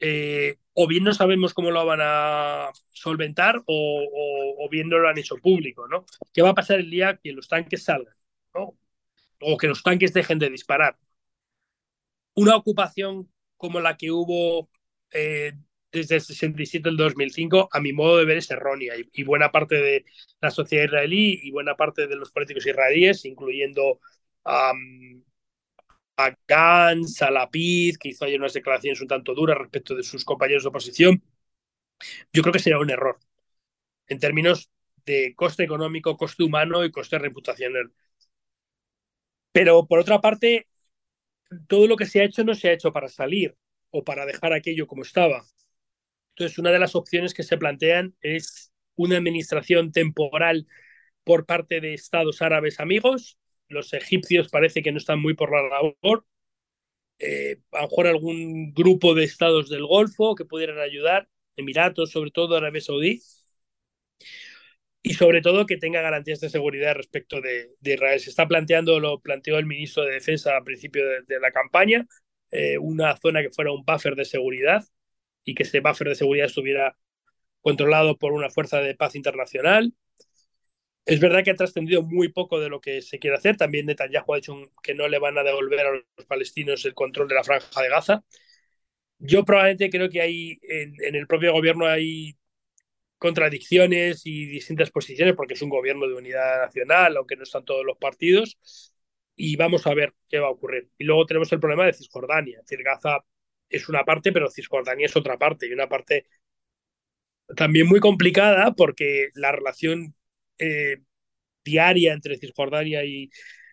eh, 0.00 0.56
o 0.80 0.86
bien 0.86 1.02
no 1.02 1.12
sabemos 1.12 1.54
cómo 1.54 1.72
lo 1.72 1.84
van 1.84 1.98
a 2.00 2.70
solventar, 2.92 3.60
o, 3.66 4.54
o, 4.58 4.68
bien 4.68 4.88
no 4.88 4.98
lo 4.98 5.08
han 5.08 5.18
hecho 5.18 5.36
público, 5.36 5.88
¿no? 5.88 6.04
¿Qué 6.32 6.40
va 6.40 6.50
a 6.50 6.54
pasar 6.54 6.78
el 6.78 6.88
día 6.88 7.18
que 7.20 7.32
los 7.32 7.48
tanques 7.48 7.82
salgan? 7.82 8.14
O 9.40 9.56
que 9.58 9.66
los 9.66 9.82
tanques 9.82 10.12
dejen 10.14 10.38
de 10.38 10.50
disparar. 10.50 10.96
Una 12.34 12.54
ocupación 12.54 13.28
como 13.56 13.80
la 13.80 13.96
que 13.96 14.12
hubo 14.12 14.70
eh, 15.10 15.52
desde 15.90 16.14
el 16.16 16.20
67 16.20 16.88
al 16.88 16.96
2005, 16.96 17.70
a 17.72 17.80
mi 17.80 17.92
modo 17.92 18.18
de 18.18 18.24
ver, 18.24 18.36
es 18.36 18.50
errónea. 18.50 18.96
Y, 18.96 19.10
y, 19.12 19.24
buena 19.24 19.50
parte 19.50 19.74
de 19.76 20.04
la 20.40 20.52
sociedad 20.52 20.84
israelí 20.84 21.40
y 21.42 21.50
buena 21.50 21.74
parte 21.76 22.06
de 22.06 22.14
los 22.14 22.30
políticos 22.30 22.64
israelíes, 22.64 23.24
incluyendo 23.24 23.98
um, 24.44 25.24
a 26.18 26.36
Gantz, 26.46 27.22
a 27.22 27.30
Lapid, 27.30 27.96
que 27.98 28.10
hizo 28.10 28.24
ayer 28.26 28.40
unas 28.40 28.52
declaraciones 28.54 29.00
un 29.00 29.08
tanto 29.08 29.34
duras 29.34 29.58
respecto 29.58 29.94
de 29.94 30.02
sus 30.02 30.24
compañeros 30.24 30.64
de 30.64 30.68
oposición, 30.70 31.22
yo 32.32 32.42
creo 32.42 32.52
que 32.52 32.58
será 32.58 32.78
un 32.78 32.90
error 32.90 33.18
en 34.08 34.18
términos 34.20 34.70
de 35.06 35.34
coste 35.36 35.64
económico, 35.64 36.16
coste 36.16 36.44
humano 36.44 36.84
y 36.84 36.90
coste 36.90 37.18
reputacional. 37.18 37.92
Pero 39.52 39.86
por 39.86 39.98
otra 40.00 40.20
parte, 40.20 40.66
todo 41.66 41.86
lo 41.86 41.96
que 41.96 42.06
se 42.06 42.20
ha 42.20 42.24
hecho 42.24 42.44
no 42.44 42.54
se 42.54 42.68
ha 42.68 42.72
hecho 42.72 42.92
para 42.92 43.08
salir 43.08 43.56
o 43.90 44.04
para 44.04 44.26
dejar 44.26 44.52
aquello 44.52 44.86
como 44.86 45.02
estaba. 45.02 45.44
Entonces, 46.30 46.58
una 46.58 46.70
de 46.70 46.78
las 46.78 46.94
opciones 46.94 47.34
que 47.34 47.42
se 47.42 47.58
plantean 47.58 48.16
es 48.20 48.72
una 48.96 49.16
administración 49.18 49.92
temporal 49.92 50.66
por 51.24 51.46
parte 51.46 51.80
de 51.80 51.94
estados 51.94 52.42
árabes 52.42 52.80
amigos. 52.80 53.38
Los 53.68 53.92
egipcios 53.92 54.48
parece 54.48 54.82
que 54.82 54.92
no 54.92 54.98
están 54.98 55.20
muy 55.20 55.34
por 55.34 55.52
la 55.52 55.62
labor. 55.68 56.24
Eh, 57.18 57.58
a 57.72 57.82
lo 57.82 57.88
mejor 57.88 58.06
algún 58.06 58.72
grupo 58.72 59.14
de 59.14 59.24
estados 59.24 59.68
del 59.70 59.86
Golfo 59.86 60.34
que 60.34 60.44
pudieran 60.44 60.78
ayudar, 60.78 61.28
Emiratos, 61.56 62.12
sobre 62.12 62.30
todo 62.30 62.56
Arabia 62.56 62.80
Saudí, 62.80 63.20
y 65.02 65.14
sobre 65.14 65.40
todo 65.40 65.66
que 65.66 65.76
tenga 65.76 66.02
garantías 66.02 66.40
de 66.40 66.50
seguridad 66.50 66.94
respecto 66.94 67.40
de, 67.40 67.70
Israel. 67.82 68.20
Se 68.20 68.30
está 68.30 68.46
planteando, 68.46 69.00
lo 69.00 69.20
planteó 69.20 69.58
el 69.58 69.66
ministro 69.66 70.04
de 70.04 70.12
Defensa 70.12 70.56
al 70.56 70.64
principio 70.64 71.06
de, 71.06 71.22
de 71.26 71.40
la 71.40 71.50
campaña, 71.52 72.06
eh, 72.50 72.78
una 72.78 73.16
zona 73.16 73.42
que 73.42 73.50
fuera 73.50 73.72
un 73.72 73.84
buffer 73.84 74.14
de 74.16 74.24
seguridad 74.24 74.84
y 75.44 75.54
que 75.54 75.64
ese 75.64 75.80
buffer 75.80 76.08
de 76.08 76.14
seguridad 76.14 76.46
estuviera 76.46 76.96
controlado 77.62 78.18
por 78.18 78.32
una 78.32 78.50
fuerza 78.50 78.80
de 78.80 78.94
paz 78.94 79.14
internacional. 79.16 79.94
Es 81.08 81.20
verdad 81.20 81.42
que 81.42 81.52
ha 81.52 81.56
trascendido 81.56 82.02
muy 82.02 82.28
poco 82.28 82.60
de 82.60 82.68
lo 82.68 82.82
que 82.82 83.00
se 83.00 83.18
quiere 83.18 83.36
hacer. 83.36 83.56
También 83.56 83.86
Netanyahu 83.86 84.34
ha 84.34 84.36
dicho 84.36 84.54
que 84.82 84.94
no 84.94 85.08
le 85.08 85.18
van 85.18 85.38
a 85.38 85.42
devolver 85.42 85.80
a 85.80 85.92
los 85.92 86.26
palestinos 86.26 86.84
el 86.84 86.92
control 86.92 87.28
de 87.28 87.34
la 87.34 87.44
franja 87.44 87.80
de 87.80 87.88
Gaza. 87.88 88.24
Yo 89.18 89.42
probablemente 89.42 89.88
creo 89.88 90.10
que 90.10 90.20
hay 90.20 90.58
en, 90.62 90.94
en 91.02 91.14
el 91.14 91.26
propio 91.26 91.52
gobierno 91.52 91.86
hay 91.86 92.36
contradicciones 93.16 94.26
y 94.26 94.46
distintas 94.46 94.90
posiciones 94.90 95.34
porque 95.34 95.54
es 95.54 95.62
un 95.62 95.70
gobierno 95.70 96.06
de 96.06 96.14
unidad 96.14 96.60
nacional, 96.60 97.16
aunque 97.16 97.36
no 97.36 97.44
están 97.44 97.64
todos 97.64 97.86
los 97.86 97.96
partidos 97.96 98.58
y 99.34 99.56
vamos 99.56 99.86
a 99.86 99.94
ver 99.94 100.12
qué 100.28 100.38
va 100.40 100.48
a 100.48 100.50
ocurrir. 100.50 100.90
Y 100.98 101.04
luego 101.04 101.24
tenemos 101.24 101.50
el 101.52 101.60
problema 101.60 101.86
de 101.86 101.94
Cisjordania. 101.94 102.58
Es 102.60 102.66
decir, 102.66 102.84
Gaza 102.84 103.24
es 103.70 103.88
una 103.88 104.04
parte, 104.04 104.30
pero 104.30 104.50
Cisjordania 104.50 105.06
es 105.06 105.16
otra 105.16 105.38
parte, 105.38 105.66
y 105.66 105.72
una 105.72 105.88
parte 105.88 106.26
también 107.56 107.86
muy 107.86 108.00
complicada 108.00 108.74
porque 108.74 109.30
la 109.34 109.52
relación 109.52 110.14
eh, 110.58 110.98
diaria 111.64 112.12
entre 112.12 112.38
Cisjordania 112.38 113.04
y, 113.04 113.30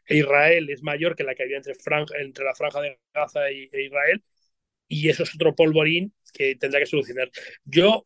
e 0.08 0.18
Israel 0.18 0.70
es 0.70 0.84
mayor 0.84 1.16
que 1.16 1.24
la 1.24 1.36
que 1.36 1.44
había 1.44 1.58
entre, 1.58 1.74
entre 2.20 2.46
la 2.46 2.56
franja 2.56 2.82
de 2.82 3.00
Gaza 3.14 3.52
y, 3.52 3.70
e 3.72 3.84
Israel, 3.86 4.24
y 4.88 5.10
eso 5.10 5.24
es 5.24 5.36
otro 5.36 5.56
polvorín 5.56 6.14
que 6.34 6.56
tendrá 6.56 6.80
que 6.80 6.86
solucionar. 6.86 7.32
Yo 7.64 8.04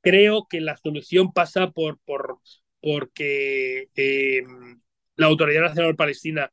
creo 0.00 0.46
que 0.48 0.60
la 0.60 0.76
solución 0.76 1.32
pasa 1.32 1.70
por, 1.70 1.98
por 2.04 2.38
porque 2.80 3.88
eh, 3.96 4.42
la 5.16 5.26
Autoridad 5.26 5.62
Nacional 5.62 5.96
Palestina 5.96 6.52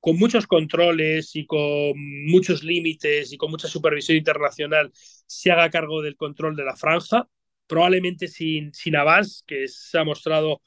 con 0.00 0.18
muchos 0.18 0.48
controles 0.48 1.36
y 1.36 1.46
con 1.46 1.94
muchos 2.26 2.64
límites 2.64 3.32
y 3.32 3.36
con 3.36 3.52
mucha 3.52 3.68
supervisión 3.68 4.18
internacional 4.18 4.90
se 4.94 5.52
haga 5.52 5.70
cargo 5.70 6.02
del 6.02 6.16
control 6.16 6.56
de 6.56 6.64
la 6.64 6.76
franja, 6.76 7.28
probablemente 7.68 8.26
sin, 8.26 8.74
sin 8.74 8.96
Abbas, 8.96 9.44
que 9.46 9.68
se 9.68 9.98
ha 9.98 10.04
mostrado 10.04 10.60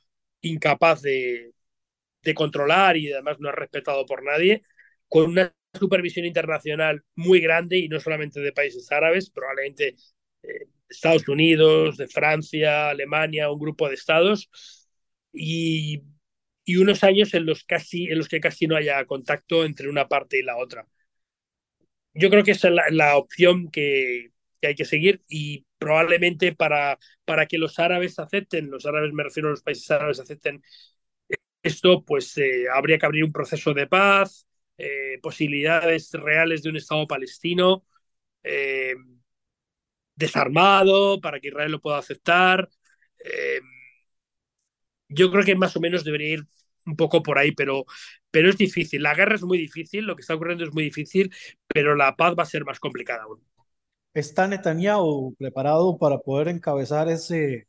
incapaz 0.49 1.01
de, 1.01 1.51
de 2.23 2.33
controlar 2.33 2.97
y 2.97 3.11
además 3.13 3.37
no 3.39 3.49
es 3.49 3.55
respetado 3.55 4.05
por 4.05 4.23
nadie, 4.23 4.63
con 5.07 5.31
una 5.31 5.53
supervisión 5.73 6.25
internacional 6.25 7.03
muy 7.15 7.39
grande 7.41 7.77
y 7.77 7.89
no 7.89 7.99
solamente 7.99 8.39
de 8.41 8.53
países 8.53 8.91
árabes, 8.91 9.29
probablemente 9.29 9.95
eh, 10.43 10.67
Estados 10.89 11.27
Unidos, 11.27 11.97
de 11.97 12.07
Francia, 12.07 12.89
Alemania, 12.89 13.51
un 13.51 13.59
grupo 13.59 13.89
de 13.89 13.95
estados, 13.95 14.49
y 15.33 16.03
y 16.65 16.77
unos 16.77 17.03
años 17.03 17.33
en 17.33 17.45
los, 17.45 17.63
casi, 17.63 18.05
en 18.07 18.17
los 18.17 18.27
que 18.27 18.39
casi 18.39 18.67
no 18.67 18.75
haya 18.75 19.05
contacto 19.05 19.65
entre 19.65 19.89
una 19.89 20.07
parte 20.07 20.39
y 20.39 20.43
la 20.43 20.57
otra. 20.57 20.87
Yo 22.13 22.29
creo 22.29 22.43
que 22.43 22.51
esa 22.51 22.69
es 22.69 22.73
la, 22.73 22.85
la 22.91 23.17
opción 23.17 23.69
que, 23.69 24.31
que, 24.61 24.67
hay 24.67 24.75
que 24.75 24.85
seguir 24.85 25.21
y 25.27 25.64
probablemente 25.85 26.55
para, 26.55 26.97
para 27.25 27.45
que 27.45 27.59
los 27.59 27.77
árabes 27.79 28.17
acepten, 28.19 28.71
los 28.71 28.87
árabes 28.87 29.13
me 29.13 29.23
refiero 29.23 29.49
a 29.49 29.51
los 29.51 29.61
países 29.61 29.91
árabes 29.91 30.19
acepten 30.19 30.63
esto, 31.63 32.03
pues 32.05 32.37
eh, 32.37 32.65
habría 32.73 32.97
que 32.97 33.05
abrir 33.05 33.23
un 33.23 33.31
proceso 33.31 33.73
de 33.73 33.87
paz, 33.87 34.47
eh, 34.77 35.19
posibilidades 35.21 36.11
reales 36.13 36.61
de 36.63 36.69
un 36.69 36.77
Estado 36.77 37.07
palestino 37.07 37.85
eh, 38.43 38.95
desarmado 40.15 41.19
para 41.21 41.39
que 41.39 41.49
Israel 41.49 41.71
lo 41.71 41.81
pueda 41.81 41.97
aceptar. 41.97 42.69
Yo 45.09 45.31
creo 45.31 45.43
que 45.45 45.55
más 45.55 45.75
o 45.75 45.79
menos 45.79 46.03
debería 46.03 46.33
ir 46.33 46.47
un 46.85 46.95
poco 46.95 47.23
por 47.23 47.37
ahí, 47.37 47.51
pero, 47.51 47.85
pero 48.31 48.49
es 48.49 48.57
difícil. 48.57 49.03
La 49.03 49.13
guerra 49.15 49.35
es 49.35 49.43
muy 49.43 49.57
difícil, 49.57 50.05
lo 50.05 50.15
que 50.15 50.21
está 50.21 50.35
ocurriendo 50.35 50.63
es 50.63 50.73
muy 50.73 50.83
difícil, 50.83 51.33
pero 51.67 51.95
la 51.95 52.15
paz 52.15 52.35
va 52.37 52.43
a 52.43 52.45
ser 52.45 52.65
más 52.65 52.79
complicada 52.79 53.23
aún. 53.23 53.43
¿Está 54.15 54.47
Netanyahu 54.47 55.35
preparado 55.37 55.97
para 55.97 56.17
poder 56.19 56.47
encabezar 56.47 57.09
ese, 57.09 57.67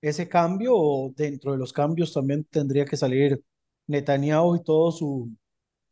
ese 0.00 0.28
cambio 0.28 0.72
o 0.74 1.12
dentro 1.16 1.52
de 1.52 1.58
los 1.58 1.72
cambios 1.72 2.12
también 2.12 2.42
tendría 2.42 2.84
que 2.84 2.96
salir 2.96 3.40
Netanyahu 3.86 4.56
y 4.56 4.64
todo 4.64 4.90
su 4.90 5.30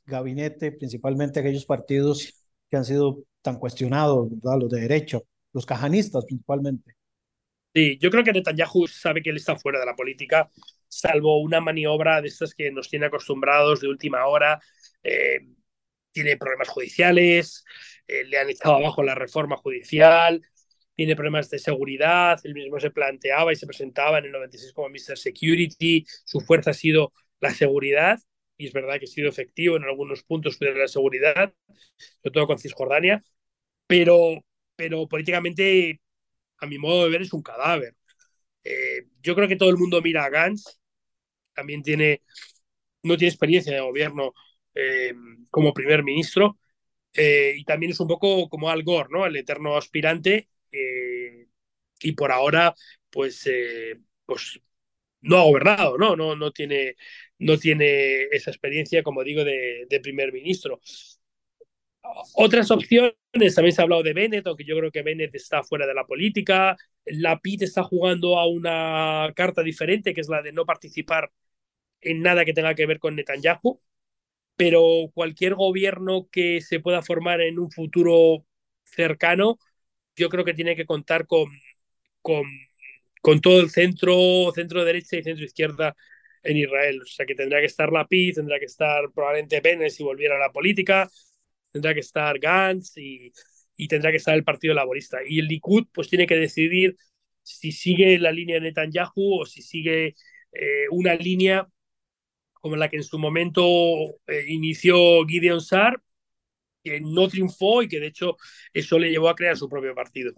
gabinete, 0.05 0.73
principalmente 0.73 1.39
aquellos 1.39 1.65
partidos 1.65 2.45
que 2.69 2.77
han 2.77 2.85
sido 2.85 3.23
tan 3.41 3.57
cuestionados, 3.61 4.33
los 4.43 4.69
de 4.69 4.81
derecha, 4.81 5.21
los 5.53 5.65
cajanistas 5.65 6.25
principalmente? 6.25 6.97
Sí, 7.73 7.97
yo 8.01 8.11
creo 8.11 8.25
que 8.25 8.33
Netanyahu 8.33 8.89
sabe 8.89 9.23
que 9.23 9.31
él 9.31 9.37
está 9.37 9.57
fuera 9.57 9.79
de 9.79 9.87
la 9.87 9.95
política, 9.95 10.51
salvo 10.89 11.41
una 11.41 11.61
maniobra 11.61 12.21
de 12.21 12.27
estas 12.27 12.53
que 12.53 12.73
nos 12.73 12.89
tiene 12.89 13.07
acostumbrados 13.07 13.81
de 13.81 13.89
última 13.89 14.27
hora. 14.27 14.61
Eh, 15.05 15.39
tiene 16.15 16.37
problemas 16.37 16.69
judiciales, 16.69 17.65
eh, 18.07 18.25
le 18.25 18.39
han 18.39 18.51
echado 18.51 18.77
abajo 18.77 19.03
la 19.03 19.15
reforma 19.15 19.57
judicial, 19.57 20.43
tiene 20.95 21.17
problemas 21.17 21.51
de 21.51 21.59
seguridad, 21.59 22.39
él 22.45 22.55
mismo 22.55 22.79
se 22.81 22.91
planteaba 22.91 23.53
y 23.53 23.57
se 23.57 23.67
presentaba 23.67 24.19
en 24.19 24.27
el 24.27 24.33
96 24.33 24.73
como 24.73 24.89
Mr. 24.89 25.19
Security, 25.19 26.05
su 26.25 26.41
fuerza 26.41 26.71
ha 26.71 26.75
sido 26.75 27.13
la 27.41 27.51
seguridad, 27.51 28.19
y 28.57 28.67
es 28.69 28.73
verdad 28.73 28.99
que 28.99 29.07
ha 29.07 29.09
sido 29.09 29.29
efectivo 29.29 29.77
en 29.77 29.85
algunos 29.85 30.23
puntos 30.23 30.59
de 30.59 30.75
la 30.75 30.89
seguridad, 30.89 31.53
sobre 32.23 32.33
todo 32.33 32.47
con 32.47 32.59
Cisjordania, 32.59 33.23
pero, 33.87 34.45
pero 34.77 35.09
políticamente, 35.09 36.01
a 36.59 36.67
mi 36.67 36.79
modo 36.79 37.05
de 37.05 37.11
ver, 37.11 37.23
es 37.23 37.33
un 37.33 37.43
cadáver. 37.43 37.97
Eh, 38.65 39.07
yo 39.23 39.35
creo 39.35 39.49
que 39.49 39.57
todo 39.57 39.71
el 39.71 39.77
mundo 39.77 40.01
mira 40.03 40.25
a 40.25 40.31
Gantz, 40.31 40.81
también 41.55 41.83
tiene, 41.83 42.23
no 43.03 43.17
tiene 43.17 43.31
experiencia 43.31 43.75
de 43.75 43.81
gobierno 43.81 44.35
eh, 44.75 45.15
como 45.51 45.75
primer 45.75 46.03
ministro, 46.05 46.59
eh, 47.15 47.55
y 47.57 47.65
también 47.65 47.93
es 47.93 48.01
un 48.01 48.09
poco 48.09 48.49
como 48.49 48.71
Al 48.71 48.83
Gore, 48.85 49.09
¿no? 49.11 49.27
El 49.27 49.37
eterno 49.37 49.77
aspirante, 49.77 50.49
y 52.01 52.13
por 52.13 52.33
ahora, 52.33 52.75
pues, 53.11 53.49
pues 54.27 54.61
no 55.23 55.39
ha 55.39 55.45
gobernado, 55.45 55.99
¿no? 55.99 56.17
No, 56.17 56.37
no, 56.37 56.53
tiene, 56.53 56.97
no 57.39 57.59
tiene 57.59 58.25
esa 58.33 58.51
experiencia, 58.51 59.03
como 59.03 59.25
digo, 59.25 59.45
de, 59.45 59.87
de 59.89 60.01
primer 60.01 60.33
ministro. 60.33 60.81
Otras 62.35 62.71
opciones, 62.71 63.15
también 63.55 63.73
se 63.73 63.81
ha 63.81 63.85
hablado 63.85 64.03
de 64.03 64.13
Bennett, 64.13 64.47
aunque 64.47 64.65
yo 64.65 64.77
creo 64.77 64.91
que 64.91 65.03
Bennett 65.03 65.35
está 65.35 65.63
fuera 65.63 65.87
de 65.87 65.95
la 65.95 66.05
política. 66.07 66.77
La 67.07 67.41
PIT 67.41 67.63
está 67.63 67.83
jugando 67.83 68.39
a 68.39 68.47
una 68.47 69.33
carta 69.35 69.63
diferente, 69.63 70.13
que 70.15 70.21
es 70.21 70.29
la 70.29 70.43
de 70.43 70.53
no 70.53 70.67
participar 70.67 71.33
en 72.01 72.23
nada 72.23 72.45
que 72.45 72.55
tenga 72.55 72.75
que 72.75 72.87
ver 72.87 72.99
con 73.01 73.17
Netanyahu. 73.17 73.81
Pero 74.57 75.11
cualquier 75.15 75.55
gobierno 75.55 76.29
que 76.31 76.61
se 76.61 76.81
pueda 76.81 77.03
formar 77.03 77.41
en 77.41 77.59
un 77.59 77.71
futuro 77.71 78.47
cercano, 78.85 79.59
yo 80.17 80.29
creo 80.29 80.45
que 80.45 80.55
tiene 80.55 80.77
que 80.77 80.87
contar 80.87 81.27
con, 81.27 81.47
con, 82.23 82.45
con 83.23 83.41
todo 83.41 83.61
el 83.61 83.71
centro, 83.71 84.53
centro 84.55 84.85
derecha 84.85 85.17
y 85.17 85.23
centro 85.25 85.45
izquierda 85.45 85.97
en 86.43 86.57
Israel. 86.59 87.01
O 87.03 87.07
sea 87.07 87.27
que 87.27 87.35
tendrá 87.35 87.61
que 87.61 87.67
estar 87.67 87.93
la 87.93 88.07
PIT, 88.07 88.37
tendrá 88.37 88.59
que 88.59 88.67
estar 88.67 89.11
probablemente 89.15 89.61
Bennett 89.61 89.91
si 89.91 90.03
volviera 90.03 90.37
a 90.37 90.39
la 90.39 90.53
política 90.53 91.09
tendrá 91.73 91.95
que 91.95 92.01
estar 92.01 92.39
Gantz 92.39 92.97
y, 92.97 93.33
y 93.77 93.89
tendrá 93.89 94.11
que 94.11 94.19
estar 94.19 94.35
el 94.35 94.45
Partido 94.45 94.75
Laborista. 94.75 95.19
Y 95.27 95.41
el 95.41 95.47
Likud 95.49 95.87
pues 95.93 96.09
tiene 96.09 96.27
que 96.27 96.37
decidir 96.37 96.97
si 97.43 97.73
sigue 97.73 98.19
la 98.19 98.33
línea 98.33 98.57
de 98.57 98.63
Netanyahu 98.63 99.43
o 99.43 99.47
si 99.47 99.63
sigue 99.63 100.15
eh, 100.53 100.87
una 100.91 101.15
línea 101.15 101.69
como 102.65 102.77
la 102.77 102.89
que 102.89 102.97
en 102.97 103.05
su 103.05 103.19
momento 103.19 103.63
eh, 104.27 104.47
inició 104.49 104.97
Gideon 105.27 105.61
Sar, 105.61 106.03
que 106.83 106.99
no 106.99 107.29
triunfó 107.29 107.83
y 107.83 107.89
que 107.89 108.01
de 108.01 108.07
hecho 108.07 108.39
eso 108.73 108.99
le 108.99 109.11
llevó 109.11 109.29
a 109.29 109.35
crear 109.35 109.55
su 109.55 109.69
propio 109.69 109.95
partido. 109.95 110.33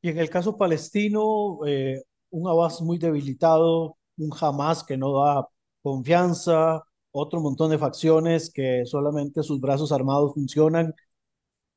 Y 0.00 0.08
en 0.08 0.16
el 0.18 0.30
caso 0.30 0.56
palestino, 0.56 1.58
eh, 1.66 2.02
un 2.30 2.48
Abbas 2.48 2.80
muy 2.80 2.96
debilitado, 2.96 3.98
un 4.16 4.32
Hamas 4.40 4.82
que 4.82 4.96
no 4.96 5.12
da 5.22 5.46
confianza, 5.82 6.82
otro 7.10 7.42
montón 7.42 7.70
de 7.70 7.76
facciones 7.76 8.50
que 8.50 8.86
solamente 8.86 9.42
sus 9.42 9.60
brazos 9.60 9.92
armados 9.92 10.32
funcionan. 10.32 10.94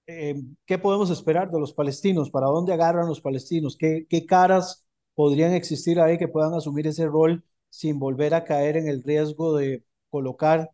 Eh, 0.07 0.35
¿Qué 0.65 0.77
podemos 0.77 1.09
esperar 1.09 1.51
de 1.51 1.59
los 1.59 1.73
palestinos? 1.73 2.31
¿Para 2.31 2.47
dónde 2.47 2.71
agarran 2.71 3.09
los 3.09 3.19
palestinos? 3.19 3.75
¿Qué, 3.75 4.05
¿Qué 4.09 4.25
caras 4.25 4.85
podrían 5.15 5.51
existir 5.53 5.99
ahí 5.99 6.17
que 6.17 6.29
puedan 6.29 6.53
asumir 6.53 6.87
ese 6.87 7.07
rol 7.07 7.43
sin 7.71 7.97
volver 7.97 8.35
a 8.35 8.43
caer 8.43 8.77
en 8.77 8.87
el 8.87 9.01
riesgo 9.01 9.57
de 9.57 9.83
colocar 10.11 10.69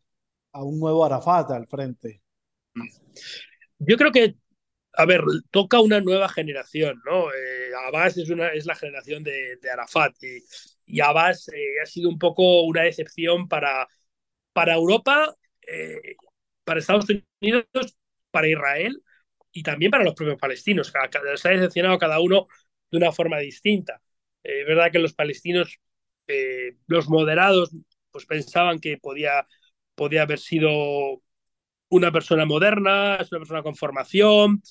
a 0.52 0.64
un 0.64 0.80
nuevo 0.80 1.06
Arafat 1.06 1.52
al 1.52 1.68
frente? 1.68 2.22
Yo 3.80 3.96
creo 3.96 4.12
que, 4.12 4.36
a 4.94 5.06
ver, 5.06 5.22
toca 5.52 5.80
una 5.80 6.02
nueva 6.02 6.28
generación, 6.28 7.00
¿no? 7.06 7.32
Eh, 7.32 7.72
Abbas 7.88 8.18
es, 8.18 8.30
una, 8.30 8.50
es 8.50 8.66
la 8.66 8.76
generación 8.76 9.24
de, 9.24 9.58
de 9.62 9.70
Arafat 9.70 10.16
y, 10.24 10.44
y 10.86 11.00
Abbas 11.02 11.50
eh, 11.50 11.80
ha 11.82 11.86
sido 11.86 12.10
un 12.10 12.18
poco 12.18 12.64
una 12.64 12.82
decepción 12.82 13.48
para, 13.48 13.88
para 14.54 14.74
Europa, 14.74 15.36
eh, 15.68 16.16
para 16.64 16.80
Estados 16.80 17.06
Unidos, 17.40 17.98
para 18.32 18.50
Israel 18.50 19.04
y 19.52 19.64
también 19.64 19.92
para 19.92 20.04
los 20.04 20.16
propios 20.16 20.40
palestinos. 20.40 20.92
Se 21.36 21.48
ha 21.48 21.52
decepcionado 21.52 22.00
cada 22.00 22.20
uno 22.20 22.48
de 22.90 22.98
una 22.98 23.12
forma 23.12 23.38
distinta. 23.38 24.02
Es 24.44 24.66
verdad 24.66 24.92
que 24.92 25.00
los 25.00 25.14
palestinos, 25.14 25.80
eh, 26.28 26.78
los 26.88 27.10
moderados, 27.10 27.76
pues 28.12 28.26
pensaban 28.26 28.80
que 28.80 28.98
podía, 28.98 29.48
podía 29.96 30.24
haber 30.24 30.40
sido 30.40 31.22
una 31.90 32.12
persona 32.12 32.46
moderna, 32.46 33.18
una 33.32 33.40
persona 33.40 33.64
con 33.64 33.76
formación. 33.76 34.62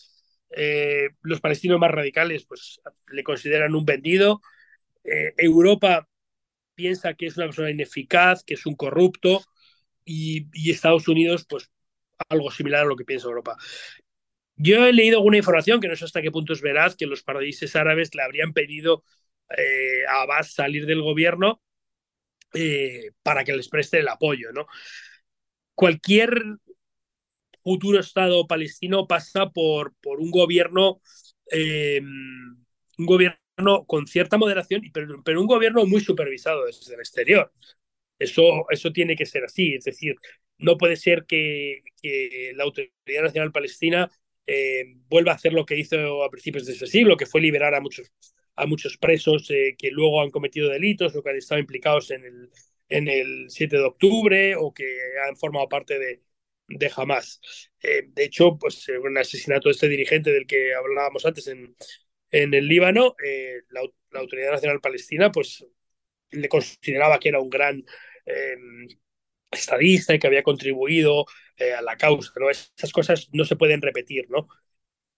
los 1.22 1.40
palestinos 1.40 1.80
más 1.80 1.90
radicales, 1.90 2.46
pues 2.46 2.80
le 3.08 3.24
consideran 3.24 3.74
un 3.74 3.84
vendido. 3.84 4.40
Europa 5.36 6.08
piensa 6.76 7.14
que 7.14 7.26
es 7.26 7.36
una 7.36 7.46
persona 7.46 7.70
ineficaz, 7.70 8.44
que 8.44 8.54
es 8.54 8.66
un 8.66 8.76
corrupto 8.76 9.42
y, 10.04 10.70
Estados 10.70 11.08
Unidos, 11.08 11.44
pues 11.48 11.70
algo 12.28 12.50
similar 12.52 12.82
a 12.82 12.86
lo 12.86 12.96
que 12.96 13.04
piensa 13.04 13.26
Europa. 13.26 13.56
Yo 14.56 14.86
he 14.86 14.92
leído 14.92 15.18
alguna 15.18 15.38
información, 15.38 15.80
que 15.80 15.88
no 15.88 15.96
sé 15.96 16.04
hasta 16.04 16.22
qué 16.22 16.30
punto 16.30 16.52
es 16.52 16.62
veraz, 16.62 16.96
que 16.96 17.06
los 17.06 17.22
países 17.22 17.74
árabes 17.76 18.14
le 18.14 18.22
habrían 18.22 18.52
pedido 18.52 19.04
eh, 19.50 20.04
a 20.08 20.22
Abbas 20.22 20.52
salir 20.52 20.86
del 20.86 21.02
gobierno 21.02 21.62
eh, 22.52 23.10
para 23.22 23.44
que 23.44 23.54
les 23.54 23.68
preste 23.68 23.98
el 23.98 24.08
apoyo. 24.08 24.52
¿no? 24.52 24.66
Cualquier 25.74 26.42
futuro 27.62 28.00
Estado 28.00 28.46
palestino 28.46 29.06
pasa 29.06 29.50
por, 29.50 29.94
por 30.00 30.20
un 30.20 30.30
gobierno, 30.30 31.00
eh, 31.50 32.00
un 32.00 33.06
gobierno 33.06 33.84
con 33.86 34.06
cierta 34.06 34.36
moderación, 34.36 34.82
pero, 34.92 35.40
un 35.40 35.46
gobierno 35.46 35.86
muy 35.86 36.00
supervisado 36.00 36.64
desde 36.66 36.94
el 36.94 37.00
exterior. 37.00 37.52
Eso, 38.18 38.66
eso 38.70 38.92
tiene 38.92 39.14
que 39.16 39.26
ser 39.26 39.44
así, 39.44 39.74
es 39.74 39.84
decir, 39.84 40.16
no 40.58 40.78
puede 40.78 40.96
ser 40.96 41.26
que, 41.26 41.82
la 42.54 42.64
Autoridad 42.64 43.24
Nacional 43.24 43.52
Palestina 43.52 44.10
vuelva 45.08 45.32
a 45.32 45.34
hacer 45.34 45.52
lo 45.52 45.66
que 45.66 45.76
hizo 45.76 46.22
a 46.22 46.30
principios 46.30 46.66
de 46.66 46.72
ese 46.72 46.86
siglo, 46.86 47.16
que 47.16 47.26
fue 47.26 47.40
liberar 47.40 47.74
a 47.74 47.80
muchos, 47.80 48.10
a 48.56 48.66
muchos 48.66 48.96
presos 48.98 49.50
eh, 49.50 49.76
que 49.78 49.90
luego 49.90 50.22
han 50.22 50.30
cometido 50.30 50.68
delitos 50.70 51.14
o 51.14 51.22
que 51.22 51.30
han 51.30 51.36
estado 51.36 51.60
implicados 51.60 52.10
en 52.10 52.24
el, 52.24 52.50
en 52.88 53.08
el 53.08 53.46
7 53.48 53.76
de 53.76 53.84
octubre 53.84 54.56
o 54.56 54.72
que 54.72 54.84
han 55.26 55.36
formado 55.36 55.68
parte 55.68 55.98
de, 55.98 56.22
de 56.68 56.92
Hamas. 56.96 57.40
Eh, 57.82 58.04
de 58.08 58.24
hecho, 58.24 58.58
pues 58.58 58.88
un 58.88 59.18
asesinato 59.18 59.68
de 59.68 59.72
este 59.74 59.88
dirigente 59.88 60.32
del 60.32 60.46
que 60.46 60.74
hablábamos 60.74 61.24
antes 61.26 61.46
en, 61.48 61.76
en 62.30 62.54
el 62.54 62.66
Líbano, 62.66 63.14
la, 63.70 63.82
la, 64.10 64.20
Autoridad 64.20 64.52
Nacional 64.52 64.80
Palestina 64.80 65.30
pues 65.30 65.64
le 66.30 66.48
consideraba 66.48 67.18
que 67.18 67.28
era 67.28 67.40
un 67.40 67.50
gran 67.50 67.84
eh, 68.26 68.56
estadista 69.50 70.14
y 70.14 70.18
que 70.18 70.26
había 70.26 70.42
contribuido 70.42 71.26
eh, 71.56 71.72
a 71.72 71.82
la 71.82 71.96
causa. 71.96 72.32
¿no? 72.36 72.50
Esas 72.50 72.92
cosas 72.92 73.28
no 73.32 73.44
se 73.44 73.56
pueden 73.56 73.82
repetir. 73.82 74.28
¿no? 74.30 74.48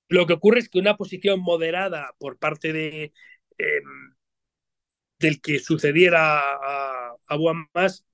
Lo 0.08 0.26
que 0.26 0.34
ocurre 0.34 0.60
es 0.60 0.68
que 0.68 0.78
una 0.78 0.96
posición 0.96 1.40
moderada 1.40 2.14
por 2.18 2.38
parte 2.38 2.72
de, 2.72 3.12
eh, 3.58 3.80
del 5.18 5.40
que 5.40 5.58
sucediera 5.58 6.40
a 6.40 7.16
Abu 7.26 7.48
Amas 7.48 8.04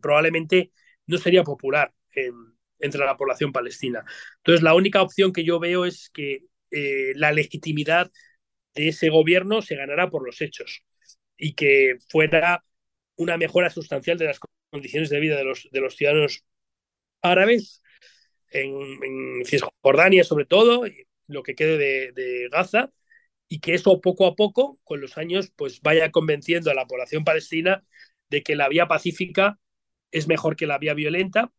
probablemente 0.00 0.70
no 1.06 1.18
sería 1.18 1.42
popular 1.42 1.92
entre 2.78 3.04
la 3.04 3.16
población 3.16 3.52
palestina. 3.52 4.04
Entonces, 4.38 4.62
la 4.62 4.74
única 4.74 5.02
opción 5.02 5.32
que 5.32 5.44
yo 5.44 5.58
veo 5.58 5.84
es 5.84 6.10
que 6.10 6.44
la 7.14 7.32
legitimidad 7.32 8.10
de 8.74 8.88
ese 8.88 9.08
gobierno 9.10 9.62
se 9.62 9.76
ganará 9.76 10.10
por 10.10 10.24
los 10.24 10.40
hechos 10.40 10.84
y 11.36 11.54
que 11.54 11.96
fuera 12.10 12.64
una 13.16 13.36
mejora 13.36 13.70
sustancial 13.70 14.18
de 14.18 14.26
las 14.26 14.38
condiciones 14.70 15.10
de 15.10 15.20
vida 15.20 15.36
de 15.36 15.44
los, 15.44 15.68
de 15.72 15.80
los 15.80 15.96
ciudadanos 15.96 16.44
árabes 17.22 17.82
en, 18.62 19.44
Cisjordania 19.44 20.24
sobre 20.24 20.46
todo, 20.46 20.84
lo 21.28 21.42
que 21.42 21.54
quede 21.54 21.78
de, 21.78 22.12
de, 22.12 22.48
Gaza, 22.50 22.92
y 23.48 23.60
que 23.60 23.74
eso 23.74 24.00
poco 24.00 24.26
a 24.26 24.34
poco, 24.36 24.80
con 24.84 25.00
los 25.00 25.18
años, 25.18 25.52
pues 25.56 25.80
vaya 25.82 26.10
convenciendo 26.10 26.70
a 26.70 26.74
la 26.74 26.86
población 26.86 27.24
palestina 27.24 27.84
de 28.30 28.42
que 28.42 28.56
la 28.56 28.68
vía 28.68 28.86
pacífica 28.88 29.58
es 30.10 30.28
mejor 30.28 30.56
que 30.56 30.66
la 30.66 30.78
vía 30.78 30.94
violenta. 30.94 31.52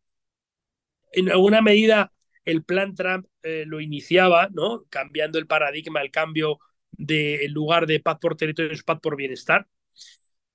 En 1.12 1.30
alguna 1.30 1.62
medida, 1.62 2.12
el 2.44 2.64
plan 2.64 2.94
Trump 2.94 3.26
eh, 3.42 3.64
lo 3.66 3.80
iniciaba, 3.80 4.48
¿no? 4.52 4.84
Cambiando 4.90 5.38
el 5.38 5.46
paradigma, 5.46 6.02
el 6.02 6.10
cambio 6.10 6.58
de, 6.92 7.44
en 7.44 7.52
lugar 7.52 7.86
de 7.86 8.00
paz 8.00 8.18
por 8.20 8.36
territorios, 8.36 8.82
paz 8.82 9.00
por 9.00 9.16
bienestar, 9.16 9.66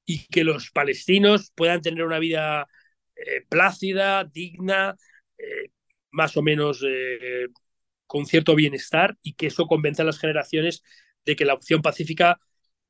y 0.06 0.28
que 0.28 0.44
los 0.44 0.72
palestinos 0.72 1.52
puedan 1.56 1.82
tener 1.82 2.04
una 2.04 2.20
vida 2.20 2.68
eh, 3.16 3.46
plácida, 3.50 4.24
digna, 4.26 4.98
más 6.14 6.38
o 6.38 6.42
menos 6.42 6.84
eh, 6.88 7.48
con 8.08 8.26
cierto 8.26 8.56
bienestar, 8.56 9.18
y 9.22 9.34
que 9.34 9.48
eso 9.48 9.68
convenza 9.68 10.04
a 10.04 10.06
las 10.06 10.20
generaciones 10.20 10.84
de 11.26 11.36
que 11.36 11.46
la 11.46 11.56
opción 11.56 11.82
pacífica 11.82 12.40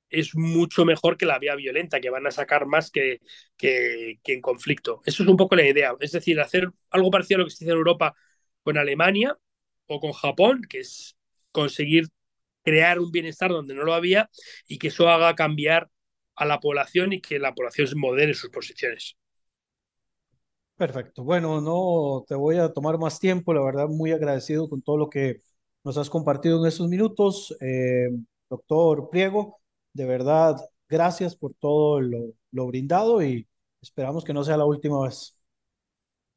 es 0.10 0.36
mucho 0.36 0.86
mejor 0.86 1.18
que 1.18 1.26
la 1.26 1.40
vía 1.40 1.56
violenta, 1.56 2.00
que 2.00 2.10
van 2.10 2.28
a 2.28 2.32
sacar 2.32 2.68
más 2.68 2.92
que, 2.92 3.20
que, 3.58 4.20
en 4.26 4.42
conflicto. 4.42 5.02
Eso 5.06 5.24
es 5.24 5.30
un 5.30 5.38
poco 5.38 5.56
la 5.56 5.68
idea. 5.68 5.96
Es 6.00 6.12
decir, 6.12 6.40
hacer 6.40 6.70
algo 6.92 7.12
parecido 7.12 7.38
a 7.38 7.40
lo 7.40 7.46
que 7.46 7.52
se 7.52 7.66
hace 7.66 7.72
en 7.72 7.78
Europa 7.78 8.14
con 8.64 8.78
Alemania 8.78 9.38
o 9.88 10.00
con 10.00 10.14
Japón, 10.14 10.62
que 10.70 10.80
es 10.82 11.18
conseguir 11.52 12.10
crear 12.64 13.00
un 13.00 13.12
bienestar 13.12 13.50
donde 13.52 13.74
no 13.76 13.84
lo 13.84 13.94
había 13.94 14.30
y 14.68 14.78
que 14.78 14.90
eso 14.90 15.10
haga 15.10 15.36
cambiar 15.36 15.90
a 16.36 16.46
la 16.46 16.60
población 16.60 17.14
y 17.14 17.22
que 17.22 17.40
la 17.40 17.54
población 17.54 17.90
modere 17.96 18.34
sus 18.34 18.50
posiciones. 18.50 19.18
Perfecto. 20.76 21.24
Bueno, 21.24 21.62
no 21.62 22.26
te 22.28 22.36
voy 22.36 22.58
a 22.58 22.74
tomar 22.74 22.98
más 22.98 23.20
tiempo, 23.20 23.54
la 23.54 23.62
verdad, 23.62 23.88
muy 23.88 24.12
agradecido 24.12 24.68
con 24.70 24.82
todo 24.82 24.98
lo 24.98 25.10
que 25.10 25.42
nos 25.84 25.98
has 25.98 26.10
compartido 26.10 26.60
en 26.60 26.68
estos 26.68 26.88
minutos. 26.88 27.56
Eh, 27.62 28.10
doctor 28.50 29.10
Priego, 29.10 29.60
de 29.94 30.06
verdad, 30.06 30.58
gracias 30.90 31.36
por 31.36 31.54
todo 31.54 32.02
lo, 32.02 32.34
lo 32.52 32.68
brindado 32.68 33.24
y 33.24 33.48
esperamos 33.82 34.24
que 34.24 34.34
no 34.34 34.44
sea 34.44 34.58
la 34.58 34.66
última 34.66 35.04
vez. 35.04 35.36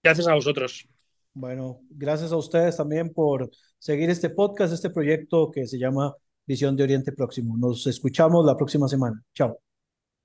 Gracias 0.02 0.28
a 0.28 0.34
vosotros. 0.34 0.86
Bueno, 1.34 1.80
gracias 1.90 2.32
a 2.32 2.36
ustedes 2.36 2.76
también 2.76 3.12
por 3.12 3.50
seguir 3.78 4.08
este 4.10 4.30
podcast, 4.30 4.72
este 4.72 4.90
proyecto 4.90 5.50
que 5.50 5.66
se 5.66 5.78
llama 5.78 6.14
Visión 6.46 6.76
de 6.76 6.84
Oriente 6.84 7.12
Próximo. 7.12 7.56
Nos 7.56 7.86
escuchamos 7.86 8.44
la 8.46 8.56
próxima 8.56 8.88
semana. 8.88 9.22
Chao. 9.34 9.65